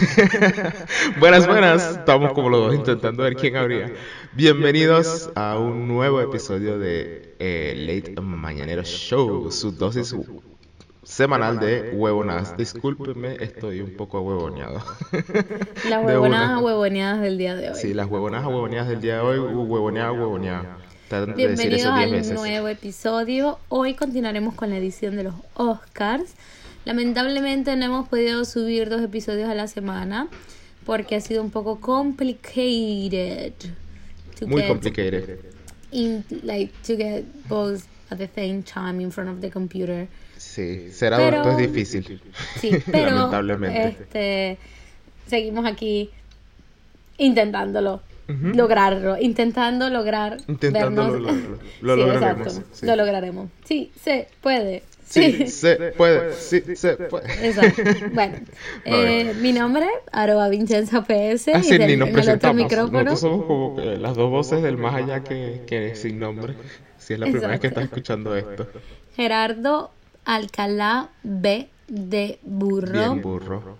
Buenas. 1.18 1.18
buenas, 1.18 1.46
buenas. 1.46 1.90
Estamos 1.90 2.32
como 2.32 2.48
los 2.48 2.60
dos 2.66 2.74
intentando 2.74 3.22
ver 3.22 3.34
quién 3.34 3.56
habría. 3.56 3.92
Bienvenidos 4.32 5.30
a 5.34 5.58
un 5.58 5.88
nuevo 5.88 6.20
episodio 6.20 6.78
de 6.78 7.34
eh, 7.38 7.74
Late 7.76 8.18
Mañanero 8.20 8.82
Show, 8.82 9.50
su 9.50 9.72
dosis 9.72 10.14
semanal 11.02 11.58
de 11.58 11.90
huevonadas. 11.92 12.56
Discúlpenme, 12.56 13.36
estoy 13.40 13.80
un 13.82 13.94
poco 13.96 14.22
huevoneado. 14.22 14.82
Las 15.88 16.04
huevonadas 16.04 16.62
huevoneadas 16.62 17.20
del 17.20 17.36
día 17.36 17.54
de 17.56 17.70
hoy. 17.70 17.74
Sí, 17.74 17.92
las 17.92 18.06
huevonadas 18.08 18.46
huevoneadas 18.46 18.88
del 18.88 19.00
día 19.02 19.16
de 19.16 19.20
hoy, 19.20 19.38
huevoneada, 19.38 20.12
huevoneada. 20.12 20.78
Bienvenidos 21.36 21.86
al 21.86 22.34
nuevo 22.34 22.68
episodio. 22.68 23.58
Hoy 23.68 23.94
continuaremos 23.94 24.54
con 24.54 24.70
la 24.70 24.78
edición 24.78 25.16
de 25.16 25.24
los 25.24 25.34
Oscars. 25.54 26.34
Lamentablemente 26.84 27.76
no 27.76 27.84
hemos 27.84 28.08
podido 28.08 28.44
subir 28.44 28.88
dos 28.88 29.02
episodios 29.02 29.48
a 29.48 29.54
la 29.54 29.66
semana 29.66 30.28
porque 30.86 31.16
ha 31.16 31.20
sido 31.20 31.42
un 31.42 31.50
poco 31.50 31.80
complicated. 31.80 33.52
Muy 34.46 34.66
complicated. 34.66 35.38
In, 35.92 36.24
like 36.42 36.72
to 36.86 36.96
get 36.96 37.24
both 37.48 37.84
at 38.10 38.18
the 38.18 38.28
same 38.34 38.62
time 38.62 39.02
in 39.02 39.10
front 39.10 39.28
of 39.30 39.40
the 39.40 39.50
computer. 39.50 40.08
Sí, 40.36 40.90
será 40.90 41.18
pero, 41.18 41.56
difícil. 41.56 42.20
Sí, 42.58 42.70
pero 42.90 43.10
lamentablemente. 43.10 43.88
Este, 43.88 44.58
seguimos 45.26 45.66
aquí 45.66 46.10
intentándolo. 47.18 48.02
Lograrlo, 48.54 49.18
intentando 49.20 49.90
lograr 49.90 50.36
intentando 50.46 51.18
lograrlo. 51.18 51.58
Lo 51.80 51.96
lograremos. 51.96 52.62
Lo 52.82 52.94
lograremos. 52.94 53.50
Sí, 53.64 53.90
se 54.00 54.28
puede. 54.40 54.84
Sí, 55.10 55.48
se 55.48 55.92
puede, 55.96 56.34
sí, 56.34 56.62
se 56.76 56.94
puede. 56.96 57.48
Exacto. 57.48 57.82
Bueno, 58.14 58.36
eh, 58.84 59.34
mi 59.40 59.52
nombre, 59.52 59.86
arroba 60.12 60.48
Vincenza 60.48 61.02
PS. 61.02 61.48
Ah, 61.52 61.60
y 61.68 61.78
ni 61.80 61.96
nos 61.96 62.10
presentamos. 62.10 62.70
Nosotros 62.70 63.20
somos 63.20 63.44
como 63.44 63.80
las 63.80 64.14
dos 64.14 64.30
voces 64.30 64.62
del 64.62 64.76
más 64.76 64.94
allá 64.94 65.24
que, 65.24 65.62
que 65.66 65.96
sin 65.96 66.20
nombre. 66.20 66.54
Si 66.96 67.14
es 67.14 67.18
la 67.18 67.26
primera 67.26 67.48
vez 67.48 67.60
que 67.60 67.66
estás 67.66 67.84
escuchando 67.84 68.36
esto. 68.36 68.68
Gerardo 69.16 69.90
Alcalá 70.24 71.08
B 71.24 71.68
de 71.88 72.38
Burro. 72.42 72.92
Bien 72.92 73.20
burro. 73.20 73.76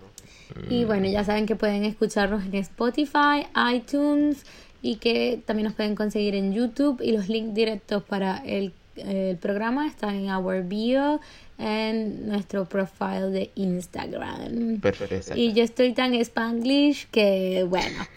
Y 0.68 0.84
bueno, 0.84 1.06
ya 1.06 1.22
saben 1.22 1.46
que 1.46 1.54
pueden 1.54 1.84
escucharnos 1.84 2.44
en 2.44 2.56
Spotify, 2.56 3.46
iTunes 3.72 4.44
y 4.82 4.96
que 4.96 5.40
también 5.46 5.66
nos 5.66 5.74
pueden 5.74 5.94
conseguir 5.94 6.34
en 6.34 6.52
YouTube 6.52 7.00
y 7.00 7.12
los 7.12 7.28
links 7.28 7.54
directos 7.54 8.02
para 8.02 8.38
el 8.38 8.72
el 8.96 9.36
programa 9.36 9.86
está 9.86 10.14
en 10.14 10.30
our 10.30 10.62
bio 10.62 11.20
en 11.58 12.26
nuestro 12.26 12.64
profile 12.64 13.30
de 13.30 13.50
Instagram. 13.54 14.80
Perfecto. 14.80 15.34
Y 15.36 15.52
yo 15.52 15.62
estoy 15.62 15.92
tan 15.92 16.14
spanglish 16.14 17.06
que, 17.10 17.66
bueno. 17.68 18.06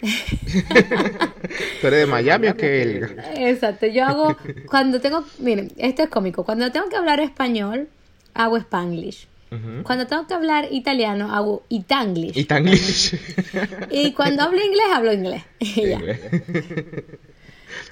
¿Tú 1.80 1.86
eres 1.86 2.00
de 2.00 2.06
Miami 2.06 2.48
o 2.48 2.56
qué? 2.56 3.06
Exacto. 3.36 3.86
Yo 3.86 4.04
hago, 4.04 4.36
cuando 4.66 5.00
tengo, 5.00 5.24
miren, 5.38 5.70
esto 5.76 6.02
es 6.02 6.08
cómico. 6.08 6.44
Cuando 6.44 6.72
tengo 6.72 6.88
que 6.88 6.96
hablar 6.96 7.20
español, 7.20 7.88
hago 8.32 8.56
spanglish. 8.56 9.28
Cuando 9.84 10.08
tengo 10.08 10.26
que 10.26 10.34
hablar 10.34 10.66
italiano, 10.72 11.32
hago 11.32 11.62
itanglish. 11.68 12.36
Itanglish. 12.36 13.16
y 13.90 14.10
cuando 14.10 14.42
hablo 14.42 14.58
inglés, 14.58 14.86
hablo 14.92 15.12
inglés. 15.12 15.44
ya. 15.60 16.00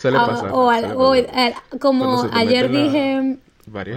Suele 0.02 0.18
ah, 0.18 0.26
pasar. 0.26 0.50
o, 0.52 1.14
eh, 1.14 1.54
como 1.80 2.28
ayer 2.32 2.68
dije. 2.68 3.36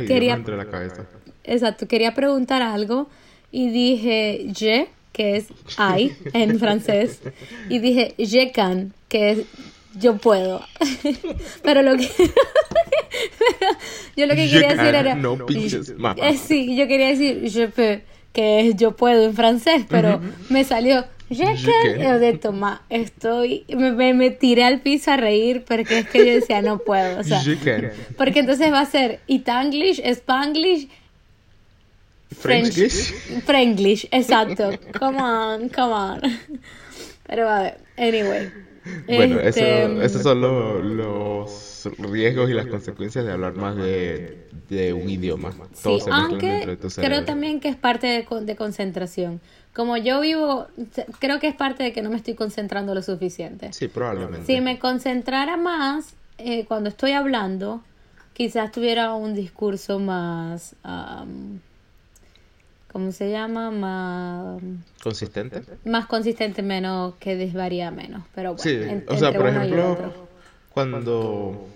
quería, 0.06 0.36
entre 0.36 0.56
la 0.56 0.70
cabeza. 0.70 1.08
Exacto, 1.44 1.88
quería 1.88 2.14
preguntar 2.14 2.62
algo 2.62 3.10
y 3.52 3.72
dije 3.72 4.46
je, 4.54 4.88
que 5.12 5.38
es 5.38 5.48
I 5.80 6.12
en 6.34 6.60
francés, 6.60 7.22
y 7.70 7.80
dije 7.80 8.14
je 8.20 8.52
can, 8.52 8.94
que 9.10 9.32
es 9.32 9.40
yo 10.00 10.18
puedo. 10.18 10.62
Pero 11.64 11.82
lo 11.82 11.98
que. 11.98 12.08
yo 14.16 14.28
lo 14.28 14.36
que 14.36 14.48
quería 14.48 14.76
decir 14.76 14.94
era. 14.94 15.16
No 15.16 15.44
pinches, 15.44 15.92
eh, 16.18 16.38
sí, 16.38 16.78
yo 16.78 16.88
quería 16.88 17.08
decir 17.08 17.50
je 17.50 17.68
peux, 17.68 18.02
que 18.32 18.60
es 18.60 18.76
yo 18.76 18.96
puedo 18.96 19.24
en 19.24 19.34
francés, 19.34 19.86
pero 19.90 20.22
me 20.50 20.64
salió 20.66 21.04
yo 21.30 22.20
de 22.20 22.38
toma, 22.38 22.84
estoy, 22.90 23.66
me, 23.70 24.14
me, 24.14 24.32
tiré 24.32 24.64
al 24.64 24.82
piso 24.82 25.12
a 25.12 25.18
reír 25.18 25.64
porque 25.68 26.00
es 26.00 26.10
que 26.10 26.20
yo 26.20 26.34
decía 26.34 26.62
no 26.62 26.78
puedo, 26.78 27.20
o 27.20 27.24
sea, 27.24 27.42
porque 28.18 28.40
entonces 28.40 28.72
va 28.72 28.82
a 28.82 28.86
ser 28.86 29.20
Itanglish, 29.28 30.02
Spanglish, 30.04 30.88
French, 32.32 32.76
Frenglish, 33.46 34.08
exacto, 34.12 34.72
come 35.00 35.22
on, 35.22 35.70
come 35.70 35.94
on, 35.94 36.22
pero 37.28 37.50
a 37.50 37.62
ver, 37.62 37.78
anyway. 37.98 38.52
Bueno, 39.08 39.40
este, 39.40 40.06
esos 40.06 40.22
son 40.22 40.42
los 40.42 41.92
riesgos 41.98 42.52
y 42.52 42.54
las 42.54 42.68
consecuencias 42.68 43.26
de 43.26 43.32
hablar 43.32 43.56
más 43.56 43.76
de, 43.78 44.48
de 44.70 44.94
un 44.94 45.10
idioma. 45.10 45.56
sí, 45.74 45.98
aunque 46.12 46.78
creo 46.96 47.26
también 47.26 47.60
que 47.60 47.70
es 47.70 47.76
parte 47.76 48.06
de, 48.06 48.28
de 48.42 48.56
concentración 48.56 49.42
como 49.76 49.98
yo 49.98 50.22
vivo, 50.22 50.68
creo 51.20 51.40
que 51.42 51.48
es 51.48 51.56
parte 51.56 51.84
de 51.84 51.92
que 51.92 52.02
no 52.02 52.10
me 52.10 52.16
estoy 52.16 52.34
concentrando 52.34 52.96
lo 52.96 53.02
suficiente. 53.02 53.74
Sí, 53.74 53.90
probablemente. 53.90 54.46
Si 54.46 54.62
me 54.62 54.80
concentrara 54.80 55.58
más 55.58 56.14
eh, 56.38 56.64
cuando 56.66 56.88
estoy 56.88 57.12
hablando, 57.12 57.84
quizás 58.34 58.72
tuviera 58.72 59.14
un 59.14 59.34
discurso 59.34 60.00
más, 60.00 60.78
¿cómo 62.90 63.12
se 63.12 63.30
llama? 63.30 63.70
Más... 63.70 64.62
¿Consistente? 65.04 65.62
Más 65.84 66.06
consistente, 66.06 66.62
menos, 66.64 67.16
que 67.16 67.36
desvaría 67.36 67.92
menos. 67.92 68.24
Pero 68.34 68.56
bueno, 68.56 68.64
sí, 68.64 69.04
o 69.10 69.18
sea, 69.18 69.34
por 69.34 69.48
ejemplo, 69.48 70.28
cuando, 70.70 71.68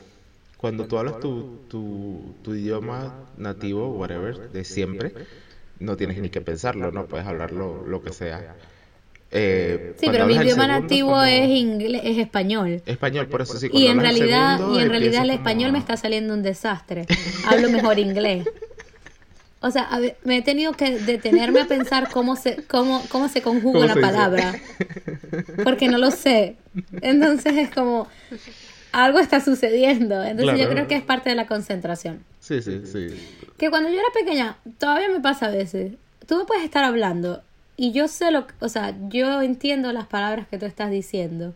cuando 0.55 0.85
tú 0.85 0.97
hablas 0.97 1.19
tu, 1.19 1.59
tu, 1.67 2.33
tu 2.43 2.55
idioma 2.55 3.13
nativo, 3.35 3.89
whatever, 3.89 4.49
de 4.51 4.63
siempre 4.63 5.13
no 5.79 5.95
tienes 5.97 6.17
ni 6.19 6.29
que 6.29 6.41
pensarlo, 6.41 6.91
¿no? 6.91 7.05
Puedes 7.05 7.27
hablarlo 7.27 7.85
lo 7.85 8.01
que 8.01 8.13
sea. 8.13 8.55
Eh, 9.31 9.93
sí, 9.99 10.07
pero 10.11 10.25
mi 10.25 10.35
idioma 10.35 10.67
nativo 10.67 11.21
es 11.21 11.47
inglés, 11.49 12.01
es 12.03 12.17
español. 12.17 12.81
Español, 12.85 13.27
por 13.27 13.41
eso 13.41 13.57
sí. 13.57 13.69
Y 13.71 13.87
en 13.87 13.99
realidad, 13.99 14.59
y 14.73 14.79
en 14.79 14.89
realidad 14.89 15.23
el 15.23 15.31
español 15.31 15.71
me 15.71 15.79
está 15.79 15.97
saliendo 15.97 16.33
un 16.33 16.41
desastre. 16.41 17.05
Hablo 17.47 17.69
mejor 17.69 17.99
inglés. 17.99 18.47
O 19.61 19.71
sea, 19.71 19.89
me 20.23 20.37
he 20.37 20.41
tenido 20.41 20.71
que 20.71 20.99
detenerme 20.99 21.59
a 21.59 21.65
pensar 21.65 22.09
cómo 22.09 22.37
se, 22.37 22.63
cómo, 22.63 23.03
cómo 23.09 23.27
se 23.27 23.41
conjuga 23.41 23.79
una 23.81 23.95
palabra. 23.95 24.55
Porque 25.63 25.89
no 25.89 25.97
lo 25.97 26.11
sé. 26.11 26.55
Entonces 27.01 27.57
es 27.57 27.69
como, 27.69 28.07
algo 28.93 29.19
está 29.19 29.41
sucediendo. 29.41 30.23
Entonces 30.23 30.59
yo 30.59 30.69
creo 30.69 30.87
que 30.87 30.95
es 30.95 31.03
parte 31.03 31.29
de 31.29 31.35
la 31.35 31.45
concentración. 31.45 32.23
Sí, 32.49 32.63
sí, 32.63 32.81
sí. 32.83 33.09
Que 33.59 33.69
cuando 33.69 33.89
yo 33.89 33.99
era 33.99 34.09
pequeña, 34.11 34.57
todavía 34.79 35.07
me 35.09 35.19
pasa 35.19 35.45
a 35.45 35.49
veces. 35.51 35.93
Tú 36.25 36.35
me 36.35 36.45
puedes 36.45 36.63
estar 36.63 36.83
hablando 36.83 37.43
y 37.77 37.91
yo 37.91 38.07
sé 38.07 38.31
lo, 38.31 38.47
o 38.59 38.69
sea, 38.69 38.95
yo 39.07 39.43
entiendo 39.43 39.93
las 39.93 40.07
palabras 40.07 40.47
que 40.47 40.57
tú 40.57 40.65
estás 40.65 40.89
diciendo, 40.89 41.53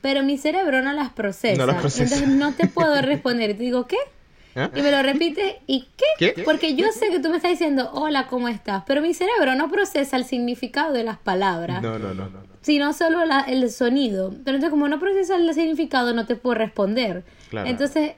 pero 0.00 0.22
mi 0.22 0.38
cerebro 0.38 0.80
no 0.80 0.92
las 0.92 1.10
procesa. 1.10 1.64
Entonces 1.64 2.28
no 2.28 2.52
te 2.52 2.68
puedo 2.68 3.02
responder. 3.02 3.50
Y 3.50 3.54
te 3.54 3.62
digo, 3.64 3.88
¿qué? 3.88 3.96
¿Ah? 4.54 4.70
Y 4.76 4.80
me 4.80 4.92
lo 4.92 5.02
repite, 5.02 5.60
¿y 5.66 5.88
qué? 6.18 6.40
Porque 6.44 6.76
yo 6.76 6.86
sé 6.92 7.10
que 7.10 7.18
tú 7.18 7.30
me 7.30 7.38
estás 7.38 7.50
diciendo, 7.50 7.90
hola, 7.92 8.28
¿cómo 8.28 8.46
estás? 8.46 8.84
Pero 8.86 9.02
mi 9.02 9.14
cerebro 9.14 9.56
no 9.56 9.68
procesa 9.68 10.16
el 10.16 10.24
significado 10.24 10.92
de 10.92 11.02
las 11.02 11.18
palabras. 11.18 11.82
No, 11.82 11.98
no, 11.98 12.14
no. 12.14 12.28
no. 12.28 12.42
Sino 12.60 12.92
solo 12.92 13.24
la, 13.24 13.40
el 13.40 13.68
sonido. 13.72 14.30
Pero 14.44 14.56
entonces, 14.56 14.70
como 14.70 14.86
no 14.86 15.00
procesa 15.00 15.34
el 15.34 15.52
significado, 15.52 16.14
no 16.14 16.26
te 16.26 16.36
puedo 16.36 16.54
responder. 16.54 17.24
Entonces, 17.52 18.12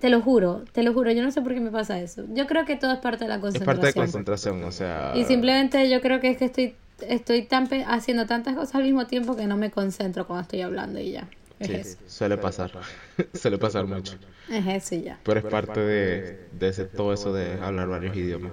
te 0.00 0.10
lo 0.10 0.20
juro, 0.20 0.64
te 0.72 0.82
lo 0.82 0.92
juro, 0.92 1.10
yo 1.12 1.22
no 1.22 1.30
sé 1.30 1.40
por 1.40 1.54
qué 1.54 1.60
me 1.60 1.70
pasa 1.70 2.00
eso. 2.00 2.24
Yo 2.30 2.46
creo 2.46 2.64
que 2.64 2.76
todo 2.76 2.92
es 2.92 2.98
parte 2.98 3.24
de 3.24 3.28
la 3.28 3.40
concentración. 3.40 3.62
Es 3.62 3.80
parte 3.80 3.86
de 3.86 4.04
concentración, 4.04 4.64
o 4.64 4.72
sea... 4.72 5.12
Y 5.14 5.24
simplemente 5.24 5.88
yo 5.88 6.00
creo 6.00 6.20
que 6.20 6.30
es 6.30 6.38
que 6.38 6.46
estoy, 6.46 6.74
estoy 7.08 7.42
tan 7.42 7.68
haciendo 7.86 8.26
tantas 8.26 8.54
cosas 8.54 8.74
al 8.74 8.82
mismo 8.82 9.06
tiempo 9.06 9.36
que 9.36 9.46
no 9.46 9.56
me 9.56 9.70
concentro 9.70 10.26
cuando 10.26 10.42
estoy 10.42 10.62
hablando 10.62 11.00
y 11.00 11.12
ya. 11.12 11.28
sí, 11.60 11.82
suele 12.06 12.36
pasar, 12.36 12.72
suele 13.34 13.58
pasar 13.58 13.86
mucho. 13.86 14.16
Es 14.50 14.66
eso 14.66 14.96
ya. 14.96 15.18
Pero 15.22 15.40
es 15.40 15.46
parte 15.46 15.80
de, 15.80 16.48
de 16.52 16.68
ese, 16.68 16.84
todo 16.84 17.12
eso 17.12 17.32
de 17.32 17.54
hablar 17.60 17.88
varios 17.88 18.16
idiomas. 18.16 18.52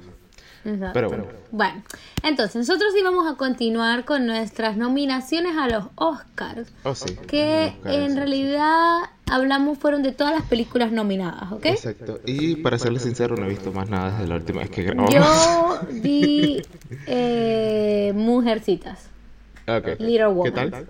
Pero 0.63 1.09
bueno. 1.09 1.25
Bueno, 1.51 1.83
entonces 2.23 2.55
nosotros 2.55 2.93
íbamos 2.97 3.31
a 3.31 3.35
continuar 3.35 4.05
con 4.05 4.25
nuestras 4.25 4.77
nominaciones 4.77 5.57
a 5.57 5.67
los 5.67 5.85
Oscars. 5.95 6.71
Oh, 6.83 6.95
sí. 6.95 7.15
Que 7.27 7.73
en 7.85 8.15
realidad 8.15 8.99
hablamos 9.29 9.77
fueron 9.77 10.03
de 10.03 10.11
todas 10.11 10.33
las 10.33 10.43
películas 10.43 10.91
nominadas, 10.91 11.51
¿ok? 11.51 11.65
Exacto. 11.65 12.19
Y 12.25 12.57
para 12.57 12.77
serles 12.77 13.03
sincero, 13.03 13.35
no 13.35 13.45
he 13.45 13.49
visto 13.49 13.71
más 13.71 13.89
nada 13.89 14.11
desde 14.11 14.27
la 14.27 14.35
última 14.35 14.61
vez 14.61 14.69
que 14.69 14.83
grabamos. 14.83 15.13
Yo 15.13 15.79
vi 16.01 16.61
eh, 17.07 18.11
Mujercitas. 18.15 19.09
Okay. 19.67 19.95
Little 19.99 20.27
Woman. 20.27 20.53
¿Qué 20.53 20.69
tal? 20.71 20.87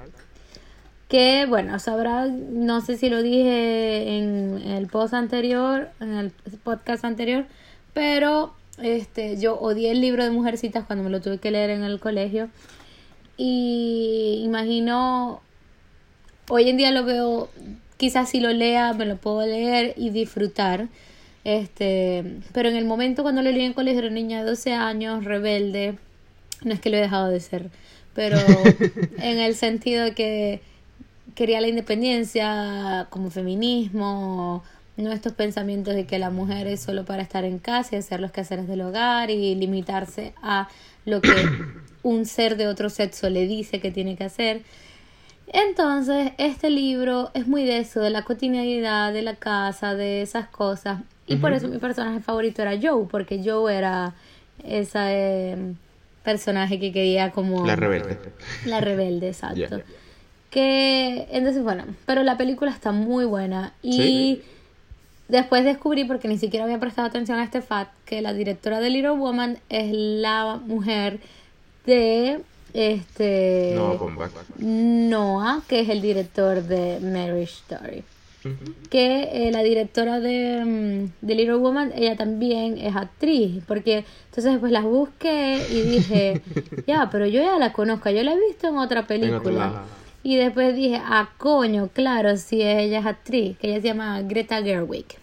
Que 1.08 1.46
bueno, 1.46 1.78
sabrá, 1.80 2.28
no 2.28 2.80
sé 2.80 2.96
si 2.96 3.10
lo 3.10 3.22
dije 3.22 4.18
en 4.18 4.62
el 4.66 4.88
post 4.88 5.14
anterior, 5.14 5.90
en 6.00 6.14
el 6.14 6.32
podcast 6.64 7.04
anterior, 7.04 7.46
pero 7.94 8.54
este, 8.78 9.38
yo 9.38 9.60
odié 9.60 9.92
el 9.92 10.02
libro 10.02 10.24
de 10.24 10.32
Mujercitas 10.32 10.86
cuando 10.86 11.04
me 11.04 11.10
lo 11.10 11.22
tuve 11.22 11.38
que 11.38 11.52
leer 11.52 11.70
en 11.72 11.84
el 11.84 12.00
colegio. 12.00 12.50
Y 13.38 14.42
imagino, 14.44 15.42
hoy 16.50 16.70
en 16.70 16.78
día 16.78 16.92
lo 16.92 17.04
veo, 17.04 17.50
quizás 17.98 18.30
si 18.30 18.40
lo 18.40 18.52
lea, 18.52 18.94
me 18.94 19.06
lo 19.06 19.18
puedo 19.18 19.46
leer 19.46 19.94
y 19.98 20.10
disfrutar. 20.10 20.88
Este, 21.44 22.24
pero 22.54 22.70
en 22.70 22.76
el 22.76 22.86
momento 22.86 23.24
cuando 23.24 23.42
lo 23.42 23.52
leí 23.52 23.66
en 23.66 23.74
colegio 23.74 24.02
era 24.02 24.10
niña 24.10 24.44
de 24.44 24.50
12 24.50 24.74
años, 24.74 25.24
rebelde, 25.24 25.98
no 26.64 26.74
es 26.74 26.80
que 26.80 26.92
lo 26.92 26.98
he 26.98 27.02
dejado 27.02 27.30
de 27.30 27.40
ser, 27.40 27.72
pero 28.14 28.38
en 29.18 29.40
el 29.40 29.56
sentido 29.56 30.04
de 30.04 30.14
que 30.14 30.62
quería 31.34 31.62
la 31.62 31.68
independencia 31.68 33.08
como 33.10 33.32
feminismo, 33.32 34.64
no 35.01 35.12
estos 35.12 35.33
pensamientos 35.33 35.95
de 35.95 36.06
que 36.06 36.19
la 36.19 36.30
mujer 36.30 36.68
es 36.68 36.81
solo 36.81 37.06
para 37.06 37.21
estar 37.21 37.44
en 37.44 37.59
casa 37.59 37.95
y 37.95 38.00
hacer 38.00 38.19
los 38.19 38.31
quehaceres 38.31 38.68
del 38.68 38.81
hogar 38.81 39.30
y 39.30 39.56
limitarse 39.56 40.33
a 40.42 40.69
lo 41.06 41.21
que 41.21 41.30
un 42.03 42.25
ser 42.25 42.57
de 42.57 42.68
otro 42.68 42.89
sexo 42.89 43.30
le 43.30 43.48
dice 43.48 43.80
que 43.80 43.92
tiene 43.92 44.15
que 44.15 44.24
hacer. 44.24 44.62
Entonces, 45.53 46.31
este 46.38 46.69
libro 46.69 47.30
es 47.33 47.48
muy 47.48 47.65
de 47.65 47.80
eso, 47.80 48.00
de 48.00 48.09
la 48.09 48.24
cotidianidad, 48.24 49.12
de 49.12 49.21
la 49.21 49.36
casa, 49.36 49.95
de 49.95 50.21
esas 50.21 50.48
cosas. 50.48 51.01
Y 51.27 51.38
por 51.38 51.53
eso 51.53 51.68
mi 51.68 51.77
personaje 51.77 52.19
favorito 52.21 52.62
era 52.62 52.77
Joe, 52.81 53.06
porque 53.09 53.42
Joe 53.44 53.74
era 53.74 54.13
ese 54.65 55.51
em, 55.51 55.75
personaje 56.24 56.80
que 56.80 56.92
quería 56.92 57.31
como... 57.31 57.65
La 57.65 57.75
rebelde. 57.75 58.18
La 58.65 58.80
rebelde, 58.80 59.27
exacto. 59.30 59.81
Que, 60.50 61.27
entonces, 61.31 61.63
bueno, 61.63 61.86
pero 62.06 62.24
la 62.24 62.38
película 62.38 62.71
está 62.71 62.92
muy 62.92 63.25
buena. 63.25 63.74
Y 63.81 64.42
después 65.31 65.63
descubrí, 65.63 66.04
porque 66.04 66.28
ni 66.28 66.38
siquiera 66.38 66.66
había 66.66 66.80
prestado 66.80 67.07
atención 67.07 67.39
a 67.39 67.44
este 67.44 67.62
fact, 67.62 67.92
que 68.06 68.22
la 68.22 68.33
directora 68.33 68.80
de 68.80 68.89
Little 68.89 69.12
Woman 69.12 69.57
es 69.69 69.92
la 69.94 70.60
mujer 70.66 71.19
de 71.86 72.42
este 72.74 73.75
Noah, 74.60 75.62
que 75.68 75.80
es 75.80 75.89
el 75.89 76.01
director 76.01 76.62
de 76.63 77.00
Marriage 77.00 77.54
Story. 77.54 78.04
Que 78.89 79.48
eh, 79.48 79.51
la 79.51 79.62
directora 79.62 80.19
de, 80.19 80.66
mm, 80.66 81.25
de, 81.25 81.36
Little 81.36 81.57
Woman, 81.57 81.92
ella 81.95 82.16
también 82.16 82.80
es 82.80 82.95
actriz, 82.95 83.63
porque 83.68 84.04
entonces 84.25 84.54
después 84.54 84.72
las 84.72 84.84
busqué 84.84 85.63
y 85.69 85.81
dije, 85.81 86.42
ya, 86.88 87.07
pero 87.12 87.27
yo 87.27 87.39
ya 87.42 87.60
la 87.60 87.72
conozco, 87.72 88.10
yo 88.10 88.24
la 88.24 88.34
he 88.34 88.39
visto 88.48 88.68
en 88.68 88.77
otra 88.77 89.06
película. 89.06 89.84
y 90.24 90.38
después 90.38 90.75
dije, 90.75 91.00
ah, 91.06 91.30
coño, 91.38 91.89
claro, 91.94 92.36
si 92.36 92.63
ella 92.63 93.00
es 93.00 93.06
actriz, 93.06 93.57
que 93.60 93.68
ella 93.68 93.81
se 93.81 93.88
llama 93.88 94.22
Greta 94.24 94.62
Gerwig. 94.63 95.21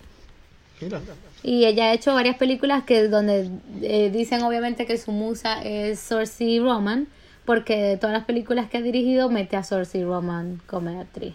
Y 1.42 1.64
ella 1.64 1.86
ha 1.86 1.92
hecho 1.92 2.14
varias 2.14 2.36
películas 2.36 2.84
que 2.84 3.08
donde 3.08 3.50
eh, 3.82 4.10
dicen 4.10 4.42
obviamente 4.42 4.86
que 4.86 4.98
su 4.98 5.12
musa 5.12 5.62
es 5.62 5.98
Saoirse 6.00 6.58
Roman, 6.60 7.08
porque 7.44 7.76
de 7.76 7.96
todas 7.96 8.14
las 8.14 8.25
películas 8.25 8.69
que 8.69 8.78
ha 8.78 8.82
dirigido 8.82 9.30
mete 9.30 9.56
a 9.56 9.62
Saoirse 9.62 10.02
Roman 10.04 10.60
como 10.66 11.00
actriz. 11.00 11.34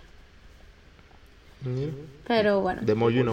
Pero 2.28 2.62
bueno. 2.62 2.82
De 2.84 2.96
more 2.96 3.24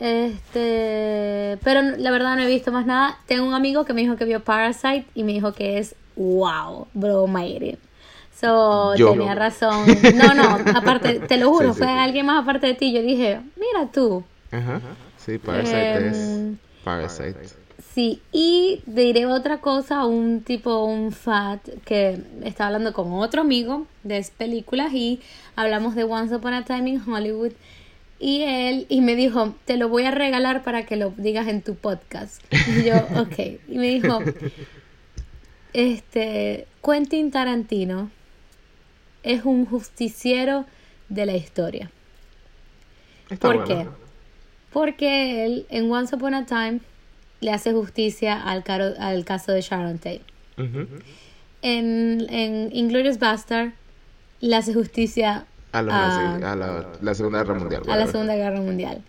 Este, 0.00 1.58
pero 1.62 1.82
la 1.82 2.10
verdad 2.10 2.36
no 2.36 2.42
he 2.42 2.46
visto 2.46 2.72
más 2.72 2.86
nada. 2.86 3.18
Tengo 3.26 3.46
un 3.46 3.54
amigo 3.54 3.84
que 3.84 3.92
me 3.92 4.00
dijo 4.00 4.16
que 4.16 4.24
vio 4.24 4.42
Parasite 4.42 5.06
y 5.14 5.22
me 5.22 5.32
dijo 5.32 5.52
que 5.52 5.78
es 5.78 5.94
wow, 6.16 6.88
bro, 6.92 7.26
my 7.26 7.78
So, 8.34 8.94
tenía 8.96 9.36
razón. 9.36 9.86
No, 10.16 10.34
no, 10.34 10.58
aparte, 10.76 11.20
te 11.20 11.36
lo 11.36 11.50
juro, 11.50 11.74
fue 11.74 11.86
alguien 11.86 12.26
más 12.26 12.42
aparte 12.42 12.66
de 12.66 12.74
ti. 12.74 12.92
Yo 12.92 13.00
dije, 13.00 13.40
mira 13.56 13.90
tú. 13.92 14.24
Ajá. 14.50 14.80
Sí, 15.24 15.38
Parasite 15.38 16.08
es 16.08 16.18
em, 16.18 16.58
Parasite. 16.84 17.62
Sí, 17.94 18.22
y 18.32 18.80
diré 18.86 19.26
otra 19.26 19.60
cosa, 19.60 20.06
un 20.06 20.42
tipo, 20.42 20.84
un 20.84 21.12
fat, 21.12 21.60
que 21.84 22.22
estaba 22.42 22.68
hablando 22.68 22.92
con 22.92 23.12
otro 23.12 23.42
amigo 23.42 23.86
de 24.02 24.24
películas 24.36 24.92
y 24.94 25.20
hablamos 25.56 25.94
de 25.94 26.04
Once 26.04 26.34
Upon 26.34 26.54
a 26.54 26.64
Time 26.64 26.88
in 26.88 27.02
Hollywood. 27.06 27.52
Y 28.18 28.42
él, 28.42 28.86
y 28.88 29.00
me 29.00 29.14
dijo, 29.14 29.54
te 29.64 29.76
lo 29.76 29.88
voy 29.88 30.04
a 30.04 30.10
regalar 30.10 30.62
para 30.62 30.86
que 30.86 30.96
lo 30.96 31.12
digas 31.16 31.48
en 31.48 31.60
tu 31.60 31.74
podcast. 31.74 32.42
Y 32.68 32.84
yo, 32.84 32.94
ok. 33.20 33.60
Y 33.68 33.78
me 33.78 33.88
dijo, 33.88 34.20
este, 35.72 36.66
Quentin 36.82 37.30
Tarantino 37.30 38.10
es 39.22 39.44
un 39.44 39.66
justiciero 39.66 40.64
de 41.08 41.26
la 41.26 41.36
historia. 41.36 41.90
¿Por 43.40 43.64
qué? 43.64 43.86
Porque 44.72 45.44
él 45.44 45.66
en 45.70 45.90
Once 45.90 46.14
Upon 46.14 46.34
a 46.34 46.46
Time 46.46 46.80
le 47.40 47.50
hace 47.50 47.72
justicia 47.72 48.40
al, 48.40 48.64
al 48.98 49.24
caso 49.24 49.52
de 49.52 49.60
Sharon 49.60 49.98
Tate. 49.98 50.22
En, 50.56 52.26
en 52.28 52.70
Inglorious 52.74 53.18
Bastard 53.18 53.72
le 54.40 54.56
hace 54.56 54.74
justicia 54.74 55.46
a, 55.72 55.82
la, 55.82 57.14
Segunda 57.14 57.38
Guerra 57.38 57.54
Mundial. 57.54 57.82
A 57.88 57.96
la 57.96 58.06
Segunda 58.06 58.36
Guerra 58.36 58.60
Mundial. 58.60 59.02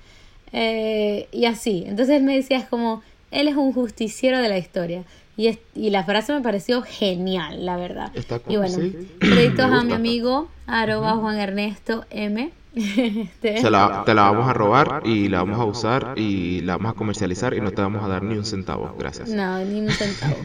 Eh, 0.53 1.27
y 1.31 1.45
así. 1.45 1.83
Entonces 1.85 2.21
me 2.21 2.35
decía, 2.35 2.57
es 2.57 2.65
como, 2.65 3.03
él 3.31 3.47
es 3.47 3.55
un 3.55 3.73
justiciero 3.73 4.39
de 4.39 4.49
la 4.49 4.57
historia. 4.57 5.03
Y, 5.35 5.57
y 5.75 5.89
la 5.89 6.03
frase 6.03 6.31
me 6.33 6.41
pareció 6.41 6.83
genial, 6.83 7.65
la 7.65 7.75
verdad. 7.75 8.11
y 8.47 8.57
bueno, 8.57 8.77
créditos 9.19 9.65
a 9.65 9.83
mi 9.83 9.93
amigo, 9.93 10.47
arroba 10.67 11.13
Juan 11.13 11.37
Ernesto 11.37 12.05
M. 12.11 12.51
Este. 12.75 13.61
te 13.61 13.69
la 13.69 14.03
vamos 14.05 14.49
a 14.49 14.53
robar 14.53 15.03
y 15.05 15.29
la 15.29 15.39
vamos 15.39 15.59
a 15.59 15.65
usar 15.65 16.13
y 16.17 16.61
la 16.61 16.77
vamos 16.77 16.93
a 16.93 16.95
comercializar 16.95 17.53
y 17.53 17.61
no 17.61 17.71
te 17.71 17.81
vamos 17.81 18.03
a 18.03 18.07
dar 18.07 18.23
ni 18.23 18.35
un 18.35 18.45
centavo. 18.45 18.95
Gracias. 18.97 19.29
No, 19.29 19.63
ni 19.63 19.81
un 19.81 19.89
centavo. 19.89 20.35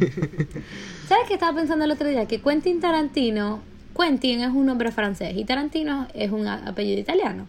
¿Sabes 1.09 1.27
qué 1.27 1.35
estaba 1.35 1.57
pensando 1.57 1.85
el 1.87 1.91
otro 1.91 2.07
día? 2.09 2.27
Que 2.27 2.41
Quentin 2.41 2.81
Tarantino, 2.81 3.61
Quentin 3.99 4.41
es 4.41 4.51
un 4.51 4.67
nombre 4.67 4.93
francés 4.93 5.35
y 5.37 5.45
Tarantino 5.45 6.07
es 6.13 6.31
un 6.31 6.47
apellido 6.47 7.01
italiano. 7.01 7.49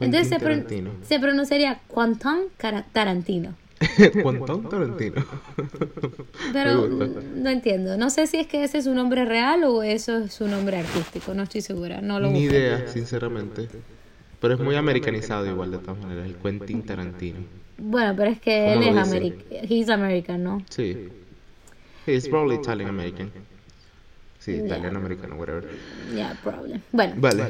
Entonces 0.00 0.28
se, 0.28 0.38
se, 1.06 1.20
pronunciaría 1.20 1.80
Quentin 1.94 2.48
Tarantino. 2.92 3.54
Quentin 3.96 4.68
Tarantino. 4.70 5.24
Pero 6.54 6.86
no 6.88 7.50
entiendo. 7.50 7.98
No 7.98 8.08
sé 8.08 8.26
si 8.26 8.38
es 8.38 8.46
que 8.46 8.64
ese 8.64 8.78
es 8.78 8.84
su 8.84 8.94
nombre 8.94 9.26
real 9.26 9.64
o 9.64 9.82
eso 9.82 10.18
es 10.18 10.32
su 10.32 10.48
nombre 10.48 10.78
artístico. 10.78 11.34
No 11.34 11.42
estoy 11.42 11.60
segura. 11.60 12.00
No 12.00 12.20
lo 12.20 12.30
Ni 12.30 12.44
idea, 12.44 12.88
sinceramente. 12.88 13.68
Pero 14.40 14.54
es 14.54 14.60
muy 14.60 14.76
americanizado 14.76 15.46
igual 15.46 15.70
de 15.72 15.78
todas 15.78 15.98
maneras, 15.98 16.26
el 16.26 16.36
Quentin 16.36 16.82
Tarantino. 16.82 17.38
Bueno, 17.78 18.14
pero 18.16 18.30
es 18.30 18.40
que 18.40 18.72
él 18.72 18.82
es 18.82 18.96
americano. 18.96 19.44
He's 19.68 19.88
American, 19.88 20.44
¿no? 20.44 20.64
Sí. 20.68 21.08
He's 22.06 22.28
probably 22.28 22.56
Italian 22.56 22.88
American. 22.88 23.30
Sí, 24.38 24.52
Italian 24.52 24.96
American, 24.96 25.32
whatever. 25.34 25.68
Yeah, 26.14 26.36
probably. 26.42 26.80
Bueno. 26.92 27.14
Vale. 27.18 27.44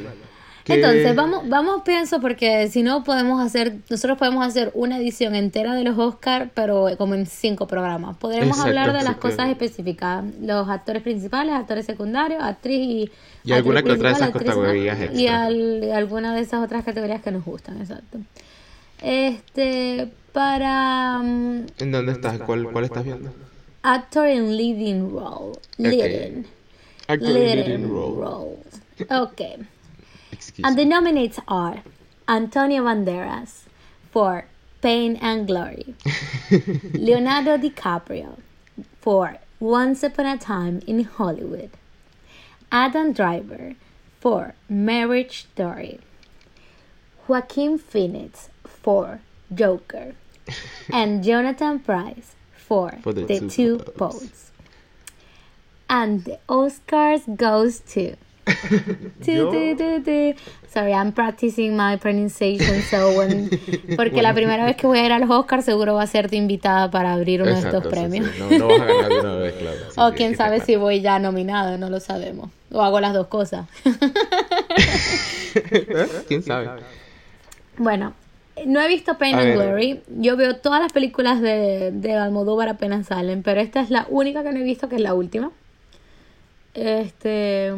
Entonces, 0.69 1.17
vamos, 1.17 1.49
vamos, 1.49 1.83
pienso, 1.83 2.21
porque 2.21 2.69
si 2.69 2.83
no 2.83 3.03
podemos 3.05 3.45
hacer, 3.45 3.77
nosotros 3.89 4.19
podemos 4.19 4.47
hacer 4.47 4.71
una 4.75 4.99
edición 4.99 5.35
entera 5.35 5.75
de 5.75 5.85
los 5.85 5.99
Oscars, 5.99 6.51
pero 6.55 6.89
como 6.99 7.15
en 7.15 7.27
cinco 7.27 7.67
programas. 7.67 8.17
Podremos 8.19 8.59
hablar 8.61 8.93
de 8.93 9.03
las 9.03 9.17
cosas 9.17 9.49
específicas, 9.49 10.25
los 10.41 10.69
actores 10.69 11.03
principales, 11.03 11.55
actores 11.55 11.87
secundarios, 11.87 12.43
actriz 12.43 12.81
y... 12.81 13.11
Y 13.45 13.53
alguna 13.53 13.83
que 13.83 13.93
otra 13.93 14.11
de 14.11 14.15
esas 14.17 14.31
categorías 14.31 14.99
Y 15.15 15.27
alguna 15.27 16.35
de 16.35 16.43
esas 16.43 16.63
otras 16.63 16.85
categorías 16.85 17.23
que 17.23 17.31
nos 17.31 17.45
gustan, 17.45 17.81
exacto. 17.81 18.19
Este, 19.03 20.09
para... 20.33 21.19
Mm, 21.19 21.67
¿En 21.79 21.93
dónde 21.93 22.13
estás? 22.13 22.39
¿Cuál, 22.41 22.71
cuál 22.71 22.85
estás 22.85 23.05
viendo? 23.05 23.33
Actor 23.83 24.29
in 24.29 24.57
leading 24.57 25.11
role. 25.11 25.59
Leading. 25.79 26.45
Actor 27.07 27.29
in 27.31 27.35
leading 27.35 27.89
role. 27.89 28.21
role. 28.21 28.57
Ok. 29.09 29.41
And 30.65 30.79
the 30.79 30.85
nominates 30.85 31.39
are 31.47 31.83
Antonio 32.29 32.83
Banderas 32.83 33.63
for 34.11 34.47
Pain 34.81 35.17
and 35.17 35.47
Glory, 35.47 35.95
Leonardo 36.93 37.57
DiCaprio 37.57 38.39
for 39.01 39.39
Once 39.61 40.03
Upon 40.03 40.27
a 40.27 40.39
Time 40.39 40.81
in 40.87 41.05
Hollywood, 41.05 41.71
Adam 42.71 43.13
Driver 43.13 43.75
for 44.21 44.55
Marriage 44.69 45.47
Story, 45.53 46.01
Joaquin 47.27 47.79
Phoenix 47.79 48.49
for 48.65 49.21
Joker, 49.53 50.15
and 50.93 51.25
Jonathan 51.25 51.81
Price 51.81 52.35
for, 52.53 52.99
for 53.03 53.13
the, 53.13 53.25
the, 53.25 53.41
Two, 53.41 53.49
two 53.49 53.79
Boats. 53.97 54.53
And 55.91 56.25
the 56.25 56.39
Oscars 56.49 57.37
goes 57.37 57.81
to 57.81 58.17
Sorry, 60.69 60.93
I'm 60.93 61.13
practicing 61.13 61.77
my 61.77 61.97
pronunciation, 61.97 62.83
so 62.83 63.17
when... 63.17 63.49
porque 63.97 64.23
la 64.23 64.35
primera 64.35 64.65
vez 64.65 64.77
que 64.77 64.87
voy 64.87 64.99
a 64.99 65.07
ir 65.07 65.13
a 65.13 65.19
los 65.19 65.31
Oscars 65.31 65.65
seguro 65.65 65.95
va 65.95 66.03
a 66.03 66.07
ser 66.07 66.33
invitada 66.35 66.91
para 66.91 67.15
abrir 67.15 67.43
uno 67.43 67.53
de 67.53 67.59
estos 67.59 67.87
premios. 67.87 68.27
No, 68.39 68.69
vas 68.69 68.81
a 68.81 68.85
ganar 68.85 69.09
de 69.09 69.21
una 69.21 69.35
vez, 69.37 69.55
claro. 69.55 69.79
o 69.97 70.15
quién 70.15 70.37
sabe 70.37 70.61
si 70.61 70.77
voy 70.77 71.01
ya 71.01 71.19
nominado, 71.19 71.79
no 71.79 71.89
lo 71.89 72.01
sabemos. 72.01 72.51
O 72.71 72.83
hago 72.83 73.01
las 73.01 73.15
dos 73.15 73.29
cosas. 73.29 73.67
¿Quién 76.29 76.43
sabe? 76.43 76.69
Bueno, 77.79 78.13
no 78.67 78.81
he 78.81 78.89
visto 78.89 79.17
Pain 79.17 79.37
and 79.37 79.55
Glory. 79.55 80.03
Yo 80.19 80.37
veo 80.37 80.57
todas 80.57 80.83
las 80.83 80.93
películas 80.93 81.41
de, 81.41 81.93
de 81.93 82.15
Almodóvar 82.15 82.69
apenas 82.69 83.07
salen, 83.07 83.43
pero 83.43 83.61
esta 83.61 83.81
es 83.81 83.91
la 83.91 84.07
única 84.11 84.43
que 84.43 84.53
no 84.53 84.59
he 84.59 84.65
visto, 84.65 84.89
que 84.89 84.97
es 84.97 85.03
la 85.03 85.15
última. 85.15 85.51
Este. 86.75 87.73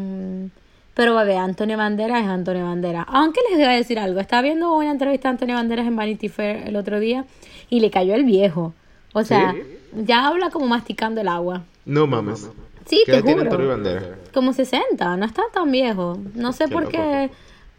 Pero, 1.00 1.14
bebé, 1.14 1.38
Antonio 1.38 1.78
Banderas 1.78 2.24
es 2.24 2.28
Antonio 2.28 2.66
Banderas. 2.66 3.06
Aunque 3.08 3.40
les 3.48 3.56
voy 3.58 3.66
a 3.66 3.70
decir 3.70 3.98
algo. 3.98 4.20
Estaba 4.20 4.42
viendo 4.42 4.76
una 4.76 4.90
entrevista 4.90 5.28
a 5.28 5.30
Antonio 5.30 5.54
Banderas 5.54 5.86
en 5.86 5.96
Vanity 5.96 6.28
Fair 6.28 6.68
el 6.68 6.76
otro 6.76 7.00
día 7.00 7.24
y 7.70 7.80
le 7.80 7.90
cayó 7.90 8.14
el 8.14 8.24
viejo. 8.24 8.74
O 9.14 9.24
sea, 9.24 9.52
¿Sí? 9.52 10.04
ya 10.04 10.26
habla 10.26 10.50
como 10.50 10.66
masticando 10.66 11.22
el 11.22 11.28
agua. 11.28 11.62
No 11.86 12.06
mames. 12.06 12.50
Sí, 12.84 13.02
¿Qué 13.06 13.12
te 13.12 13.16
edad 13.16 13.24
tiene 13.24 13.38
juro. 13.40 13.50
Antonio 13.50 13.68
Banderas? 13.70 14.04
Como 14.34 14.52
60, 14.52 15.16
no 15.16 15.24
está 15.24 15.44
tan 15.54 15.72
viejo. 15.72 16.18
No 16.34 16.52
sé 16.52 16.66
Qué 16.66 16.70
por 16.70 16.88
qué, 16.88 17.30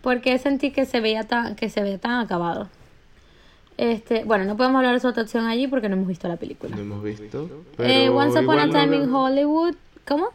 por 0.01 0.21
qué 0.21 0.39
sentí 0.39 0.71
que 0.71 0.87
se 0.87 0.99
veía 0.99 1.21
tan, 1.21 1.55
que 1.55 1.69
se 1.69 1.83
veía 1.83 1.99
tan 1.99 2.21
acabado. 2.21 2.69
Este, 3.77 4.23
bueno, 4.23 4.45
no 4.45 4.57
podemos 4.57 4.79
hablar 4.79 4.95
de 4.95 4.99
su 4.99 5.07
actuación 5.07 5.45
allí 5.45 5.67
porque 5.67 5.89
no 5.89 5.95
hemos 5.95 6.07
visto 6.07 6.27
la 6.27 6.37
película. 6.37 6.75
No 6.75 6.81
hemos 6.81 7.03
visto. 7.03 7.47
Eh, 7.77 8.09
Once 8.09 8.39
Upon 8.39 8.57
a 8.57 8.65
no 8.65 8.73
Time 8.73 8.95
in 8.95 9.13
Hollywood, 9.13 9.75
¿cómo? 10.07 10.29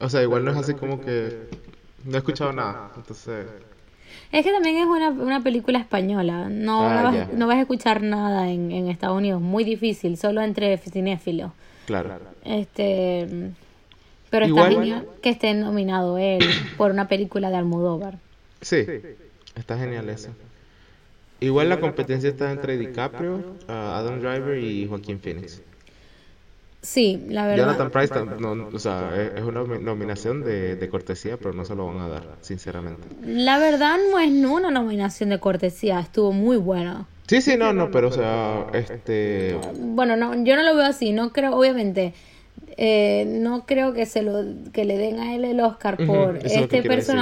O 0.00 0.10
sea, 0.10 0.22
igual 0.22 0.44
no 0.44 0.50
es 0.50 0.58
así 0.58 0.74
como 0.74 1.00
que. 1.00 1.69
No 2.04 2.14
he 2.14 2.18
escuchado 2.18 2.52
nada. 2.52 2.90
Entonces. 2.96 3.46
Es 4.32 4.44
que 4.44 4.52
también 4.52 4.76
es 4.76 4.86
una, 4.86 5.10
una 5.10 5.40
película 5.42 5.78
española. 5.78 6.48
No, 6.48 6.82
Ah, 6.88 7.02
vas, 7.02 7.32
no 7.32 7.46
vas 7.46 7.56
a 7.56 7.60
escuchar 7.60 8.02
nada 8.02 8.48
en, 8.50 8.70
en 8.72 8.88
Estados 8.88 9.16
Unidos. 9.18 9.40
Muy 9.40 9.64
difícil, 9.64 10.16
solo 10.16 10.40
entre 10.42 10.76
cinéfilos. 10.78 11.52
Claro. 11.86 12.18
Este, 12.44 13.50
pero 14.30 14.46
está 14.46 14.48
Igual- 14.60 14.74
genial 14.74 15.06
que 15.22 15.30
esté 15.30 15.54
nominado 15.54 16.18
él 16.18 16.40
por 16.76 16.90
una 16.90 17.08
película 17.08 17.50
de 17.50 17.56
Almodóvar. 17.56 18.18
Sí. 18.60 18.84
Está 19.56 19.76
genial 19.78 20.08
eso. 20.08 20.30
Igual 21.40 21.68
la 21.70 21.80
competencia 21.80 22.28
está 22.30 22.50
entre 22.52 22.76
DiCaprio, 22.76 23.42
ah, 23.66 23.96
Adam 23.98 24.20
Driver 24.20 24.58
y 24.58 24.86
Joaquín 24.86 25.18
Phoenix. 25.20 25.62
Sí, 26.82 27.22
la 27.28 27.46
verdad. 27.46 27.64
Jonathan 27.66 27.90
Price, 27.90 28.14
no, 28.38 28.68
o 28.72 28.78
sea, 28.78 29.10
es 29.14 29.32
es 29.36 29.42
una 29.44 29.60
nomi- 29.62 29.80
nominación 29.80 30.42
de, 30.42 30.76
de 30.76 30.88
cortesía, 30.88 31.36
pero 31.36 31.52
no 31.52 31.64
se 31.64 31.74
lo 31.74 31.86
van 31.86 31.98
a 31.98 32.08
dar, 32.08 32.36
sinceramente. 32.40 33.06
La 33.22 33.58
verdad 33.58 33.98
no 34.10 34.18
es 34.18 34.30
una 34.30 34.70
nominación 34.70 35.28
de 35.28 35.38
cortesía, 35.40 36.00
estuvo 36.00 36.32
muy 36.32 36.56
buena. 36.56 37.06
Sí, 37.26 37.42
sí, 37.42 37.56
no, 37.56 37.72
no, 37.72 37.90
pero 37.90 38.08
o 38.08 38.12
sea, 38.12 38.66
este, 38.72 39.56
Bueno, 39.78 40.16
no, 40.16 40.34
yo 40.42 40.56
no 40.56 40.62
lo 40.62 40.74
veo 40.74 40.86
así, 40.86 41.12
no 41.12 41.32
creo, 41.32 41.54
obviamente, 41.54 42.14
eh, 42.76 43.24
no 43.26 43.66
creo 43.66 43.92
que 43.92 44.06
se 44.06 44.22
lo, 44.22 44.42
que 44.72 44.84
le 44.84 44.96
den 44.96 45.20
a 45.20 45.34
él 45.34 45.44
el 45.44 45.60
Oscar 45.60 45.98
por 46.06 46.36
este 46.38 46.82
decir. 46.96 47.14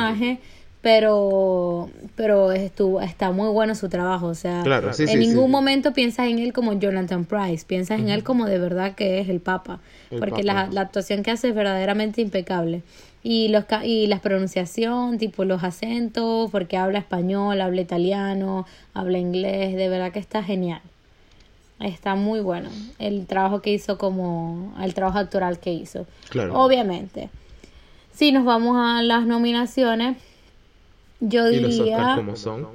Pero, 0.80 1.90
pero 2.16 2.52
estuvo, 2.52 3.00
está 3.00 3.30
muy 3.32 3.48
bueno 3.48 3.74
su 3.74 3.88
trabajo, 3.88 4.26
o 4.26 4.34
sea, 4.34 4.62
Claro, 4.62 4.92
sí, 4.92 5.02
en 5.02 5.08
sí, 5.08 5.16
ningún 5.16 5.46
sí. 5.46 5.50
momento 5.50 5.92
piensas 5.92 6.26
en 6.28 6.38
él 6.38 6.52
como 6.52 6.72
Jonathan 6.74 7.24
Price, 7.24 7.64
piensas 7.66 7.98
en 8.00 8.08
él 8.08 8.22
como 8.24 8.46
de 8.46 8.58
verdad 8.58 8.94
que 8.94 9.18
es 9.20 9.28
el 9.28 9.40
Papa, 9.40 9.80
El 10.10 10.18
porque 10.20 10.42
Papa. 10.44 10.66
La, 10.66 10.68
la 10.72 10.80
actuación 10.82 11.22
que 11.22 11.30
hace 11.32 11.48
es 11.48 11.54
verdaderamente 11.54 12.20
impecable. 12.20 12.82
Y 13.24 13.48
los 13.48 13.64
ca- 13.64 13.84
y 13.84 14.06
la 14.06 14.20
pronunciación, 14.20 15.18
tipo 15.18 15.44
los 15.44 15.64
acentos, 15.64 16.50
porque 16.52 16.76
habla 16.76 17.00
español, 17.00 17.60
habla 17.60 17.80
italiano, 17.80 18.64
habla 18.94 19.18
inglés, 19.18 19.74
de 19.74 19.88
verdad 19.88 20.12
que 20.12 20.20
está 20.20 20.42
genial. 20.44 20.80
Está 21.80 22.14
muy 22.14 22.40
bueno 22.40 22.70
el 22.98 23.26
trabajo 23.26 23.60
que 23.60 23.72
hizo 23.72 23.98
como 23.98 24.72
el 24.80 24.94
trabajo 24.94 25.18
actoral 25.18 25.58
que 25.58 25.72
hizo. 25.72 26.06
Claro. 26.28 26.54
Obviamente. 26.58 27.28
Si 28.12 28.32
nos 28.32 28.44
vamos 28.44 28.76
a 28.78 29.02
las 29.02 29.26
nominaciones, 29.26 30.16
yo 31.20 31.50
y 31.50 31.60
los 31.60 31.72
Oscar 31.72 31.84
diría 31.86 32.12
como 32.16 32.36
son. 32.36 32.66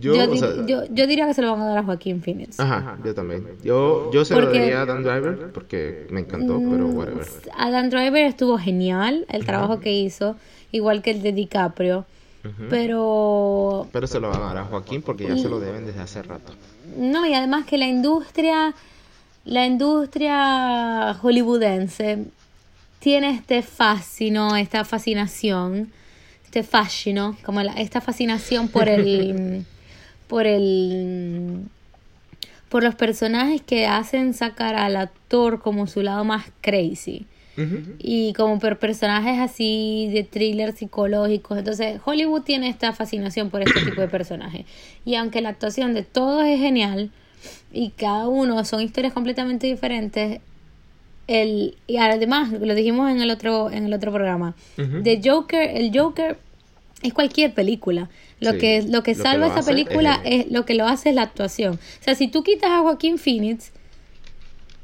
Yo, 0.00 0.14
yo, 0.14 0.24
o 0.24 0.26
di- 0.26 0.38
sea, 0.38 0.48
yo, 0.66 0.84
yo 0.90 1.06
diría 1.06 1.26
que 1.26 1.34
se 1.34 1.42
lo 1.42 1.52
van 1.52 1.60
a 1.62 1.66
dar 1.66 1.78
a 1.78 1.82
Joaquín 1.84 2.22
Phoenix. 2.22 2.58
ajá, 2.58 2.98
yo 3.04 3.14
también. 3.14 3.46
Yo, 3.62 4.10
yo 4.12 4.24
se 4.24 4.34
lo 4.34 4.40
Porque- 4.42 4.58
daría 4.58 4.82
a 4.82 4.86
Dan 4.86 5.02
Driver 5.04 5.52
porque 5.52 6.06
me 6.10 6.20
encantó, 6.20 6.54
pero 6.58 6.88
Mm, 6.88 6.96
whatever. 6.96 7.26
Adam 7.56 7.88
Driver 7.90 8.24
estuvo 8.24 8.58
genial 8.58 9.26
el 9.28 9.44
trabajo 9.46 9.78
que 9.80 9.92
hizo, 9.92 10.36
igual 10.72 11.02
que 11.02 11.12
el 11.12 11.22
de 11.22 11.32
DiCaprio, 11.32 12.04
Ujú. 12.44 12.64
pero 12.68 13.88
Pero 13.92 14.06
se 14.08 14.18
lo 14.18 14.30
van 14.30 14.42
a 14.42 14.46
dar 14.46 14.58
a 14.58 14.64
Joaquín 14.64 15.02
porque 15.02 15.28
ya 15.28 15.36
se 15.36 15.48
lo 15.48 15.60
deben 15.60 15.86
desde 15.86 16.00
hace 16.00 16.22
rato. 16.22 16.52
no, 16.96 17.24
y 17.26 17.34
además 17.34 17.64
que 17.66 17.78
la 17.78 17.86
industria, 17.86 18.74
la 19.44 19.66
industria 19.66 21.14
hollywoodense 21.22 22.24
tiene 22.98 23.30
este 23.30 23.62
fascino, 23.62 24.56
esta 24.56 24.84
fascinación, 24.84 25.90
este 26.50 26.64
fascino, 26.64 27.36
como 27.44 27.62
la- 27.62 27.74
esta 27.74 28.00
fascinación 28.00 28.66
por 28.66 28.88
el, 28.88 29.64
por 30.26 30.48
el, 30.48 31.60
por 32.68 32.82
los 32.82 32.96
personajes 32.96 33.62
que 33.62 33.86
hacen 33.86 34.34
sacar 34.34 34.74
al 34.74 34.96
actor 34.96 35.60
como 35.60 35.86
su 35.86 36.02
lado 36.02 36.24
más 36.24 36.46
crazy. 36.60 37.26
Y 37.98 38.32
como 38.32 38.58
por 38.58 38.78
personajes 38.78 39.38
así 39.38 40.08
de 40.14 40.24
thrillers 40.24 40.78
psicológicos. 40.78 41.58
Entonces, 41.58 42.00
Hollywood 42.02 42.40
tiene 42.40 42.70
esta 42.70 42.94
fascinación 42.94 43.50
por 43.50 43.60
este 43.60 43.84
tipo 43.84 44.00
de 44.00 44.08
personajes. 44.08 44.64
Y 45.04 45.16
aunque 45.16 45.42
la 45.42 45.50
actuación 45.50 45.92
de 45.92 46.02
todos 46.02 46.44
es 46.46 46.58
genial 46.58 47.10
y 47.70 47.90
cada 47.90 48.28
uno 48.28 48.64
son 48.64 48.80
historias 48.80 49.12
completamente 49.12 49.66
diferentes, 49.66 50.40
el 51.30 51.76
y 51.86 51.96
además 51.96 52.50
lo 52.50 52.74
dijimos 52.74 53.10
en 53.10 53.22
el 53.22 53.30
otro 53.30 53.70
en 53.70 53.86
el 53.86 53.94
otro 53.94 54.12
programa. 54.12 54.54
De 54.76 55.20
Joker, 55.24 55.76
el 55.76 55.96
Joker 55.96 56.38
es 57.02 57.12
cualquier 57.12 57.54
película. 57.54 58.10
Lo 58.40 58.52
Sí, 58.52 58.58
que 58.58 58.82
lo 58.82 58.86
que 58.86 58.92
lo 58.92 59.02
que 59.02 59.14
salva 59.14 59.46
lo 59.46 59.52
esa 59.52 59.60
es 59.60 59.66
película 59.66 60.20
es 60.24 60.50
lo 60.50 60.64
que 60.64 60.74
lo 60.74 60.86
hace 60.86 61.10
es 61.10 61.14
la 61.14 61.22
actuación. 61.22 61.74
O 61.74 62.02
sea, 62.04 62.14
si 62.14 62.28
tú 62.28 62.42
quitas 62.42 62.70
a 62.70 62.80
Joaquín 62.80 63.18
Phoenix, 63.18 63.70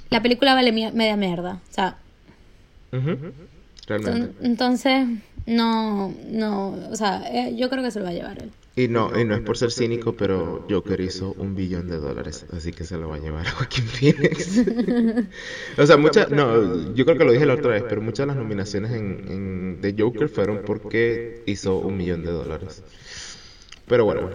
la 0.09 0.23
película 0.23 0.55
vale 0.55 0.73
media 0.73 1.17
mierda. 1.17 1.61
O 1.69 1.73
sea. 1.73 1.99
Realmente. 3.87 4.47
Entonces, 4.47 5.07
no, 5.47 6.15
no, 6.29 6.75
o 6.91 6.97
sea, 6.97 7.23
eh, 7.31 7.55
yo 7.57 7.69
creo 7.71 7.83
que 7.83 7.91
se 7.91 7.99
lo 7.99 8.05
va 8.05 8.11
a 8.11 8.15
llevar 8.15 8.43
él. 8.43 8.50
Y 8.76 8.88
no, 8.88 9.11
y 9.18 9.25
no 9.25 9.35
es 9.35 9.40
por 9.40 9.56
ser 9.59 9.73
cínico, 9.73 10.16
pero 10.16 10.62
Joker 10.68 11.00
hizo 11.00 11.35
un 11.38 11.56
billón 11.56 11.88
de 11.88 11.97
dólares, 11.99 12.47
así 12.52 12.73
que 12.75 12.85
se 12.85 12.97
lo 12.99 13.09
va 13.09 13.16
a 13.16 13.18
llevar 13.18 13.47
a 13.47 13.50
Joaquín 13.56 13.87
Phoenix. 13.87 14.64
o 15.76 15.87
sea, 15.87 15.97
muchas, 15.97 16.30
no, 16.30 16.92
yo 16.95 17.04
creo 17.04 17.16
que 17.18 17.25
lo 17.25 17.33
dije 17.33 17.47
la 17.47 17.54
otra 17.54 17.73
vez, 17.73 17.85
pero 17.88 18.00
muchas 18.02 18.25
de 18.25 18.28
las 18.28 18.37
nominaciones 18.37 18.92
en, 18.92 19.25
en- 19.28 19.80
de 19.80 19.95
Joker 19.99 20.28
fueron 20.28 20.61
porque 20.61 21.42
hizo 21.47 21.78
un 21.78 21.97
millón 21.97 22.23
de 22.23 22.30
dólares. 22.33 22.85
Pero 23.87 24.04
bueno, 24.04 24.30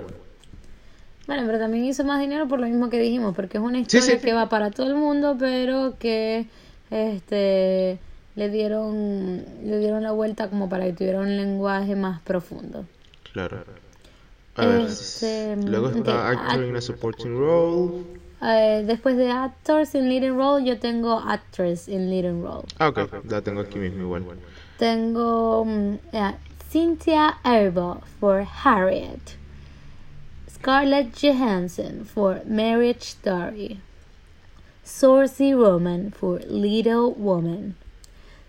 Bueno, 1.28 1.44
pero 1.46 1.60
también 1.60 1.86
hizo 1.86 2.04
más 2.04 2.20
dinero 2.20 2.48
por 2.48 2.60
lo 2.60 2.68
mismo 2.68 2.90
que 2.90 3.00
dijimos, 3.00 3.36
porque 3.36 3.58
es 3.58 3.64
una 3.64 3.80
Sí, 3.88 4.02
historia 4.02 4.02
sí. 4.02 4.20
que 4.22 4.34
va 4.34 4.50
para 4.50 4.72
todo 4.72 4.88
el 4.88 4.96
mundo, 4.96 5.36
pero 5.40 5.98
que 6.00 6.48
este 6.90 8.00
le 8.36 8.50
dieron 8.50 9.46
le 9.64 9.78
dieron 9.80 10.04
la 10.04 10.12
vuelta 10.12 10.50
como 10.50 10.70
para 10.70 10.86
que 10.86 10.94
tuviera 10.94 11.20
un 11.20 11.38
lenguaje 11.38 11.96
más 11.96 12.22
profundo. 12.22 12.86
claro. 13.34 13.66
A 14.56 14.66
ver, 14.66 14.90
luego 15.66 15.88
ok, 15.88 16.08
Actor 16.08 16.46
act- 16.50 16.62
in 16.64 16.76
a 16.76 16.82
Supporting 16.82 17.38
Role. 17.38 18.04
Eh, 18.42 18.84
después 18.86 19.18
de 19.18 19.30
actors 19.30 19.94
in 19.94 20.10
leading 20.10 20.36
role, 20.36 20.60
yo 20.60 20.78
tengo 20.80 21.20
actress 21.20 21.88
in 21.88 22.10
leading 22.10 22.42
role. 22.42 22.66
Ah, 22.80 22.88
ok, 22.88 23.08
la 23.30 23.42
tengo 23.42 23.62
aquí 23.62 23.78
mismo 23.78 24.04
igual. 24.04 24.24
Tengo 24.80 25.64
mm, 25.64 26.00
eh, 26.12 26.34
Cynthia 26.70 27.38
Erivo 27.46 28.02
for 28.20 28.42
Harriet. 28.44 29.38
Scarlett 30.50 31.14
Johansson 31.14 32.04
for 32.04 32.42
Marriage 32.46 33.04
Story. 33.04 33.80
Saoirse 34.84 35.54
Roman 35.56 36.12
for 36.12 36.40
Little 36.48 37.14
Woman. 37.14 37.76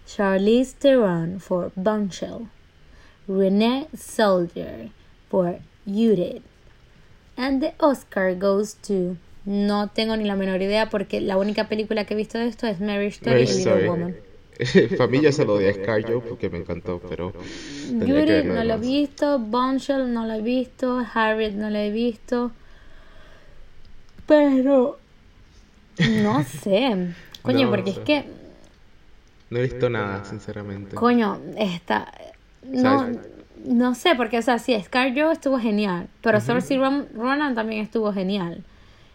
Charlize 0.06 0.72
Theron 0.72 1.38
for 1.38 1.70
Bombshell. 1.76 2.48
Renee 3.28 3.88
Soldier 3.94 4.88
for 5.28 5.60
Judith. 5.86 6.42
And 7.36 7.60
the 7.62 7.74
Oscar 7.78 8.34
goes 8.34 8.74
to. 8.86 9.16
No 9.44 9.88
tengo 9.88 10.16
ni 10.16 10.24
la 10.24 10.36
menor 10.36 10.62
idea 10.62 10.88
porque 10.88 11.20
la 11.20 11.36
única 11.36 11.68
película 11.68 12.04
que 12.04 12.14
he 12.14 12.16
visto 12.16 12.38
de 12.38 12.46
esto 12.46 12.66
es 12.68 12.80
Marriage 12.80 13.16
Story 13.16 13.42
y 13.42 13.46
Little. 13.46 13.88
Woman. 13.88 14.16
Familia 14.96 15.32
se 15.32 15.44
lo 15.44 15.58
di 15.58 15.66
a 15.66 15.74
Scarjo 15.74 16.20
porque 16.20 16.48
me 16.48 16.58
encantó, 16.58 17.00
pero 17.08 17.32
verlo 17.90 18.54
no 18.54 18.62
lo 18.64 18.74
he 18.74 18.78
visto, 18.78 19.38
Bombshell 19.40 20.12
no 20.12 20.26
lo 20.26 20.34
he 20.34 20.42
visto, 20.42 21.04
Harriet 21.12 21.54
no 21.54 21.70
lo 21.70 21.78
he 21.78 21.90
visto. 21.90 22.52
Pero 24.26 24.98
no 25.98 26.44
sé. 26.62 27.14
Coño, 27.42 27.64
No 27.64 27.70
porque 27.70 27.90
es 27.90 27.98
que, 27.98 28.24
No 29.50 29.58
he 29.58 29.62
visto 29.62 29.90
nada, 29.90 30.24
sinceramente. 30.24 30.94
coño, 30.94 31.40
esta 31.58 32.12
no. 32.62 33.10
No 33.64 33.94
sé, 33.94 34.14
porque 34.16 34.38
o 34.38 34.42
sea, 34.42 34.58
sí, 34.58 34.78
ScarJo 34.80 35.30
estuvo 35.30 35.58
genial, 35.58 36.08
pero 36.22 36.40
Saoirse 36.40 36.76
Ron- 36.76 37.08
Ronan 37.14 37.54
también 37.54 37.82
estuvo 37.82 38.12
genial 38.12 38.62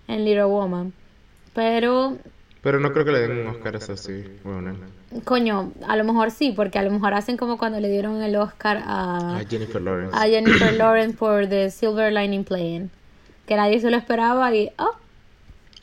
en 0.08 0.26
Little 0.26 0.46
Woman. 0.46 0.94
Pero 1.54 2.18
Pero 2.62 2.80
no 2.80 2.92
creo 2.94 3.06
que 3.06 3.12
le 3.12 3.20
den 3.28 3.38
un 3.40 3.48
Oscar 3.48 3.76
a 3.76 3.80
Saoirse 3.82 4.30
Ronan. 4.44 4.78
coño, 5.24 5.72
a 5.88 5.96
lo 5.96 6.04
mejor 6.04 6.32
sí, 6.32 6.52
porque 6.56 6.78
a 6.80 6.84
lo 6.84 6.92
mejor 6.92 7.14
hacen 7.14 7.38
como 7.38 7.58
cuando 7.58 7.80
le 7.80 7.90
dieron 7.90 8.22
el 8.22 8.36
Oscar 8.36 8.82
a 8.86 9.38
A 9.38 9.46
Jennifer 9.46 9.82
Lawrence. 9.82 10.16
a 10.16 10.22
Jennifer 10.28 10.74
Lawrence 10.74 11.18
por 11.18 11.48
The 11.48 11.70
Silver 11.72 12.12
Lining 12.14 12.44
Playing. 12.44 12.90
Que 13.48 13.56
nadie 13.56 13.80
se 13.80 13.90
lo 13.90 13.96
esperaba 13.98 14.54
y. 14.54 14.70
¡Oh! 14.78 14.92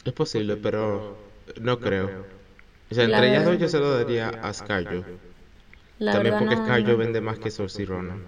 Es 0.05 0.13
posible, 0.13 0.57
pero 0.57 1.17
no 1.61 1.79
creo. 1.81 2.11
O 2.91 2.95
sea, 2.95 3.09
La 3.09 3.17
entre 3.19 3.31
ellas 3.31 3.45
dos 3.47 3.59
yo 3.59 3.69
se 3.69 3.79
lo 3.81 3.91
daría 3.97 4.29
a 4.29 4.53
Scarjo. 4.53 5.03
También 5.99 6.35
porque 6.39 6.57
Scarjo 6.57 6.97
vende 6.99 7.21
más 7.23 7.39
que 7.39 7.51
Saoirse 7.51 7.85
Ronan. 7.87 8.23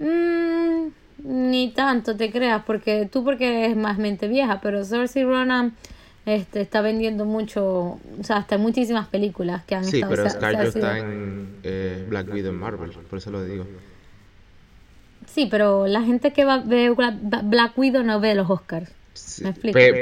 Mm, 0.00 0.88
ni 1.24 1.70
tanto 1.70 2.16
te 2.16 2.30
creas, 2.30 2.62
porque 2.64 3.08
tú 3.10 3.24
porque 3.24 3.64
eres 3.64 3.76
más 3.76 3.98
mente 3.98 4.28
vieja, 4.28 4.60
pero 4.60 4.84
Saoirse 4.84 5.24
Ronan 5.24 5.74
este, 6.26 6.60
está 6.60 6.80
vendiendo 6.80 7.24
mucho, 7.24 7.64
o 7.64 8.00
sea, 8.22 8.36
hasta 8.36 8.58
muchísimas 8.58 9.08
películas 9.08 9.64
que 9.64 9.74
han 9.74 9.84
sí, 9.84 9.96
estado... 9.96 10.14
Sí, 10.14 10.22
pero 10.22 10.30
Scarjo 10.30 10.62
está 10.62 10.98
en 10.98 11.56
eh, 11.62 12.06
Black 12.08 12.32
Widow 12.32 12.52
Marvel, 12.52 12.90
por 12.90 13.18
eso 13.18 13.30
lo 13.30 13.42
digo. 13.44 13.66
Sí, 15.26 15.48
pero 15.50 15.86
la 15.86 16.02
gente 16.02 16.32
que 16.32 16.44
va 16.44 16.54
a 16.54 16.58
ver 16.58 16.94
Black 16.94 17.76
Widow 17.76 18.02
no 18.02 18.20
ve 18.20 18.34
los 18.34 18.48
Oscars. 18.48 18.90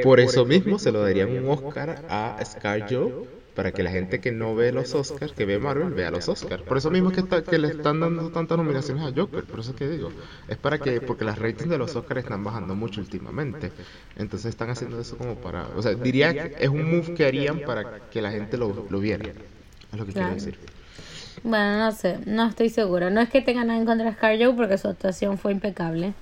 por 0.02 0.20
eso 0.20 0.44
mismo 0.44 0.78
se 0.78 0.92
lo 0.92 1.02
darían 1.02 1.30
un 1.30 1.48
Oscar 1.48 2.04
a 2.08 2.38
Scarjo 2.44 3.26
para 3.56 3.72
que 3.72 3.82
la 3.82 3.90
gente 3.90 4.20
que 4.20 4.32
no 4.32 4.54
ve 4.54 4.70
los 4.70 4.94
Oscars, 4.94 5.32
que 5.32 5.46
ve 5.46 5.58
Marvel, 5.58 5.94
vea 5.94 6.10
los 6.10 6.28
Oscars. 6.28 6.62
Por 6.62 6.76
eso 6.76 6.90
mismo 6.90 7.10
que, 7.10 7.20
está, 7.20 7.42
que 7.42 7.58
le 7.58 7.68
están 7.68 8.00
dando 8.00 8.28
tantas 8.30 8.58
nominaciones 8.58 9.02
a 9.02 9.12
Joker, 9.18 9.44
por 9.44 9.60
eso 9.60 9.74
que 9.74 9.88
digo. 9.88 10.12
Es 10.46 10.58
para 10.58 10.78
que, 10.78 11.00
porque 11.00 11.24
las 11.24 11.38
ratings 11.38 11.70
de 11.70 11.78
los 11.78 11.96
Oscars 11.96 12.22
están 12.22 12.44
bajando 12.44 12.74
mucho 12.74 13.00
últimamente. 13.00 13.72
Entonces 14.16 14.50
están 14.50 14.68
haciendo 14.68 15.00
eso 15.00 15.16
como 15.16 15.36
para, 15.36 15.68
o 15.74 15.82
sea, 15.82 15.94
diría 15.94 16.34
que 16.34 16.64
es 16.64 16.68
un 16.68 16.84
move 16.84 17.14
que 17.14 17.24
harían 17.24 17.60
para 17.60 18.00
que 18.10 18.20
la 18.20 18.30
gente 18.30 18.58
lo, 18.58 18.86
lo 18.90 19.00
viera. 19.00 19.24
Es 19.24 19.98
lo 19.98 20.04
que 20.04 20.12
quiero 20.12 20.34
decir. 20.34 20.58
Bueno, 21.42 21.78
no 21.78 21.92
sé, 21.92 22.18
no 22.26 22.46
estoy 22.46 22.68
segura. 22.68 23.08
No 23.08 23.22
es 23.22 23.30
que 23.30 23.40
tenga 23.40 23.64
nada 23.64 23.78
en 23.78 23.86
contra 23.86 24.04
de 24.04 24.12
ScarJo 24.12 24.54
porque 24.54 24.76
su 24.76 24.88
actuación 24.88 25.38
fue 25.38 25.52
impecable. 25.52 26.12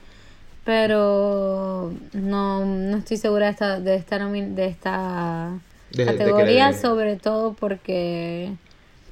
Pero 0.64 1.92
no, 2.12 2.64
no 2.64 2.96
estoy 2.96 3.16
segura 3.16 3.46
de 3.46 3.52
esta, 3.52 3.80
de 3.80 3.96
esta, 3.96 4.18
de 4.28 4.66
esta 4.66 5.58
categoría, 5.96 6.72
sobre 6.72 7.16
todo 7.16 7.54
porque, 7.54 8.52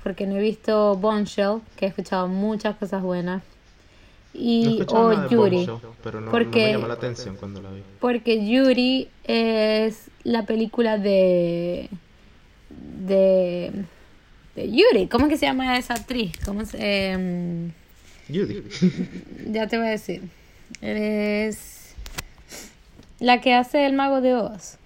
porque 0.02 0.26
no 0.26 0.36
he 0.36 0.40
visto 0.40 0.96
Bombshell, 0.96 1.60
que 1.76 1.86
he 1.86 1.88
escuchado 1.88 2.28
muchas 2.28 2.76
cosas 2.76 3.02
buenas. 3.02 3.42
Y, 4.34 4.82
o 4.88 5.28
Yuri. 5.28 5.68
pero 6.02 6.20
no, 6.20 6.30
porque, 6.30 6.66
me 6.66 6.72
llamó 6.72 6.88
la 6.88 6.94
atención 6.94 7.36
cuando 7.36 7.60
la 7.60 7.70
vi. 7.70 7.82
Porque 8.00 8.46
Yuri 8.46 9.08
es 9.24 10.10
la 10.24 10.46
película 10.46 10.96
de. 10.96 11.90
de. 12.70 13.72
de 14.54 14.72
Yuri. 14.72 15.06
¿Cómo 15.08 15.26
es 15.26 15.32
que 15.32 15.36
se 15.36 15.46
llama 15.46 15.76
esa 15.76 15.94
actriz? 15.94 16.32
¿Cómo 16.46 16.64
se.? 16.64 16.78
Eh, 16.80 17.70
Yuri. 18.28 18.64
ya 19.50 19.66
te 19.66 19.76
voy 19.76 19.88
a 19.88 19.90
decir. 19.90 20.22
Es. 20.80 21.94
la 23.20 23.42
que 23.42 23.52
hace 23.52 23.84
el 23.84 23.92
mago 23.92 24.22
de 24.22 24.34
Oz. 24.34 24.78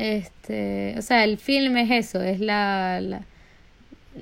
Este, 0.00 0.94
o 0.96 1.02
sea, 1.02 1.24
el 1.24 1.36
film 1.36 1.76
es 1.76 1.90
eso, 1.90 2.22
es 2.22 2.40
la, 2.40 3.02
la, 3.02 3.20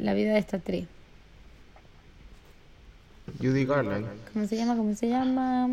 la 0.00 0.12
vida 0.12 0.32
de 0.32 0.40
esta 0.40 0.56
actriz. 0.56 0.88
Judy 3.40 3.64
Garland. 3.64 4.06
¿Cómo 4.32 4.48
se 4.48 4.56
llama? 4.56 4.76
¿Cómo 4.76 4.96
se 4.96 5.08
llama? 5.08 5.66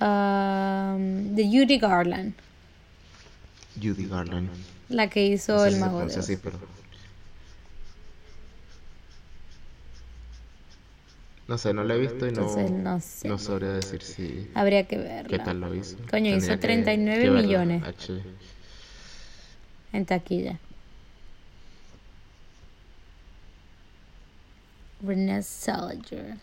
Um, 0.00 1.34
de 1.34 1.44
Judy 1.44 1.78
Garland. 1.78 2.34
Judy 3.82 4.06
Garland. 4.06 4.48
La 4.88 5.10
que 5.10 5.26
hizo 5.26 5.66
el 5.66 5.80
mago 5.80 6.06
de 6.06 6.16
Oz. 6.16 6.30
pero 6.40 6.58
No 11.48 11.58
sé, 11.58 11.74
no 11.74 11.82
la 11.84 11.94
he 11.94 11.98
visto 11.98 12.26
y 12.26 12.32
no, 12.32 12.42
no, 12.70 13.00
sé. 13.00 13.28
no 13.28 13.38
sabría 13.38 13.70
decir 13.70 14.02
si... 14.02 14.48
Habría 14.54 14.84
que 14.84 14.96
verla. 14.96 15.28
¿Qué 15.28 15.38
tal 15.38 15.60
lo 15.60 15.74
hizo? 15.74 15.96
Coño, 16.10 16.34
hizo 16.34 16.58
39 16.58 17.30
millones. 17.30 17.82
En 19.92 20.06
taquilla. 20.06 20.58
Renée 25.02 25.42
Zellweger. 25.42 26.36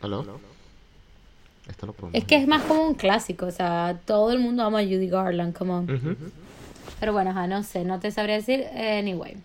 ¿Aló? 0.00 0.40
Esto 1.68 1.86
lo 1.86 1.94
es 2.12 2.24
que 2.24 2.36
es 2.36 2.48
más 2.48 2.62
como 2.62 2.86
un 2.86 2.94
clásico, 2.94 3.46
o 3.46 3.50
sea, 3.50 4.00
todo 4.06 4.32
el 4.32 4.38
mundo 4.38 4.62
ama 4.62 4.78
a 4.78 4.82
Judy 4.82 5.08
Garland, 5.08 5.54
come 5.54 5.72
on. 5.72 6.16
Pero 6.98 7.12
bueno, 7.12 7.46
no 7.46 7.62
sé, 7.62 7.84
no 7.84 8.00
te 8.00 8.10
sabría 8.10 8.36
decir. 8.36 8.64
Anyway. 8.74 9.36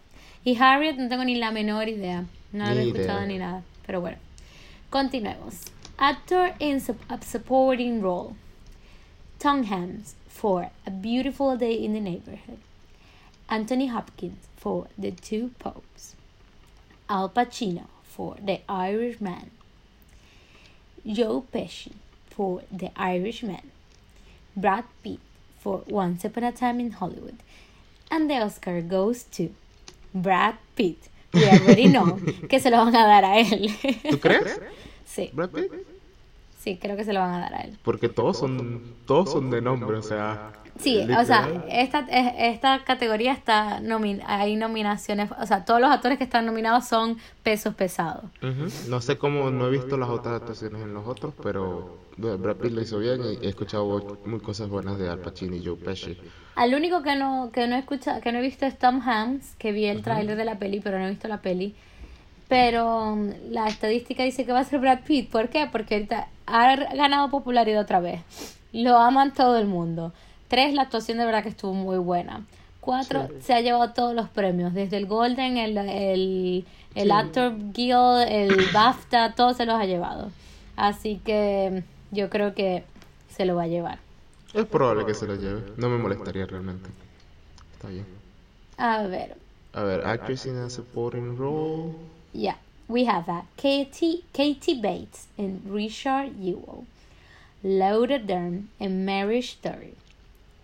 Y 0.46 0.56
Harriet 0.60 0.98
no 0.98 1.08
tengo 1.08 1.24
ni 1.24 1.36
la 1.36 1.52
menor 1.52 1.88
idea. 1.88 2.26
No 2.52 2.66
lo 2.66 2.72
había 2.72 2.84
escuchado 2.84 3.26
ni 3.26 3.38
nada. 3.38 3.64
Pero 3.86 4.02
bueno. 4.02 4.18
Continuemos. 4.90 5.72
Actor 5.98 6.54
in 6.60 6.82
a 7.10 7.22
supporting 7.22 8.02
role. 8.02 8.36
Tom 9.40 9.64
Hanks 9.64 10.16
for 10.28 10.70
A 10.86 10.92
Beautiful 10.92 11.58
Day 11.58 11.74
in 11.74 11.94
the 11.94 12.02
Neighborhood. 12.02 12.60
Anthony 13.50 13.88
Hopkins 13.88 14.48
for 14.58 14.88
The 14.98 15.12
Two 15.12 15.52
Popes. 15.60 16.16
Al 17.10 17.30
Pacino 17.30 17.88
for 18.04 18.36
The 18.44 18.62
Irishman. 18.68 19.52
Joe 21.06 21.46
Pesci 21.54 21.94
for 22.30 22.64
The 22.72 22.92
Irishman. 22.96 23.72
Brad 24.56 24.86
Pitt 25.04 25.20
for 25.60 25.84
Once 25.88 26.26
Upon 26.26 26.44
a 26.44 26.52
Time 26.52 26.80
in 26.80 26.92
Hollywood. 26.92 27.38
And 28.12 28.30
the 28.30 28.38
Oscar 28.42 28.82
goes 28.82 29.24
to 29.36 29.56
Brad 30.14 30.56
Pitt 30.76 31.14
we 31.34 31.50
already 31.50 31.88
know 31.88 32.20
que 32.48 32.60
se 32.60 32.70
lo 32.70 32.78
van 32.78 32.96
a 32.96 33.08
dar 33.08 33.26
a 33.26 33.40
él. 33.40 33.72
¿Tú 34.10 34.20
crees? 34.20 34.62
Sí. 35.06 35.32
Sí, 36.60 36.78
creo 36.82 36.96
que 36.96 37.04
se 37.04 37.12
lo 37.12 37.20
van 37.20 37.34
a 37.34 37.40
dar 37.40 37.54
a 37.56 37.62
él. 37.62 37.78
Porque 37.84 38.08
todos 38.08 38.38
son 38.38 38.96
todos 39.06 39.32
son 39.32 39.50
de 39.50 39.62
nombre, 39.62 39.98
o 39.98 40.04
sea. 40.04 40.54
Sí, 40.80 41.00
o 41.02 41.26
sea, 41.26 41.48
esta, 41.70 42.00
esta 42.10 42.84
categoría 42.84 43.32
está 43.32 43.80
hay 44.26 44.56
nominaciones, 44.56 45.30
o 45.40 45.46
sea, 45.46 45.66
todos 45.66 45.80
los 45.80 45.92
actores 45.92 46.18
que 46.18 46.24
están 46.24 46.46
nominados 46.46 46.86
son 46.86 47.18
pesos 47.44 47.76
pesados. 47.76 48.26
No 48.88 49.00
sé 49.02 49.18
cómo, 49.18 49.52
no 49.52 49.68
he 49.68 49.72
visto 49.72 49.98
las 49.98 50.10
otras 50.10 50.42
actuaciones 50.42 50.82
en 50.82 50.94
los 50.94 51.08
otros, 51.08 51.34
pero 51.42 51.98
Brad 52.18 52.56
Pitt 52.58 52.72
lo 52.72 52.82
hizo 52.82 53.00
bien 53.00 53.22
y 53.24 53.46
he 53.46 53.50
escuchado 53.50 54.18
muy 54.26 54.40
cosas 54.40 54.70
buenas 54.70 54.98
de 54.98 55.10
Al 55.10 55.20
Pacino 55.20 55.56
y 55.56 55.64
Joe 55.64 55.76
Pesci. 55.76 56.18
Al 56.56 56.74
único 56.74 57.02
que 57.02 57.16
no 57.16 57.50
que 57.52 57.68
no 57.68 57.76
he 57.76 57.80
escuchado, 57.80 58.22
que 58.22 58.32
no 58.32 58.40
he 58.40 58.42
visto 58.42 58.66
es 58.66 58.78
Tom 58.78 59.02
Hanks, 59.02 59.56
que 59.58 59.72
vi 59.72 59.86
el 59.86 60.04
tráiler 60.04 60.38
de 60.38 60.46
la 60.46 60.60
peli, 60.60 60.80
pero 60.80 61.00
no 61.00 61.06
he 61.06 61.10
visto 61.10 61.28
la 61.28 61.42
peli. 61.42 61.76
Pero 62.48 63.14
um, 63.14 63.32
la 63.50 63.68
estadística 63.68 64.24
dice 64.24 64.46
que 64.46 64.52
va 64.52 64.60
a 64.60 64.64
ser 64.64 64.80
Brad 64.80 65.00
Pitt. 65.06 65.32
¿Por 65.32 65.50
qué? 65.50 65.68
Porque 65.72 65.96
ahorita 65.96 66.28
ha 66.46 66.76
ganado 66.94 67.30
popularidad 67.30 67.82
otra 67.82 68.00
vez. 68.00 68.22
Lo 68.72 68.98
aman 68.98 69.34
todo 69.34 69.58
el 69.58 69.66
mundo. 69.66 70.14
Tres, 70.54 70.76
la 70.76 70.84
actuación 70.84 71.18
de 71.18 71.26
verdad 71.26 71.42
que 71.42 71.50
estuvo 71.50 71.74
muy 71.74 71.98
buena. 71.98 72.46
Cuatro, 72.80 73.28
se 73.42 73.56
ha 73.56 73.62
llevado 73.62 73.92
todos 73.92 74.14
los 74.14 74.30
premios, 74.30 74.72
desde 74.76 74.98
el 74.98 75.08
Golden, 75.08 75.58
el, 75.58 75.76
el, 75.76 76.66
el 76.94 77.12
Actor 77.12 77.56
Guild, 77.74 78.28
el 78.30 78.68
BAFTA, 78.72 79.34
todos 79.34 79.58
se 79.58 79.66
los 79.66 79.74
ha 79.74 79.86
llevado. 79.86 80.30
Así 80.76 81.20
que 81.26 81.82
yo 82.12 82.30
creo 82.30 82.54
que 82.54 82.84
se 83.36 83.46
lo 83.46 83.56
va 83.56 83.64
a 83.64 83.68
llevar. 83.68 83.98
Es 84.54 84.68
probable 84.68 85.08
que 85.08 85.16
se 85.16 85.26
lo 85.26 85.34
lleve. 85.38 85.64
No 85.78 85.90
me 85.90 85.98
molestaría 85.98 86.46
realmente. 86.46 86.88
Está 87.74 87.88
bien. 87.88 88.06
A 88.78 89.02
ver. 89.08 89.36
A 89.74 89.82
ver, 89.82 90.06
actress 90.06 90.46
in 90.46 90.58
a 90.58 90.70
supporting 90.70 91.36
role. 91.36 91.96
Yeah, 92.32 92.58
we 92.88 93.08
have 93.08 93.26
that. 93.26 93.46
Katie, 93.58 94.24
Katie 94.34 94.80
Bates 94.80 95.26
and 95.36 95.62
Richard 95.68 96.30
Ewell. 96.40 96.86
Laura 97.64 98.20
Dern 98.20 98.70
and 98.80 99.04
Mary 99.04 99.40
Story. 99.40 99.96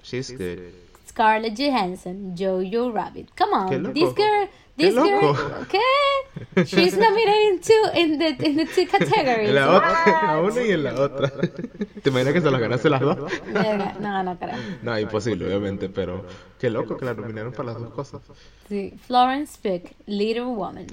She's 0.10 0.32
good. 0.32 0.74
Scarlett 1.06 1.56
Johansson, 1.56 2.36
Jojo 2.36 2.93
Rabbit. 2.93 3.36
Come 3.36 3.54
on, 3.54 3.93
this 3.93 4.13
girl 4.13 4.48
This 4.80 4.95
girl, 4.95 5.36
¿qué? 5.67 6.65
She's 6.65 6.95
nominated 6.95 7.52
in 7.52 7.60
two, 7.60 7.86
in 7.95 8.17
the, 8.17 8.28
in 8.48 8.56
the 8.56 8.65
two 8.65 8.86
categories. 8.86 9.50
En 9.50 9.56
la, 9.56 9.76
otra, 9.76 10.24
la 10.24 10.39
una 10.39 10.63
y 10.63 10.72
en 10.72 10.84
la 10.84 10.93
otra. 10.95 11.30
¿Te 12.02 12.10
imaginas 12.10 12.34
que 12.34 12.41
se 12.41 12.50
las 12.50 12.62
ganase 12.62 12.89
las 12.89 13.02
dos? 13.02 13.17
No, 14.00 14.24
no 14.24 14.39
creo. 14.39 14.56
No, 14.82 14.98
imposible, 14.98 15.48
obviamente, 15.48 15.89
pero 15.89 16.26
qué 16.58 16.69
loco 16.69 16.95
que 16.95 17.04
la 17.04 17.13
nominaron 17.13 17.52
para 17.52 17.74
las 17.74 17.82
dos 17.82 17.93
cosas. 17.93 18.22
Sí, 18.69 18.93
Florence 19.06 19.60
Pugh, 19.62 19.91
Little 20.06 20.45
Woman, 20.45 20.88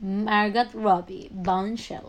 Margot 0.00 0.72
Robbie, 0.74 1.28
Bombshell. 1.32 2.06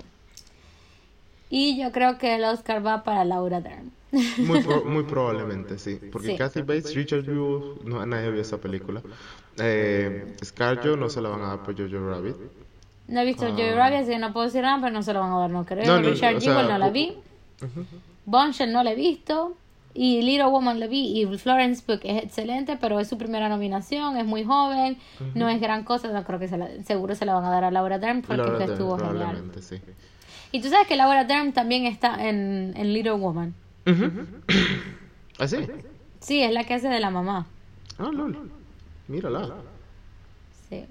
Y 1.56 1.78
yo 1.78 1.92
creo 1.92 2.18
que 2.18 2.34
el 2.34 2.44
Oscar 2.46 2.84
va 2.84 3.04
para 3.04 3.24
Laura 3.24 3.62
Dern. 3.62 3.92
Muy, 4.40 4.64
muy 4.88 5.04
probablemente, 5.04 5.78
sí. 5.78 6.00
Porque 6.12 6.36
Kathy 6.36 6.62
Bates, 6.62 6.96
Richard 6.96 7.26
Yu, 7.26 7.78
no, 7.86 8.04
nadie 8.08 8.32
vio 8.32 8.42
esa 8.42 8.58
película. 8.58 9.04
Eh, 9.60 10.34
Scarjo 10.44 10.98
no 10.98 11.10
se 11.10 11.22
la 11.22 11.30
van 11.30 11.44
a 11.44 11.48
dar 11.50 11.60
por 11.62 11.78
Jojo 11.78 12.10
Rabbit. 12.10 12.36
No 13.08 13.20
he 13.20 13.26
visto 13.26 13.48
Jojo 13.48 13.70
ah. 13.72 13.76
Rabbit, 13.76 14.00
así 14.00 14.10
que 14.10 14.18
no 14.18 14.34
puedo 14.34 14.48
decir 14.48 14.64
nada, 14.64 14.82
pero 14.82 14.94
no 14.94 15.04
se 15.04 15.14
la 15.14 15.20
van 15.20 15.32
a 15.32 15.40
dar, 15.42 15.52
no 15.52 15.64
creo. 15.64 16.02
Richard 16.02 16.40
Yu 16.40 16.54
no 16.54 16.76
la 16.80 16.90
vi. 16.90 17.20
Uh 17.62 18.66
no 18.68 18.84
la 18.84 18.92
he 18.92 18.96
visto. 18.96 19.56
Y 19.94 20.24
Little 20.24 20.48
Woman 20.48 20.80
la 20.80 20.88
vi. 20.88 21.22
Y 21.22 21.38
Florence 21.38 21.84
Pugh 21.86 22.00
es 22.02 22.24
excelente, 22.24 22.80
pero 22.82 23.00
es 23.00 23.08
su 23.08 23.20
primera 23.20 23.48
nominación, 23.48 24.18
es 24.18 24.26
muy 24.26 24.44
joven, 24.44 24.98
no 25.36 25.48
es 25.50 25.62
gran 25.62 25.84
cosa. 25.84 26.08
No 26.08 26.24
creo 26.24 26.40
que 26.40 26.48
se 26.48 26.58
la, 26.58 26.68
seguro 26.84 27.14
se 27.14 27.28
la 27.28 27.36
van 27.36 27.46
a 27.46 27.52
dar 27.52 27.64
a 27.64 27.70
Laura 27.70 28.00
Dern 28.00 28.24
porque 28.24 28.64
estuvo 28.64 28.98
genial. 28.98 29.52
Sí. 29.62 29.80
Y 30.54 30.62
tú 30.62 30.70
sabes 30.70 30.88
que 30.88 30.96
Laura 30.96 31.24
Dern 31.26 31.52
también 31.52 31.88
está 31.88 32.30
en, 32.30 32.74
en 32.78 32.94
Little 32.94 33.14
Woman. 33.14 33.56
¿Ah, 35.40 35.48
sí? 35.48 35.58
Sí, 36.20 36.44
es 36.44 36.54
la 36.54 36.64
que 36.64 36.76
hace 36.76 36.90
de 36.90 37.00
la 37.00 37.10
mamá. 37.10 37.48
Ah, 37.98 38.12
lol. 38.14 38.52
Mírala. 39.08 39.56
Sí. 40.70 40.86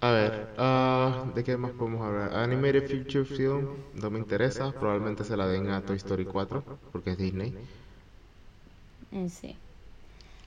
A 0.00 0.10
ver, 0.12 0.48
uh, 0.58 1.34
¿de 1.34 1.42
qué 1.42 1.56
más 1.56 1.72
podemos 1.72 2.02
hablar? 2.02 2.36
Animated 2.36 2.86
Feature 2.86 3.24
Film, 3.24 3.66
no 3.94 4.10
me 4.10 4.20
interesa. 4.20 4.70
Probablemente 4.70 5.24
se 5.24 5.36
la 5.36 5.48
den 5.48 5.70
a 5.70 5.80
Toy 5.84 5.96
Story 5.96 6.24
4, 6.24 6.62
porque 6.92 7.10
es 7.10 7.18
Disney. 7.18 7.52
Mm, 9.10 9.26
sí. 9.26 9.56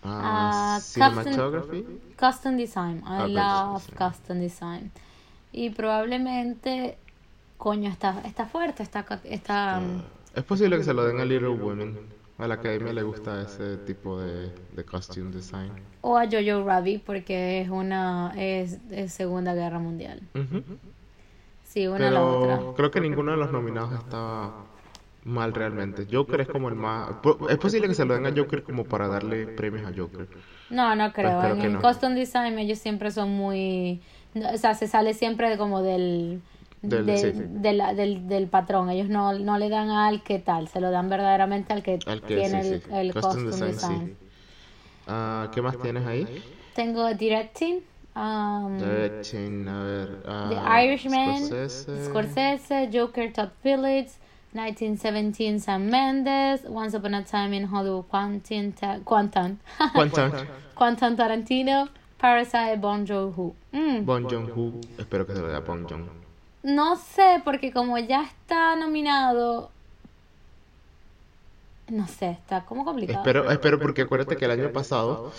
Uh, 0.06 0.80
cinematography. 0.80 1.86
Custom, 2.18 2.56
Design. 2.56 3.04
I 3.06 3.30
love 3.30 3.84
custom 3.98 4.40
design. 4.40 4.90
Y 5.52 5.70
probablemente, 5.72 6.98
coño, 7.58 7.90
está, 7.90 8.22
está 8.26 8.46
fuerte, 8.46 8.84
está... 8.84 9.06
está 9.24 9.82
es 10.38 10.44
posible 10.44 10.78
que 10.78 10.84
se 10.84 10.94
lo 10.94 11.04
den 11.04 11.20
a 11.20 11.26
Little 11.26 11.50
Women. 11.50 11.98
A 12.38 12.48
la 12.48 12.54
academia 12.54 12.94
le 12.94 13.02
gusta 13.02 13.42
ese 13.42 13.78
tipo 13.78 14.20
de, 14.20 14.52
de 14.76 14.86
costume 14.86 15.32
design. 15.32 15.72
O 16.02 16.16
a 16.16 16.26
Jojo 16.26 16.64
Rabbit 16.64 17.02
porque 17.04 17.62
es 17.62 17.70
una 17.70 18.32
es, 18.38 18.78
Segunda 19.08 19.56
Guerra 19.56 19.80
Mundial. 19.80 20.22
Sí, 21.64 21.88
una 21.88 22.12
la 22.12 22.24
otra. 22.24 22.60
Creo 22.76 22.92
que 22.92 23.02
ninguno 23.02 23.32
de 23.32 23.38
los 23.38 23.52
nominados 23.52 23.92
estaba 23.94 24.66
mal 25.24 25.54
realmente. 25.54 26.06
Joker 26.12 26.42
es 26.42 26.48
como 26.48 26.70
el 26.70 26.76
más... 26.76 27.10
Es 27.50 27.58
posible 27.58 27.88
que 27.88 27.96
se 27.96 28.06
lo 28.06 28.14
den 28.14 28.28
a 28.28 28.32
Joker 28.36 28.62
como 28.62 28.84
para 28.84 29.08
darle 29.08 29.48
premios 29.48 29.88
a 29.88 29.98
Joker. 29.98 30.28
No, 30.70 30.96
no 30.96 31.12
creo. 31.14 31.44
en 31.44 31.62
el 31.62 31.80
costume 31.80 32.14
design 32.14 32.60
ellos 32.60 32.78
siempre 32.78 33.10
son 33.10 33.32
muy... 33.32 34.02
O 34.54 34.58
sea, 34.58 34.76
se 34.76 34.88
sale 34.88 35.16
siempre 35.16 35.58
como 35.58 35.82
del 35.82 36.42
del, 36.82 37.06
del, 37.06 38.28
del, 38.28 38.48
patrón. 38.48 38.90
Ellos 38.90 39.10
no, 39.10 39.34
no 39.34 39.58
le 39.58 39.70
dan 39.70 39.90
al 39.90 40.24
que 40.24 40.40
tal, 40.40 40.68
se 40.68 40.80
lo 40.80 40.92
dan 40.92 41.10
verdaderamente 41.10 41.74
al 41.74 41.84
que, 41.84 41.98
tiene 42.28 42.62
el, 42.62 42.84
el, 42.92 43.14
costume, 43.14 43.52
design. 43.52 44.18
Ah, 45.08 45.50
¿Qué 45.54 45.62
más 45.62 45.78
tienes 45.80 46.06
ahí? 46.06 46.44
Tengo 46.76 47.14
directing. 47.14 47.82
Um, 48.16 48.78
directing, 48.78 49.68
a 49.68 49.84
ver. 49.84 50.22
The 50.24 50.58
ah, 50.58 50.84
Irishman, 50.84 51.70
Scorsese. 51.70 52.90
Joker, 52.92 53.32
Todd 53.32 53.50
Phillips. 53.62 54.18
1917 54.54 55.60
Sam 55.60 55.90
Mendes, 55.90 56.62
Once 56.68 56.96
Upon 56.96 57.14
a 57.16 57.24
Time 57.24 57.54
in 57.54 57.66
Hollywood, 57.66 58.06
Quentin, 58.10 58.74
Quentin, 59.06 59.60
Quentin 60.76 61.16
Tarantino, 61.16 61.90
Parasite, 62.18 62.80
Bon 62.82 63.06
Joon-ho. 63.06 63.54
Mm. 63.72 64.06
Bon 64.06 64.28
Joon-ho, 64.28 64.82
espero 64.98 65.28
que 65.28 65.34
se 65.34 65.42
lo 65.42 65.48
dé 65.48 65.58
a 65.58 65.60
Bon 65.60 65.86
Joon. 65.88 66.27
No 66.68 66.98
sé, 66.98 67.42
porque 67.46 67.72
como 67.72 67.98
ya 67.98 68.24
está 68.24 68.76
nominado. 68.76 69.72
No 71.88 72.06
sé, 72.10 72.32
está 72.32 72.66
como 72.66 72.84
complicado. 72.84 73.20
Espero, 73.20 73.50
espero 73.50 73.80
porque 73.80 74.02
acuérdate 74.02 74.36
que 74.36 74.44
el 74.44 74.52
año 74.52 74.74
pasado 74.74 75.32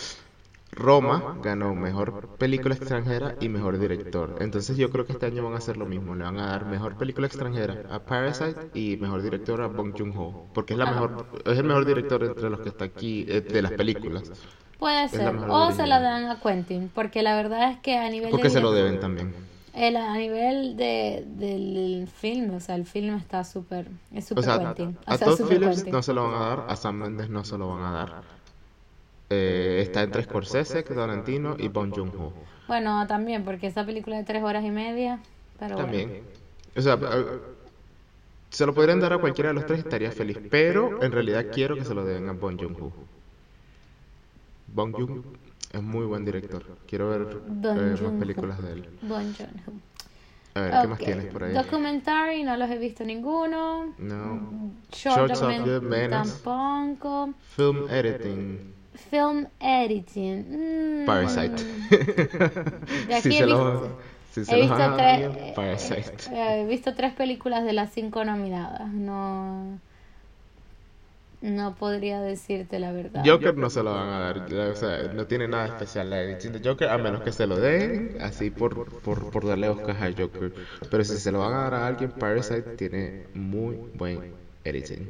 Roma 0.72 1.36
ganó 1.42 1.74
mejor 1.74 2.28
película 2.38 2.74
extranjera 2.74 3.34
y 3.42 3.50
mejor 3.50 3.78
director. 3.78 4.36
Entonces 4.40 4.78
yo 4.78 4.88
creo 4.88 5.04
que 5.04 5.12
este 5.12 5.26
año 5.26 5.44
van 5.44 5.52
a 5.52 5.58
hacer 5.58 5.76
lo 5.76 5.84
mismo. 5.84 6.14
Le 6.14 6.24
van 6.24 6.38
a 6.38 6.46
dar 6.46 6.64
mejor 6.64 6.96
película 6.96 7.26
extranjera 7.26 7.76
a 7.90 7.98
Parasite 7.98 8.70
y 8.72 8.96
mejor 8.96 9.20
director 9.20 9.60
a 9.60 9.66
Bong 9.66 9.92
Joon-ho, 9.98 10.46
porque 10.54 10.72
es 10.72 10.78
la 10.78 10.86
mejor, 10.86 11.26
es 11.44 11.58
el 11.58 11.64
mejor 11.64 11.84
director 11.84 12.24
entre 12.24 12.48
los 12.48 12.60
que 12.60 12.70
está 12.70 12.86
aquí 12.86 13.26
eh, 13.28 13.42
de 13.42 13.60
las 13.60 13.72
películas. 13.72 14.32
Puede 14.78 15.06
ser. 15.10 15.36
O 15.46 15.72
se 15.72 15.86
la 15.86 16.00
dan 16.00 16.24
a 16.30 16.40
Quentin, 16.40 16.90
porque 16.94 17.22
la 17.22 17.36
verdad 17.36 17.72
es 17.72 17.80
que 17.80 17.98
a 17.98 18.08
nivel 18.08 18.30
porque 18.30 18.48
se 18.48 18.62
lo 18.62 18.72
deben 18.72 18.98
también. 18.98 19.57
El, 19.78 19.96
a 19.96 20.16
nivel 20.16 20.76
de, 20.76 21.24
del 21.24 22.08
film, 22.08 22.54
o 22.54 22.60
sea, 22.60 22.74
el 22.74 22.84
film 22.84 23.14
está 23.14 23.44
súper, 23.44 23.86
es 24.12 24.24
súper 24.24 24.42
o 24.42 24.44
sea, 24.44 24.74
A, 25.06 25.18
todos 25.18 25.48
Phillips 25.48 25.86
no 25.86 26.02
se 26.02 26.12
lo 26.12 26.24
van 26.24 26.34
a 26.34 26.48
dar, 26.48 26.66
a 26.68 26.74
Sam 26.74 26.96
Mendes 26.96 27.30
no 27.30 27.44
se 27.44 27.56
lo 27.56 27.68
van 27.68 27.84
a 27.84 27.92
dar. 27.92 28.22
Eh, 29.30 29.78
está 29.82 30.02
entre 30.02 30.24
Scorsese, 30.24 30.82
Tarantino 30.82 31.54
y 31.56 31.68
Bon 31.68 31.92
Joon-ho. 31.92 32.32
Bueno, 32.66 33.06
también, 33.06 33.44
porque 33.44 33.68
esa 33.68 33.86
película 33.86 34.16
de 34.16 34.24
tres 34.24 34.42
horas 34.42 34.64
y 34.64 34.70
media, 34.72 35.20
pero 35.60 35.76
También. 35.76 36.22
O 36.76 36.82
sea, 36.82 36.94
eh, 36.94 37.38
se 38.50 38.66
lo 38.66 38.74
podrían 38.74 38.98
dar 38.98 39.12
a 39.12 39.18
cualquiera 39.18 39.50
de 39.50 39.54
los 39.54 39.66
tres, 39.66 39.78
estaría 39.78 40.10
feliz. 40.10 40.38
Pero 40.50 41.04
en 41.04 41.12
realidad 41.12 41.46
quiero 41.52 41.76
que 41.76 41.84
se 41.84 41.94
lo 41.94 42.04
den 42.04 42.28
a 42.28 42.32
Bon 42.32 42.58
Joon-ho. 42.58 42.92
Bon 44.74 44.92
Joon 44.92 45.22
es 45.72 45.82
muy 45.82 46.06
buen 46.06 46.24
director. 46.24 46.64
Quiero 46.86 47.10
ver 47.10 47.40
eh, 47.64 48.02
más 48.02 48.12
películas 48.18 48.62
de 48.62 48.72
él. 48.72 48.88
Bon 49.02 49.34
Joon-ho. 49.34 49.72
A 50.54 50.60
ver, 50.60 50.72
¿qué 50.80 50.88
más 50.88 50.98
tienes 50.98 51.26
por 51.26 51.44
ahí? 51.44 51.52
Documentary, 51.52 52.42
no 52.42 52.56
los 52.56 52.70
he 52.70 52.78
visto 52.78 53.04
ninguno. 53.04 53.94
No. 53.98 54.72
Short, 54.92 55.34
Short 55.34 56.10
tampoco. 56.10 57.34
Film 57.54 57.88
editing. 57.90 58.74
Film 59.10 59.46
editing. 59.60 61.02
Mm. 61.02 61.06
Parasite. 61.06 61.62
De 63.06 63.14
aquí 63.14 63.36
he, 63.36 63.44
visto, 63.44 63.98
he, 64.36 64.60
visto 64.60 64.94
tres, 64.96 65.52
Parasite. 65.54 66.34
Eh, 66.34 66.62
he 66.62 66.66
visto 66.66 66.94
tres 66.94 67.12
películas 67.12 67.64
de 67.64 67.72
las 67.74 67.92
cinco 67.92 68.24
nominadas. 68.24 68.88
No. 68.88 69.78
No 71.40 71.76
podría 71.76 72.20
decirte 72.20 72.80
la 72.80 72.90
verdad. 72.90 73.22
Joker 73.24 73.56
no 73.56 73.70
se 73.70 73.82
lo 73.84 73.94
van 73.94 74.08
a 74.08 74.18
dar, 74.18 74.52
o 74.52 74.74
sea, 74.74 75.12
no 75.14 75.26
tiene 75.26 75.46
nada 75.46 75.66
especial 75.66 76.10
la 76.10 76.20
edición 76.20 76.52
de 76.52 76.68
Joker, 76.68 76.88
a 76.88 76.98
menos 76.98 77.22
que 77.22 77.30
se 77.30 77.46
lo 77.46 77.56
den 77.56 78.16
así 78.20 78.50
por, 78.50 78.90
por, 79.00 79.30
por 79.30 79.46
darle 79.46 79.68
Oscar 79.68 79.96
a 80.02 80.10
Joker. 80.10 80.52
Pero 80.90 81.04
si 81.04 81.16
se 81.16 81.30
lo 81.30 81.38
van 81.38 81.54
a 81.54 81.62
dar 81.62 81.74
a 81.74 81.86
alguien, 81.86 82.10
Parasite 82.10 82.76
tiene 82.76 83.26
muy 83.34 83.78
buen 83.94 84.32
editing. 84.64 85.08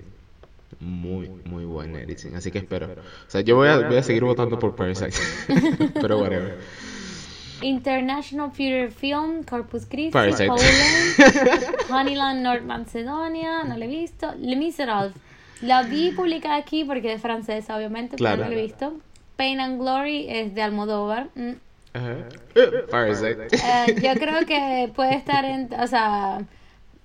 Muy, 0.80 1.30
muy 1.46 1.64
buen 1.64 1.96
editing. 1.96 2.36
Así 2.36 2.50
que 2.50 2.58
espero. 2.58 2.88
O 2.88 3.30
sea, 3.30 3.40
yo 3.40 3.56
voy 3.56 3.68
a, 3.68 3.78
voy 3.88 3.96
a 3.96 4.02
seguir 4.02 4.24
votando 4.24 4.58
por 4.58 4.76
Parasite. 4.76 5.16
Pero 6.00 6.18
whatever. 6.18 6.58
International 7.62 8.50
Future 8.50 8.90
Film, 8.90 9.42
Corpus 9.44 9.86
Christi, 9.86 10.12
Poland, 10.12 10.50
Honeyland, 11.90 12.42
North 12.42 12.62
Macedonia, 12.62 13.64
no 13.64 13.76
lo 13.76 13.84
he 13.84 13.88
visto. 13.88 14.32
Le 14.38 14.54
Miserable 14.54 15.12
la 15.62 15.82
vi 15.82 16.12
publicada 16.12 16.56
aquí 16.56 16.84
porque 16.84 17.12
es 17.12 17.22
francesa, 17.22 17.76
obviamente, 17.76 18.16
pero 18.18 18.36
no 18.36 18.48
la 18.48 18.54
he 18.54 18.62
visto. 18.62 18.94
Pain 19.36 19.60
and 19.60 19.80
Glory 19.80 20.26
es 20.28 20.54
de 20.54 20.62
Almodóvar. 20.62 21.28
Mm. 21.34 21.52
Eh, 23.50 23.96
yo 24.02 24.14
creo 24.14 24.46
que 24.46 24.90
puede 24.94 25.14
estar 25.14 25.44
en, 25.44 25.68
o 25.80 25.86
sea, 25.86 26.42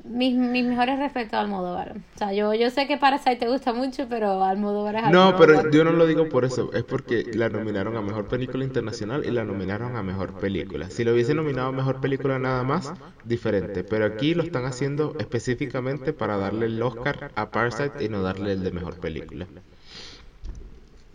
mis, 0.04 0.36
mis 0.36 0.66
mejores 0.66 1.00
respetos 1.00 1.34
a 1.34 1.42
Almodóvar. 1.42 1.96
O 2.16 2.18
sea, 2.18 2.34
yo, 2.34 2.54
yo 2.54 2.70
sé 2.70 2.88
que 2.88 2.98
Parasite 2.98 3.38
te 3.38 3.48
gusta 3.48 3.74
mucho, 3.74 4.08
pero 4.10 4.44
Almodóvar 4.44 4.96
es 4.96 5.10
No, 5.12 5.36
pero 5.38 5.70
yo 5.72 5.84
no 5.84 5.92
lo 5.92 6.06
digo 6.06 6.30
por 6.30 6.46
eso. 6.46 6.72
Es 6.74 6.84
porque 6.84 7.26
la 7.34 7.50
nominaron 7.50 7.96
a 7.96 8.02
Mejor 8.02 8.28
Película 8.28 8.64
Internacional 8.64 9.26
y 9.26 9.32
la 9.32 9.44
nominaron 9.44 9.96
a 9.96 10.04
Mejor 10.04 10.34
Película. 10.40 10.90
Si 10.90 11.04
lo 11.04 11.14
hubiese 11.14 11.34
nominado 11.34 11.70
a 11.70 11.72
Mejor 11.72 12.02
Película 12.02 12.38
nada 12.38 12.64
más, 12.64 12.94
diferente. 13.24 13.84
Pero 13.84 14.06
aquí 14.06 14.34
lo 14.34 14.44
están 14.44 14.66
haciendo 14.66 15.16
específicamente 15.20 16.14
para 16.14 16.38
darle 16.38 16.66
el 16.66 16.82
Oscar 16.82 17.32
a 17.36 17.50
Parasite 17.50 18.04
y 18.04 18.10
no 18.10 18.22
darle 18.22 18.54
el 18.54 18.64
de 18.64 18.72
Mejor 18.72 19.00
Película. 19.00 19.48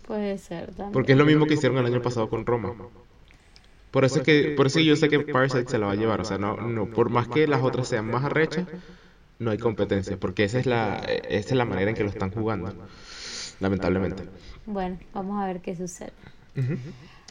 Puede 0.07 0.38
ser 0.38 0.68
también. 0.68 0.92
Porque 0.92 1.12
es 1.12 1.18
lo 1.18 1.27
mismo 1.27 1.46
que 1.46 1.55
hicieron 1.55 1.77
el 1.79 1.87
año 1.87 2.01
pasado 2.01 2.31
con 2.31 2.46
Roma. 2.46 2.74
Por 3.90 4.05
eso, 4.05 4.22
que, 4.22 4.55
por 4.57 4.66
eso 4.66 4.81
yo 4.81 4.96
sé 4.96 5.09
que 5.09 5.20
Parasite 5.20 5.70
se 5.70 5.79
la 5.79 5.87
va 5.87 5.92
a 5.92 5.96
llevar. 5.96 6.20
O 6.20 6.24
sea, 6.24 6.38
no, 6.38 6.57
no, 6.57 6.87
por 6.87 7.11
más 7.11 7.29
que 7.29 7.46
las 7.46 7.62
otras 7.62 7.88
sean 7.88 8.07
más 8.07 8.24
arrechas, 8.24 8.66
no 9.38 9.51
hay 9.51 9.59
competencia. 9.59 10.16
Porque 10.18 10.44
esa 10.44 10.59
es 10.59 10.66
la, 10.66 10.98
esa 10.98 11.48
es 11.48 11.57
la 11.57 11.64
manera 11.64 11.90
en 11.90 11.96
que 11.96 12.05
lo 12.05 12.11
están 12.11 12.31
jugando. 12.31 12.72
Lamentablemente. 13.61 14.24
Bueno, 14.66 14.98
vamos 15.14 15.42
a 15.42 15.46
ver 15.46 15.61
qué 15.61 15.74
sucede. 15.74 16.12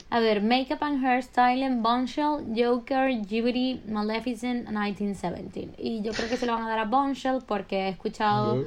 A 0.10 0.20
ver, 0.20 0.42
Makeup 0.42 0.82
and 0.82 1.04
Hairstyling, 1.04 1.84
Bombshell, 1.84 2.46
Joker, 2.56 3.10
Ghibli, 3.28 3.82
Maleficent, 3.88 4.68
1917. 4.68 5.76
Y 5.78 6.02
yo 6.02 6.14
creo 6.14 6.30
que 6.30 6.38
se 6.38 6.46
lo 6.46 6.54
van 6.54 6.64
a 6.64 6.70
dar 6.70 6.80
a 6.80 6.86
Bombshell 6.86 7.40
porque 7.46 7.88
he 7.88 7.90
escuchado 7.90 8.64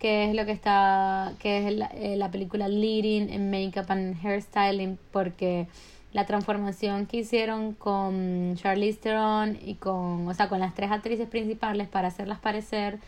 que 0.00 0.30
es 0.30 0.34
lo 0.34 0.46
que 0.46 0.52
está, 0.52 1.34
que 1.38 1.68
es 1.68 1.74
la, 1.74 1.86
eh, 1.88 2.16
la 2.16 2.30
película 2.30 2.68
leading 2.68 3.28
en 3.28 3.50
Makeup 3.50 3.90
and 3.90 4.16
Hairstyling 4.24 4.98
porque 5.12 5.68
la 6.12 6.26
transformación 6.26 7.06
que 7.06 7.18
hicieron 7.18 7.72
con 7.72 8.56
Charlize 8.56 8.98
Theron 8.98 9.58
y 9.64 9.74
con, 9.74 10.26
o 10.26 10.34
sea, 10.34 10.48
con 10.48 10.58
las 10.58 10.74
tres 10.74 10.90
actrices 10.90 11.28
principales 11.28 11.88
para 11.88 12.08
hacerlas 12.08 12.40
parecer 12.40 12.98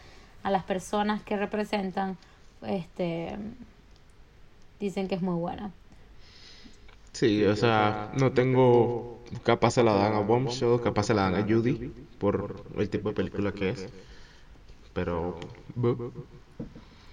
a 0.43 0.51
las 0.51 0.63
personas 0.65 1.23
que 1.23 1.37
representan, 1.37 2.17
este, 2.67 3.37
dicen 4.79 5.09
que 5.09 5.17
es 5.17 5.23
muy 5.23 5.35
buena. 5.35 5.73
Sí, 7.13 7.45
o 7.45 7.57
sea, 7.57 8.13
no 8.19 8.33
tengo, 8.33 9.21
capaz 9.43 9.73
se 9.73 9.83
la 9.83 9.95
dan 9.95 10.15
a 10.15 10.21
Bombshell, 10.21 10.81
capaz 10.83 11.05
se 11.05 11.15
la 11.15 11.31
dan 11.31 11.35
a 11.35 11.43
Judy 11.43 11.93
por 12.19 12.65
el 12.77 12.89
tipo 12.89 13.11
de 13.11 13.15
película 13.15 13.53
que 13.53 13.71
es, 13.71 13.89
pero... 14.95 15.39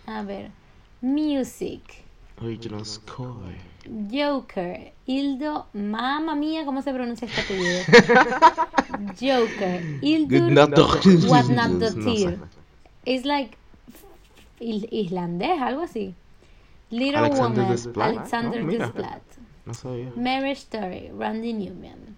A 0.05 0.23
ver, 0.23 0.51
Music. 1.01 1.81
Original 2.41 2.85
Score. 2.85 3.68
Joker. 4.11 4.93
Hildo. 5.05 5.67
Mamma 5.73 6.35
mía, 6.35 6.65
¿cómo 6.65 6.81
se 6.81 6.93
pronuncia 6.93 7.27
este 7.27 7.41
apellido? 7.41 7.79
Joker. 9.19 9.83
Hildur 10.01 10.53
Wadnadottir. 11.29 12.39
Es 13.05 13.25
like. 13.25 13.57
islandés, 14.59 15.61
algo 15.61 15.81
así. 15.81 16.13
Little 16.89 17.17
Alexander 17.17 17.63
Woman. 17.63 17.71
Desplat. 17.71 18.09
Alexander 18.09 18.63
oh, 18.63 18.67
Desplat. 18.67 19.21
No 19.65 19.73
sabía. 19.73 20.11
Marriage 20.15 20.61
Story, 20.61 21.11
Randy 21.17 21.53
Newman. 21.53 22.17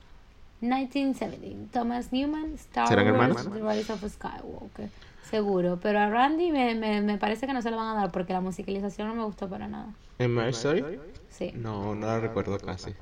1970, 0.62 1.72
Thomas 1.72 2.12
Newman, 2.12 2.54
Star 2.56 2.88
¿Serán 2.88 3.06
Wars, 3.06 3.38
hermanos? 3.38 3.52
The 3.52 3.62
Rise 3.62 3.94
of 3.94 4.04
Skywalker. 4.12 4.90
Seguro, 5.30 5.80
pero 5.82 6.00
a 6.00 6.10
Randy 6.10 6.52
me, 6.52 6.76
me, 6.76 7.02
me 7.02 7.18
parece 7.18 7.48
que 7.48 7.54
no 7.54 7.62
se 7.62 7.72
lo 7.72 7.78
van 7.78 7.96
a 7.96 8.02
dar 8.02 8.12
porque 8.12 8.34
la 8.34 8.42
musicalización 8.42 9.08
no 9.08 9.16
me 9.16 9.24
gustó 9.24 9.48
para 9.48 9.68
nada. 9.68 9.88
¿En 10.20 10.34
Marriage 10.34 10.58
Story? 10.58 11.00
Sí. 11.32 11.52
No, 11.56 11.96
no 11.96 12.06
la 12.06 12.20
recuerdo 12.20 12.60
casi. 12.60 12.94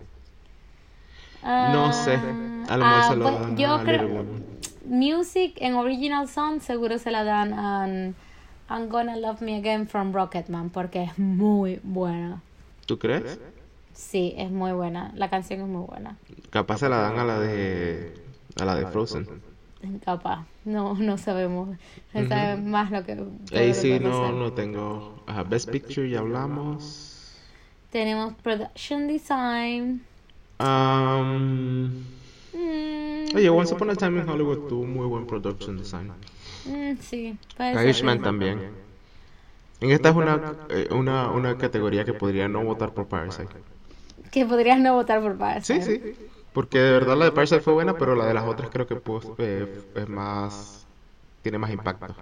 Ah, 1.43 1.71
No 1.73 1.93
sé. 1.93 2.15
A 2.69 2.77
lo 2.77 2.85
mejor 2.85 3.03
se 3.03 3.15
lo 3.15 3.29
pues, 3.29 3.39
dan 3.41 3.57
yo 3.57 3.73
a 3.73 3.83
creo. 3.83 4.03
Little. 4.03 4.23
Music 4.85 5.53
en 5.57 5.75
Original 5.75 6.27
Song 6.27 6.61
seguro 6.61 6.97
se 6.97 7.11
la 7.11 7.23
dan 7.23 7.53
a 7.53 7.85
I'm 8.69 8.87
Gonna 8.89 9.17
Love 9.17 9.41
Me 9.41 9.57
Again 9.57 9.87
from 9.87 10.13
Rocketman 10.13 10.69
porque 10.69 11.03
es 11.03 11.17
muy 11.19 11.79
buena. 11.83 12.41
¿Tú 12.85 12.97
crees? 12.97 13.39
Sí, 13.93 14.33
es 14.37 14.51
muy 14.51 14.71
buena. 14.71 15.11
La 15.15 15.29
canción 15.29 15.61
es 15.61 15.67
muy 15.67 15.85
buena. 15.85 16.17
Capaz 16.49 16.79
se 16.79 16.89
la 16.89 16.97
dan 16.97 17.19
a 17.19 17.25
la 17.25 17.39
de 17.39 18.13
a 18.59 18.65
la 18.65 18.75
de 18.75 18.87
Frozen. 18.87 19.27
Capaz. 20.03 20.45
No, 20.65 20.93
no 20.95 21.17
sabemos. 21.17 21.77
No 22.13 22.27
sabemos 22.27 22.69
más 22.69 22.91
lo 22.91 23.03
que. 23.05 23.17
Ahí 23.55 23.73
sí 23.73 23.99
no 23.99 24.31
no 24.31 24.53
tengo. 24.53 25.23
Ajá, 25.27 25.43
Best 25.43 25.69
Picture 25.69 26.09
ya 26.09 26.19
hablamos. 26.19 27.08
Tenemos 27.91 28.33
Production 28.35 29.07
Design. 29.07 30.01
Um, 30.59 32.03
Mm, 32.53 33.35
oye, 33.35 33.49
Once 33.49 33.73
Upon 33.73 33.89
a 33.91 33.95
Time 33.95 34.19
in 34.19 34.27
Hollywood 34.29 34.67
tuvo 34.67 34.85
muy 34.85 35.05
buen 35.07 35.25
production 35.27 35.77
design. 35.77 36.11
mm, 36.65 36.97
sí. 37.01 37.37
Irishman 37.73 38.21
también. 38.21 38.59
En 39.81 39.91
esta 39.91 40.09
es 40.09 40.15
una, 40.15 40.39
eh, 40.69 40.87
una, 40.91 41.31
una 41.31 41.57
categoría 41.57 42.05
que 42.05 42.13
podría 42.13 42.47
no 42.47 42.63
votar 42.63 42.93
por 42.93 43.07
Parasite. 43.07 43.63
Que 44.31 44.45
podrías 44.45 44.79
no 44.79 44.93
votar 44.93 45.21
por 45.21 45.33
Sí, 45.33 45.37
Parasite. 45.39 45.81
sí. 45.81 46.15
Porque 46.53 46.79
de 46.79 46.91
verdad 46.91 47.17
la 47.17 47.25
de 47.25 47.31
Parasite 47.31 47.61
fue 47.61 47.73
buena, 47.73 47.97
pero 47.97 48.15
la 48.15 48.25
de 48.25 48.33
las 48.33 48.45
otras 48.45 48.69
creo 48.69 48.87
que 48.87 48.95
pues, 48.97 49.31
eh, 49.37 49.67
es 49.95 50.09
más. 50.09 50.87
Tiene 51.41 51.57
más 51.57 51.71
impacto. 51.71 52.15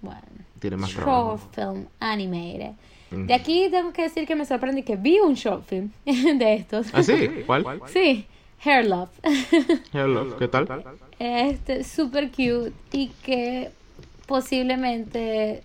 Bueno. 0.00 0.20
Tiene 0.58 0.76
más 0.76 0.90
Short 0.90 1.04
trabajo. 1.04 1.50
film 1.52 1.88
animated. 2.00 2.72
De 3.10 3.34
aquí 3.34 3.68
tengo 3.70 3.92
que 3.92 4.02
decir 4.02 4.26
que 4.26 4.34
me 4.34 4.44
sorprendí 4.44 4.82
que 4.82 4.96
vi 4.96 5.18
un 5.20 5.34
short 5.34 5.66
film 5.68 5.90
de 6.04 6.54
estos. 6.54 6.88
¿Ah, 6.92 7.02
sí? 7.02 7.28
¿Cuál? 7.46 7.80
Sí, 7.86 8.26
Hair 8.64 8.86
Love. 8.86 9.10
Hello, 9.92 10.36
¿qué 10.36 10.48
tal? 10.48 10.68
Este, 11.18 11.84
super 11.84 12.30
cute 12.30 12.72
y 12.92 13.08
que 13.22 13.70
posiblemente 14.26 15.62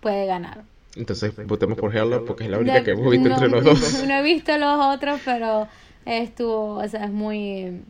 puede 0.00 0.26
ganar. 0.26 0.62
Entonces 0.94 1.32
votemos 1.46 1.78
por 1.78 1.96
Hello 1.96 2.24
porque 2.26 2.44
es 2.44 2.50
la 2.50 2.58
única 2.58 2.84
que 2.84 2.90
hemos 2.90 3.10
visto 3.10 3.28
no- 3.28 3.34
entre 3.36 3.48
los 3.48 3.64
dos. 3.64 4.04
No 4.06 4.14
he 4.14 4.22
visto 4.22 4.56
los 4.58 4.94
otros, 4.94 5.20
pero 5.24 5.68
estuvo, 6.04 6.74
o 6.76 6.88
sea, 6.88 7.04
es 7.06 7.10
muy, 7.10 7.80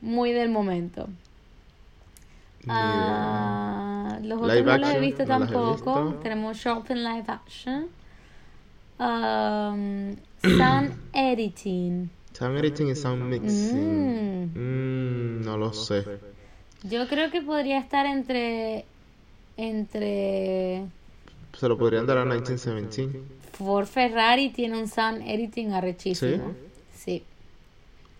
muy 0.00 0.32
del 0.32 0.48
momento. 0.48 1.08
Ah, 2.68 3.75
los 4.26 4.38
otros 4.42 4.64
no 4.64 4.76
los 4.78 4.90
he 4.90 5.00
visto 5.00 5.24
no 5.24 5.38
las 5.38 5.48
he 5.50 5.52
tampoco. 5.52 6.04
visto. 6.04 6.20
Tenemos 6.22 6.56
Short 6.58 6.86
Film 6.86 7.00
Live 7.00 7.24
Action. 7.28 7.86
Um, 8.98 10.16
Sound 10.58 10.94
Editing. 11.12 12.10
Sound 12.32 12.58
editing 12.58 12.88
y 12.88 12.94
sound 12.94 13.22
mixing. 13.22 14.50
Mm, 14.54 15.44
no 15.44 15.56
lo 15.56 15.72
sé. 15.72 16.04
Yo 16.82 17.08
creo 17.08 17.30
que 17.30 17.40
podría 17.42 17.78
estar 17.78 18.04
entre. 18.06 18.84
Entre. 19.56 20.84
Se 21.58 21.68
lo 21.68 21.78
podrían 21.78 22.06
dar 22.06 22.18
a 22.18 22.24
1917. 22.26 23.22
Ford 23.52 23.86
Ferrari 23.86 24.50
tiene 24.50 24.78
un 24.78 24.86
sound 24.88 25.22
editing 25.26 25.72
arrechísimo. 25.72 26.52
Sí, 26.94 27.22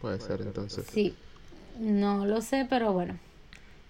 Puede 0.01 0.19
ser 0.21 0.41
entonces. 0.43 0.87
sí. 0.91 1.15
No 1.79 2.25
lo 2.25 2.41
sé, 2.41 2.67
pero 2.71 2.95
bueno. 2.95 3.19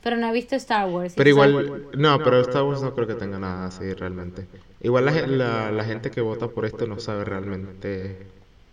Pero 0.07 0.19
no 0.19 0.29
he 0.29 0.33
visto 0.33 0.55
Star 0.55 0.89
Wars. 0.89 1.15
Pero 1.17 1.29
igual, 1.29 1.89
no, 1.97 2.19
pero 2.23 2.41
Star 2.43 2.63
Wars 2.63 2.81
no 2.81 2.95
creo 2.95 3.09
que 3.09 3.15
tenga 3.15 3.41
nada 3.41 3.67
así 3.67 3.93
realmente. 3.93 4.47
Igual 4.81 5.07
la, 5.07 5.27
la, 5.27 5.73
la 5.73 5.85
gente 5.85 6.13
que 6.13 6.21
vota 6.21 6.47
por 6.47 6.65
esto 6.65 6.87
no 6.87 7.01
sabe 7.01 7.25
realmente 7.25 8.17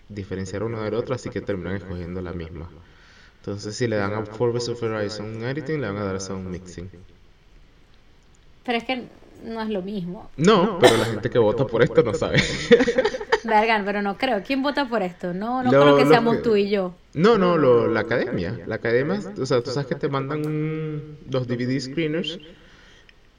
diferenciar 0.09 0.61
uno 0.61 0.83
del 0.83 0.93
otro, 0.93 1.15
así 1.15 1.31
que 1.31 1.41
terminan 1.41 1.75
escogiendo 1.77 2.21
la 2.21 2.33
misma. 2.33 2.69
Entonces, 3.39 3.75
si 3.75 3.87
le 3.87 3.95
dan 3.95 4.13
a 4.13 4.19
vs 4.19 4.79
Ferrari 4.79 5.09
Sound 5.09 5.41
Editing, 5.41 5.81
le 5.81 5.87
van 5.87 5.97
a 5.97 6.03
dar 6.03 6.17
a 6.17 6.19
Sound 6.19 6.47
Mixing. 6.49 6.91
Pero 8.63 8.77
es 8.77 8.83
que 8.83 9.07
no 9.43 9.59
es 9.59 9.69
lo 9.69 9.81
mismo. 9.81 10.29
No, 10.37 10.77
pero 10.77 10.97
la 10.97 11.05
gente 11.05 11.31
que 11.31 11.39
vota 11.39 11.65
por 11.65 11.81
esto 11.81 12.03
no 12.03 12.13
sabe. 12.13 12.37
Vergan, 13.45 13.86
pero 13.86 14.01
no 14.01 14.17
creo. 14.17 14.41
¿Quién 14.45 14.62
vota 14.63 14.88
por 14.88 15.01
esto? 15.01 15.34
No, 15.34 15.63
no 15.63 15.71
Lo- 15.71 15.82
creo 15.82 15.97
que 15.97 16.06
seamos 16.06 16.38
que- 16.38 16.41
tú 16.43 16.56
y 16.56 16.69
yo. 16.69 16.95
No, 17.13 17.38
no, 17.38 17.58
lo- 17.58 17.88
la 17.88 18.01
academia. 18.01 18.60
La 18.65 18.75
academia, 18.75 19.19
o 19.39 19.45
sea, 19.45 19.62
tú 19.62 19.71
sabes 19.71 19.88
que 19.88 19.95
te 19.95 20.08
mandan 20.10 20.45
un- 20.45 21.17
los 21.29 21.47
DVD 21.47 21.79
screeners 21.79 22.39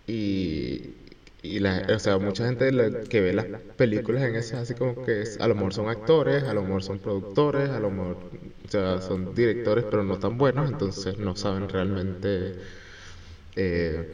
y, 0.06 0.90
y 1.42 1.58
la, 1.60 1.86
o 1.94 1.98
sea, 1.98 2.18
mucha 2.18 2.46
gente 2.46 2.70
la- 2.72 3.02
que 3.04 3.20
ve 3.20 3.32
las 3.32 3.46
películas 3.76 4.22
en 4.24 4.36
eso, 4.36 4.56
así 4.58 4.74
como 4.74 5.04
que 5.04 5.22
es- 5.22 5.40
a 5.40 5.48
lo 5.48 5.54
mejor 5.54 5.72
son 5.74 5.88
actores, 5.88 6.44
a 6.44 6.54
lo 6.54 6.62
mejor 6.62 6.82
son 6.82 6.98
productores, 6.98 7.70
a 7.70 7.80
lo 7.80 7.90
mejor, 7.90 8.16
o 8.66 8.70
sea, 8.70 9.00
son 9.00 9.34
directores, 9.34 9.84
pero 9.90 10.02
no 10.02 10.18
tan 10.18 10.36
buenos, 10.38 10.70
entonces 10.70 11.18
no 11.18 11.36
saben 11.36 11.68
realmente 11.68 12.54
eh, 13.56 14.12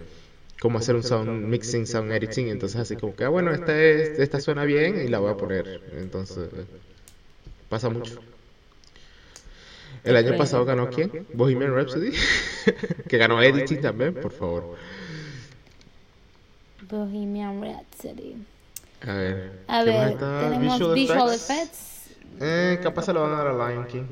cómo 0.61 0.79
hacer 0.79 0.95
un 0.95 1.03
sound 1.03 1.47
mixing, 1.47 1.87
sound 1.87 2.13
editing, 2.13 2.49
entonces 2.49 2.81
así 2.81 2.97
como 2.97 3.17
que, 3.17 3.25
ah, 3.25 3.29
bueno, 3.29 3.51
esta, 3.51 3.77
es, 3.77 4.19
esta 4.19 4.41
suena 4.41 4.65
bien 4.65 5.03
y 5.05 5.09
la 5.09 5.19
voy 5.19 5.33
a 5.33 5.37
poner, 5.37 5.81
entonces 5.93 6.49
pasa 7.69 7.89
mucho. 7.89 8.21
El 10.05 10.17
año 10.17 10.37
pasado 10.37 10.65
ganó 10.65 10.89
quién? 10.89 11.27
Bohemian 11.35 11.75
Rhapsody, 11.75 12.13
que 13.09 13.19
ganó 13.19 13.43
editing 13.43 13.81
también, 13.81 14.15
por 14.15 14.33
favor. 14.33 14.77
Bohemian 16.89 17.63
Rhapsody. 17.63 18.37
A 19.03 19.83
ver, 19.85 20.19
tenemos 20.19 20.95
Visual, 20.95 21.35
Effects. 21.35 22.11
Eh, 22.39 22.79
capaz 22.83 23.05
se 23.05 23.13
lo 23.13 23.23
van 23.23 23.33
a 23.33 23.37
dar 23.37 23.47
a 23.49 23.71
Lion 23.71 23.87
King. 23.87 24.05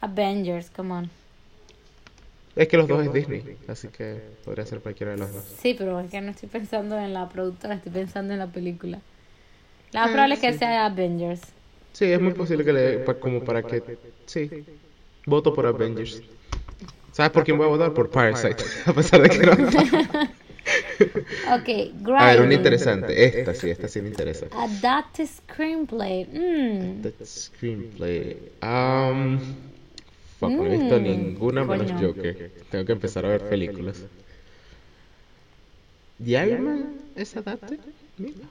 Avengers, 0.00 0.70
come 0.70 0.92
on. 0.92 1.10
Es 2.56 2.68
que 2.68 2.76
los 2.78 2.88
dos 2.88 3.04
es 3.04 3.12
Disney, 3.12 3.44
así 3.68 3.88
que 3.88 4.20
podría 4.44 4.64
ser 4.66 4.80
cualquiera 4.80 5.12
de 5.12 5.18
los 5.18 5.32
dos. 5.32 5.44
Sí, 5.60 5.74
pero 5.78 6.00
es 6.00 6.10
que 6.10 6.20
no 6.22 6.30
estoy 6.30 6.48
pensando 6.48 6.98
en 6.98 7.12
la 7.14 7.28
productora, 7.28 7.74
estoy 7.74 7.92
pensando 7.92 8.32
en 8.32 8.38
la 8.40 8.46
película. 8.48 9.00
La 9.92 10.00
más 10.02 10.10
Eh, 10.10 10.12
probable 10.12 10.34
es 10.36 10.40
que 10.40 10.52
sea 10.54 10.86
Avengers. 10.86 11.42
Sí, 11.92 12.06
es 12.06 12.20
muy 12.20 12.32
posible 12.32 12.64
que 12.64 12.72
le, 12.72 13.04
como 13.20 13.44
para 13.44 13.62
que, 13.62 13.82
sí, 14.26 14.50
voto 15.26 15.52
por 15.54 15.66
Avengers. 15.66 16.22
¿Sabes 17.12 17.32
por 17.32 17.44
quién 17.44 17.56
voy 17.58 17.66
a 17.66 17.70
votar? 17.70 17.94
Por 17.94 18.10
Parasite, 18.10 18.62
a 18.86 18.92
pesar 18.92 19.22
de 19.22 19.28
que 19.30 19.38
no. 19.46 19.52
Ok, 21.54 21.68
A 22.18 22.26
ver, 22.26 22.40
una 22.40 22.48
Grinding. 22.48 22.52
interesante, 22.52 23.24
esta 23.26 23.54
sí, 23.54 23.70
esta 23.70 23.86
sí 23.88 24.02
me 24.02 24.08
interesa. 24.08 24.46
Adapted 24.50 25.26
Screenplay. 25.26 26.24
Mm. 26.24 27.02
The 27.02 27.24
screenplay. 27.24 28.36
Um, 28.62 29.38
no 30.40 30.48
he 30.64 30.68
visto 30.78 30.98
Mm, 30.98 31.02
ninguna 31.02 31.64
menos 31.64 31.92
coño. 31.92 32.08
Joker. 32.08 32.52
Tengo 32.70 32.84
que 32.84 32.92
empezar 32.92 33.24
a 33.24 33.28
ver 33.28 33.48
películas. 33.48 34.04
¿The 36.18 36.30
Iron 36.46 36.64
Man 36.64 36.94
es 37.14 37.36
adapted? 37.36 37.78
Mira. 38.18 38.46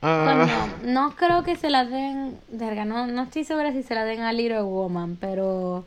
Ah, 0.00 0.46
Coño, 0.80 0.92
no 0.92 1.16
creo 1.16 1.42
que 1.42 1.56
se 1.56 1.70
la 1.70 1.84
den. 1.84 2.38
Verga, 2.52 2.84
no, 2.84 3.06
no 3.08 3.22
estoy 3.24 3.44
segura 3.44 3.72
si 3.72 3.82
se 3.82 3.94
la 3.94 4.04
den 4.04 4.20
a 4.20 4.32
Little 4.32 4.62
Woman, 4.62 5.16
pero. 5.20 5.84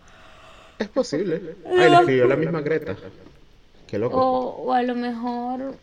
es 0.80 0.90
posible. 0.90 1.42
Ay, 1.66 1.90
le 1.90 1.96
escribió 1.98 2.28
la 2.28 2.36
misma 2.36 2.62
Greta. 2.62 2.96
Qué 3.88 3.98
loco. 3.98 4.18
O, 4.18 4.64
o 4.66 4.74
a 4.74 4.82
lo 4.84 4.96
mejor. 4.96 5.76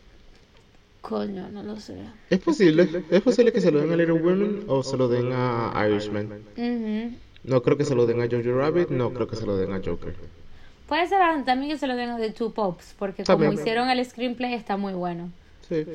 Coño, 1.01 1.49
no 1.49 1.63
lo 1.63 1.79
sé. 1.79 1.95
Es 2.29 2.39
posible. 2.39 2.87
Es 3.09 3.21
posible 3.21 3.51
que 3.51 3.61
se 3.61 3.71
lo 3.71 3.79
den 3.79 3.93
a 3.93 3.95
Little 3.95 4.13
Women 4.21 4.65
o 4.67 4.83
se 4.83 4.95
lo 4.97 5.07
den 5.07 5.31
a 5.33 5.73
Irishman. 5.89 6.27
Ujú. 6.55 7.15
No 7.43 7.61
creo 7.61 7.77
que 7.77 7.85
se 7.85 7.95
lo 7.95 8.05
den 8.05 8.21
a 8.21 8.25
Jojo 8.29 8.57
Rabbit, 8.57 8.89
no 8.89 9.11
creo 9.11 9.27
que 9.27 9.35
se 9.35 9.45
lo 9.45 9.57
den 9.57 9.71
a 9.73 9.81
Joker. 9.83 10.13
Puede 10.87 11.07
ser 11.07 11.19
también 11.45 11.71
que 11.71 11.77
se 11.77 11.87
lo 11.87 11.95
den 11.95 12.09
a 12.09 12.17
The 12.17 12.31
Two 12.31 12.51
Pops, 12.51 12.95
porque 12.97 13.23
También. 13.23 13.51
como 13.51 13.61
hicieron 13.61 13.89
el 13.89 14.03
screenplay 14.05 14.53
está 14.53 14.75
muy 14.75 14.93
bueno. 14.93 15.29
Sí. 15.67 15.85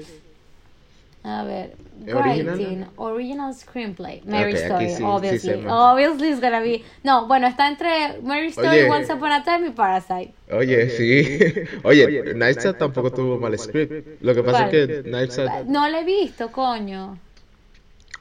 A 1.25 1.43
ver, 1.43 1.73
¿Original? 2.15 2.59
Writing, 2.59 2.85
original 2.97 3.55
screenplay, 3.55 4.21
Mary 4.27 4.53
Ok, 4.53 4.59
aquí 4.59 4.65
Story, 4.67 4.89
sí- 4.91 4.97
sí 4.97 5.03
obviously, 5.05 5.57
más. 5.57 5.73
obviously 5.73 6.29
it's 6.29 6.41
gonna 6.41 6.61
be, 6.61 6.83
no, 7.03 7.27
bueno, 7.27 7.47
está 7.47 7.67
entre 7.69 8.21
Mary 8.23 8.49
Story, 8.49 8.69
Oye. 8.69 8.91
Once 8.91 9.11
Upon 9.13 9.33
a 9.33 9.43
Time 9.43 9.69
y 9.69 9.71
Parasite. 9.71 10.35
Oye, 10.53 10.91
sí. 10.91 11.55
Oye, 11.85 12.35
Nightsat 12.35 12.77
tampoco 12.79 13.11
tuvo 13.11 13.39
mal 13.39 13.59
script. 13.59 14.23
Lo 14.23 14.35
que 14.35 14.43
pasa 14.43 14.69
¿Cuál? 14.69 14.75
es 14.75 15.03
que 15.03 15.11
Nightsat... 15.11 15.65
No 15.65 15.89
lo 15.89 15.97
he 15.97 16.05
visto, 16.05 16.53
coño. 16.53 17.19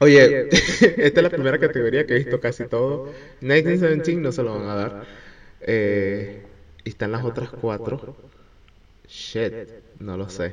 Oye, 0.00 0.48
esta 0.50 1.20
es 1.20 1.22
la 1.22 1.30
primera 1.30 1.58
categoría 1.58 2.06
que 2.06 2.14
he 2.14 2.18
visto 2.18 2.40
casi 2.40 2.66
todo. 2.66 3.12
1917 3.40 4.20
no 4.20 4.32
se 4.32 4.42
lo 4.42 4.58
van 4.58 4.68
a 4.68 4.74
dar. 4.74 5.06
Eh, 5.60 6.42
y 6.84 6.88
están 6.88 7.12
las 7.12 7.24
otras 7.24 7.50
cuatro. 7.50 8.16
Shit, 9.08 9.52
no 10.00 10.16
lo 10.16 10.28
sé. 10.28 10.52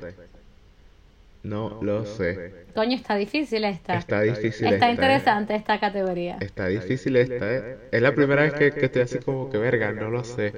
No 1.44 1.80
lo 1.82 2.06
sé. 2.06 2.66
Coño, 2.76 2.96
está 2.96 3.16
difícil 3.16 3.64
esta. 3.64 3.96
Está 3.96 4.22
difícil 4.22 4.68
Está 4.68 4.76
esta, 4.76 4.90
¿eh? 4.90 4.92
interesante 4.92 5.56
esta 5.56 5.80
categoría. 5.80 6.38
Está 6.40 6.68
difícil 6.68 7.16
esta, 7.16 7.52
¿eh? 7.52 7.78
Es 7.92 8.02
la 8.02 8.14
primera 8.14 8.44
vez 8.44 8.54
que, 8.54 8.72
que 8.72 8.86
estoy 8.86 9.02
así 9.02 9.20
como 9.20 9.50
que 9.50 9.58
verga, 9.58 9.92
no 9.92 10.12
lo 10.12 10.24
sé. 10.24 10.54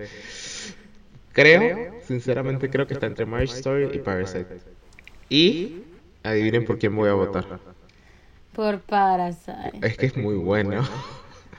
Creo, 1.32 2.00
sinceramente 2.02 2.70
creo 2.70 2.86
que 2.86 2.94
está 2.94 3.08
entre 3.08 3.26
Marriage 3.26 3.56
Story 3.56 3.90
y 3.94 4.00
Parasite. 4.00 4.60
Y 5.30 5.84
adivinen 6.22 6.66
por 6.66 6.78
quién 6.78 6.96
voy 6.96 7.10
a 7.10 7.14
votar. 7.14 7.73
Por 8.56 8.80
Parasite. 8.82 9.80
Es 9.82 9.98
que 9.98 10.06
es 10.08 10.18
muy 10.18 10.36
bueno. 10.36 10.84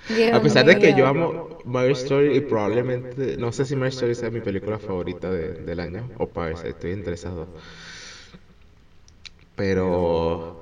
Dios 0.08 0.32
A 0.34 0.40
pesar 0.40 0.66
de 0.66 0.78
que 0.78 0.94
yo 0.94 1.06
amo 1.06 1.58
Marriage 1.64 2.02
Story 2.02 2.36
y 2.36 2.40
probablemente, 2.42 3.36
no 3.38 3.52
sé 3.52 3.64
si 3.64 3.74
Marriage 3.74 3.94
Story 3.96 4.14
sea 4.14 4.30
mi 4.30 4.40
película 4.40 4.78
favorita 4.78 5.30
de- 5.30 5.54
del 5.62 5.80
año 5.80 6.10
o 6.18 6.26
Parasite, 6.28 6.68
estoy 6.70 6.92
entre 6.92 7.14
esas 7.14 7.34
dos. 7.34 7.48
Pero... 9.56 10.60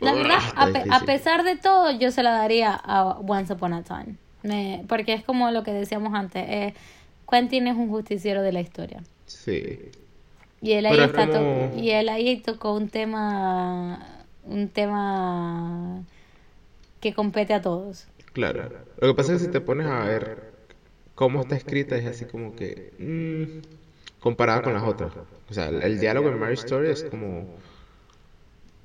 La 0.00 0.14
verdad, 0.14 0.38
a, 0.54 0.66
pe- 0.66 0.78
a 0.78 0.84
difícil. 0.84 1.06
pesar 1.06 1.42
de 1.42 1.56
todo, 1.56 1.90
yo 1.90 2.12
se 2.12 2.22
la 2.22 2.30
daría 2.30 2.72
a 2.72 3.18
Once 3.18 3.52
Upon 3.52 3.72
a 3.72 3.82
Time. 3.82 4.14
Me- 4.44 4.84
porque 4.88 5.12
es 5.12 5.24
como 5.24 5.50
lo 5.50 5.64
que 5.64 5.72
decíamos 5.72 6.14
antes. 6.14 6.44
eh, 6.48 6.74
Quentin 7.28 7.66
es 7.66 7.76
un 7.76 7.88
justiciero 7.88 8.42
de 8.42 8.52
la 8.52 8.60
historia. 8.60 9.02
Sí. 9.26 9.90
Y 10.62 10.72
él 10.72 10.86
ahí, 10.86 11.00
está 11.00 11.26
como- 11.26 11.72
y 11.76 11.90
él 11.90 12.08
ahí 12.08 12.36
tocó 12.38 12.74
un 12.74 12.88
tema. 12.88 14.06
Un 14.48 14.68
tema 14.68 16.04
que 17.00 17.14
compete 17.14 17.54
a 17.54 17.60
todos. 17.62 18.08
Claro. 18.32 18.64
Lo 19.00 19.08
que 19.08 19.14
pasa 19.14 19.32
es 19.34 19.38
que 19.40 19.44
si 19.46 19.48
te 19.50 19.60
pones 19.60 19.86
a 19.86 20.04
ver 20.04 20.30
cómo 21.14 21.40
está 21.40 21.56
escrita 21.56 21.96
es 21.96 22.06
así 22.06 22.26
como 22.26 22.54
que 22.54 22.78
mm, 22.98 23.44
comparada 24.20 24.62
con 24.62 24.74
las 24.74 24.84
otras. 24.84 25.12
O 25.50 25.54
sea, 25.54 25.68
el, 25.68 25.82
el 25.82 26.00
diálogo 26.00 26.28
en 26.28 26.36
Marriage 26.36 26.60
Story 26.60 26.90
es 26.90 27.04
como 27.04 27.48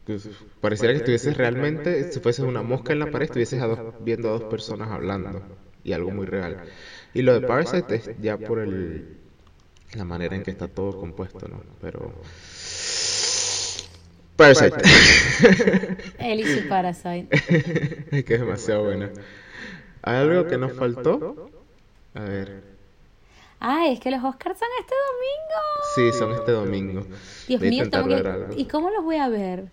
pues, 0.06 0.30
pareciera 0.60 0.94
que 0.94 0.98
estuvieses 0.98 1.38
realmente, 1.38 2.04
si 2.04 2.20
fueses 2.20 2.46
una 2.46 2.64
mosca 2.64 2.94
en 2.94 3.00
la 3.00 3.12
pared, 3.12 3.26
estuvieses 3.26 3.62
a 3.62 3.68
dos- 3.68 3.82
viendo 4.00 4.30
a 4.30 4.32
dos 4.34 4.44
personas 4.44 4.90
hablando 4.92 5.44
y 5.84 5.94
algo 5.94 6.12
muy 6.12 6.26
real. 6.26 6.58
Y 7.14 7.22
lo 7.24 7.34
de 7.34 7.42
Parasite 7.42 7.96
es 7.96 8.12
ya 8.18 8.38
por 8.38 8.60
el 8.60 9.06
la 9.94 10.06
manera 10.06 10.36
en 10.36 10.44
que 10.44 10.52
está 10.52 10.68
todo 10.68 10.94
compuesto, 10.96 11.48
¿no? 11.50 11.64
Pero 11.82 12.14
Parasite. 14.44 14.76
Él 16.20 16.40
y 16.40 16.46
su 16.46 16.68
Parasite. 16.68 17.28
Es 18.12 18.24
que 18.26 18.34
es 18.36 18.40
demasiado 18.40 18.84
buena. 18.84 19.10
¿Hay 20.02 20.18
algo 20.18 20.48
que 20.48 20.58
nos 20.58 20.74
faltó? 20.74 21.50
A 22.14 22.22
ver. 22.22 22.62
Ay, 23.60 23.94
es 23.94 24.00
que 24.00 24.12
los 24.12 24.24
Oscars 24.24 24.60
son 24.60 24.68
este 24.82 24.94
domingo. 25.10 26.12
Sí, 26.14 26.20
son 26.20 26.32
este 26.34 26.52
domingo. 26.52 27.08
Dios 27.48 27.62
Voy 27.62 27.70
mío, 27.70 27.90
tengo 27.90 28.08
que-. 28.08 28.56
¿y 28.58 28.66
cómo 28.66 28.90
los 28.90 29.04
voy 29.04 29.16
a 29.16 29.30
ver? 29.30 29.66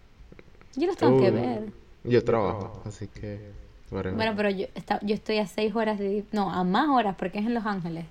Yo 0.77 0.87
los 0.87 0.97
tengo 0.97 1.21
que 1.21 1.31
Uh, 1.31 1.35
ver. 1.35 1.63
Yo 2.05 2.25
trabajo, 2.25 2.81
así 2.87 3.09
que. 3.09 3.51
Bueno, 3.91 4.35
pero 4.37 4.51
yo, 4.51 4.67
está, 4.77 5.01
yo 5.03 5.15
estoy 5.17 5.39
a 5.39 5.49
seis 5.49 5.75
horas 5.75 5.99
de... 5.99 6.25
No, 6.31 6.53
a 6.53 6.63
más 6.63 6.89
horas 6.91 7.17
porque 7.19 7.41
es 7.41 7.47
en 7.47 7.55
Los 7.55 7.67
Ángeles. 7.67 8.05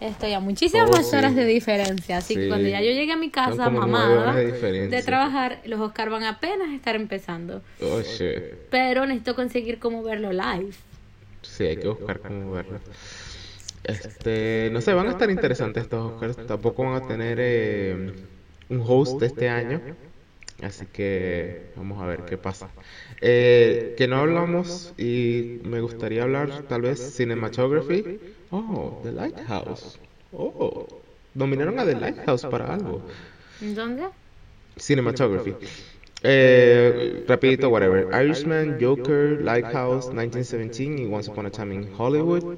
Estoy 0.00 0.32
a 0.32 0.40
muchísimas 0.40 0.88
Oh, 0.90 1.02
sí. 1.02 1.14
horas 1.14 1.36
de 1.36 1.44
diferencia. 1.44 2.16
Así 2.16 2.34
que 2.34 2.48
cuando 2.48 2.68
ya 2.68 2.80
yo 2.80 2.90
llegue 2.90 3.12
a 3.12 3.16
mi 3.16 3.30
casa 3.30 3.68
mamada 3.68 4.34
de 4.34 5.02
trabajar, 5.04 5.60
los 5.66 5.78
Oscars 5.80 6.10
van 6.10 6.24
apenas 6.24 6.70
a 6.70 6.74
estar 6.74 6.96
empezando. 6.96 7.62
Oh, 7.82 8.00
shit. 8.00 8.38
Pero 8.70 9.04
necesito 9.06 9.34
conseguir 9.34 9.78
cómo 9.78 10.02
verlo 10.02 10.32
live. 10.32 10.72
Sí, 11.42 11.64
hay 11.64 11.76
que 11.76 11.88
buscar 11.88 12.20
cómo 12.20 12.50
verlo. 12.52 12.80
Este, 13.84 14.68
no 14.72 14.80
sé, 14.80 14.92
van 14.94 15.08
a 15.08 15.10
estar 15.10 15.30
interesantes 15.30 15.84
estos 15.84 16.12
Oscars. 16.12 16.46
Tampoco 16.46 16.84
van 16.84 17.02
a 17.02 17.06
tener 17.06 17.38
eh, 17.40 18.12
un 18.70 18.82
host 18.86 19.22
este 19.22 19.48
año. 19.48 19.80
Así 20.62 20.84
que 20.92 21.72
vamos 21.76 22.02
a 22.02 22.06
ver 22.06 22.20
qué 22.26 22.36
pasa. 22.36 22.68
Eh, 23.20 23.94
que 23.96 24.06
no 24.08 24.16
hablamos 24.16 24.92
y 24.98 25.60
me 25.64 25.80
gustaría 25.80 26.22
hablar 26.22 26.62
tal 26.68 26.82
vez 26.82 26.98
cinematography. 27.16 28.18
Oh, 28.50 29.00
The 29.02 29.12
Lighthouse. 29.12 29.98
Oh, 30.32 30.86
nominaron 31.34 31.78
a 31.78 31.84
The 31.84 31.94
Lighthouse 31.94 32.44
para 32.46 32.74
algo. 32.74 33.02
¿Dónde? 33.60 34.08
Cinematography. 34.76 35.54
Eh, 36.22 37.24
rapidito, 37.26 37.68
whatever. 37.68 38.08
Irishman, 38.12 38.78
Joker, 38.80 39.40
Lighthouse, 39.42 40.08
1917 40.08 41.02
y 41.02 41.06
Once 41.06 41.30
Upon 41.30 41.46
a 41.46 41.50
Time 41.50 41.74
in 41.74 41.88
Hollywood. 41.96 42.56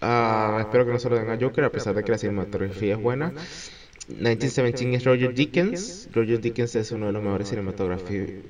Ah, 0.00 0.58
espero 0.60 0.84
que 0.84 0.92
no 0.92 0.98
se 0.98 1.08
lo 1.08 1.16
den 1.16 1.30
a 1.30 1.38
Joker, 1.40 1.64
a 1.64 1.70
pesar 1.70 1.94
de 1.94 2.04
que 2.04 2.12
la 2.12 2.18
cinematografía 2.18 2.94
es 2.94 3.00
buena. 3.00 3.32
1917 4.08 4.96
es 4.96 5.04
Roger 5.04 5.34
Dickens. 5.34 6.08
Roger 6.12 6.40
Dickens 6.40 6.74
es 6.74 6.92
uno 6.92 7.06
de 7.06 7.12
los 7.12 7.22
mejores 7.22 7.48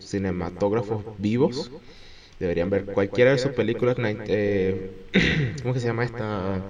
cinematógrafos 0.01 1.05
vivos. 1.19 1.71
Deberían 2.38 2.70
ver 2.70 2.87
cualquiera 2.87 3.31
de 3.33 3.38
sus 3.38 3.53
películas. 3.53 3.97
Eh, 3.99 4.77
¿Cómo 5.62 5.75
que 5.75 5.81
se 5.81 5.87
llama 5.87 6.05
esta? 6.05 6.62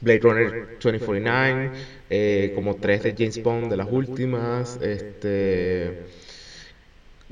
Blade 0.00 0.20
Runner 0.20 0.54
2049, 0.78 1.72
eh, 2.10 2.50
como 2.54 2.74
tres 2.74 3.02
de 3.02 3.14
James 3.16 3.40
Bond 3.42 3.70
de 3.70 3.76
las 3.76 3.88
últimas, 3.90 4.76
este, 4.80 5.94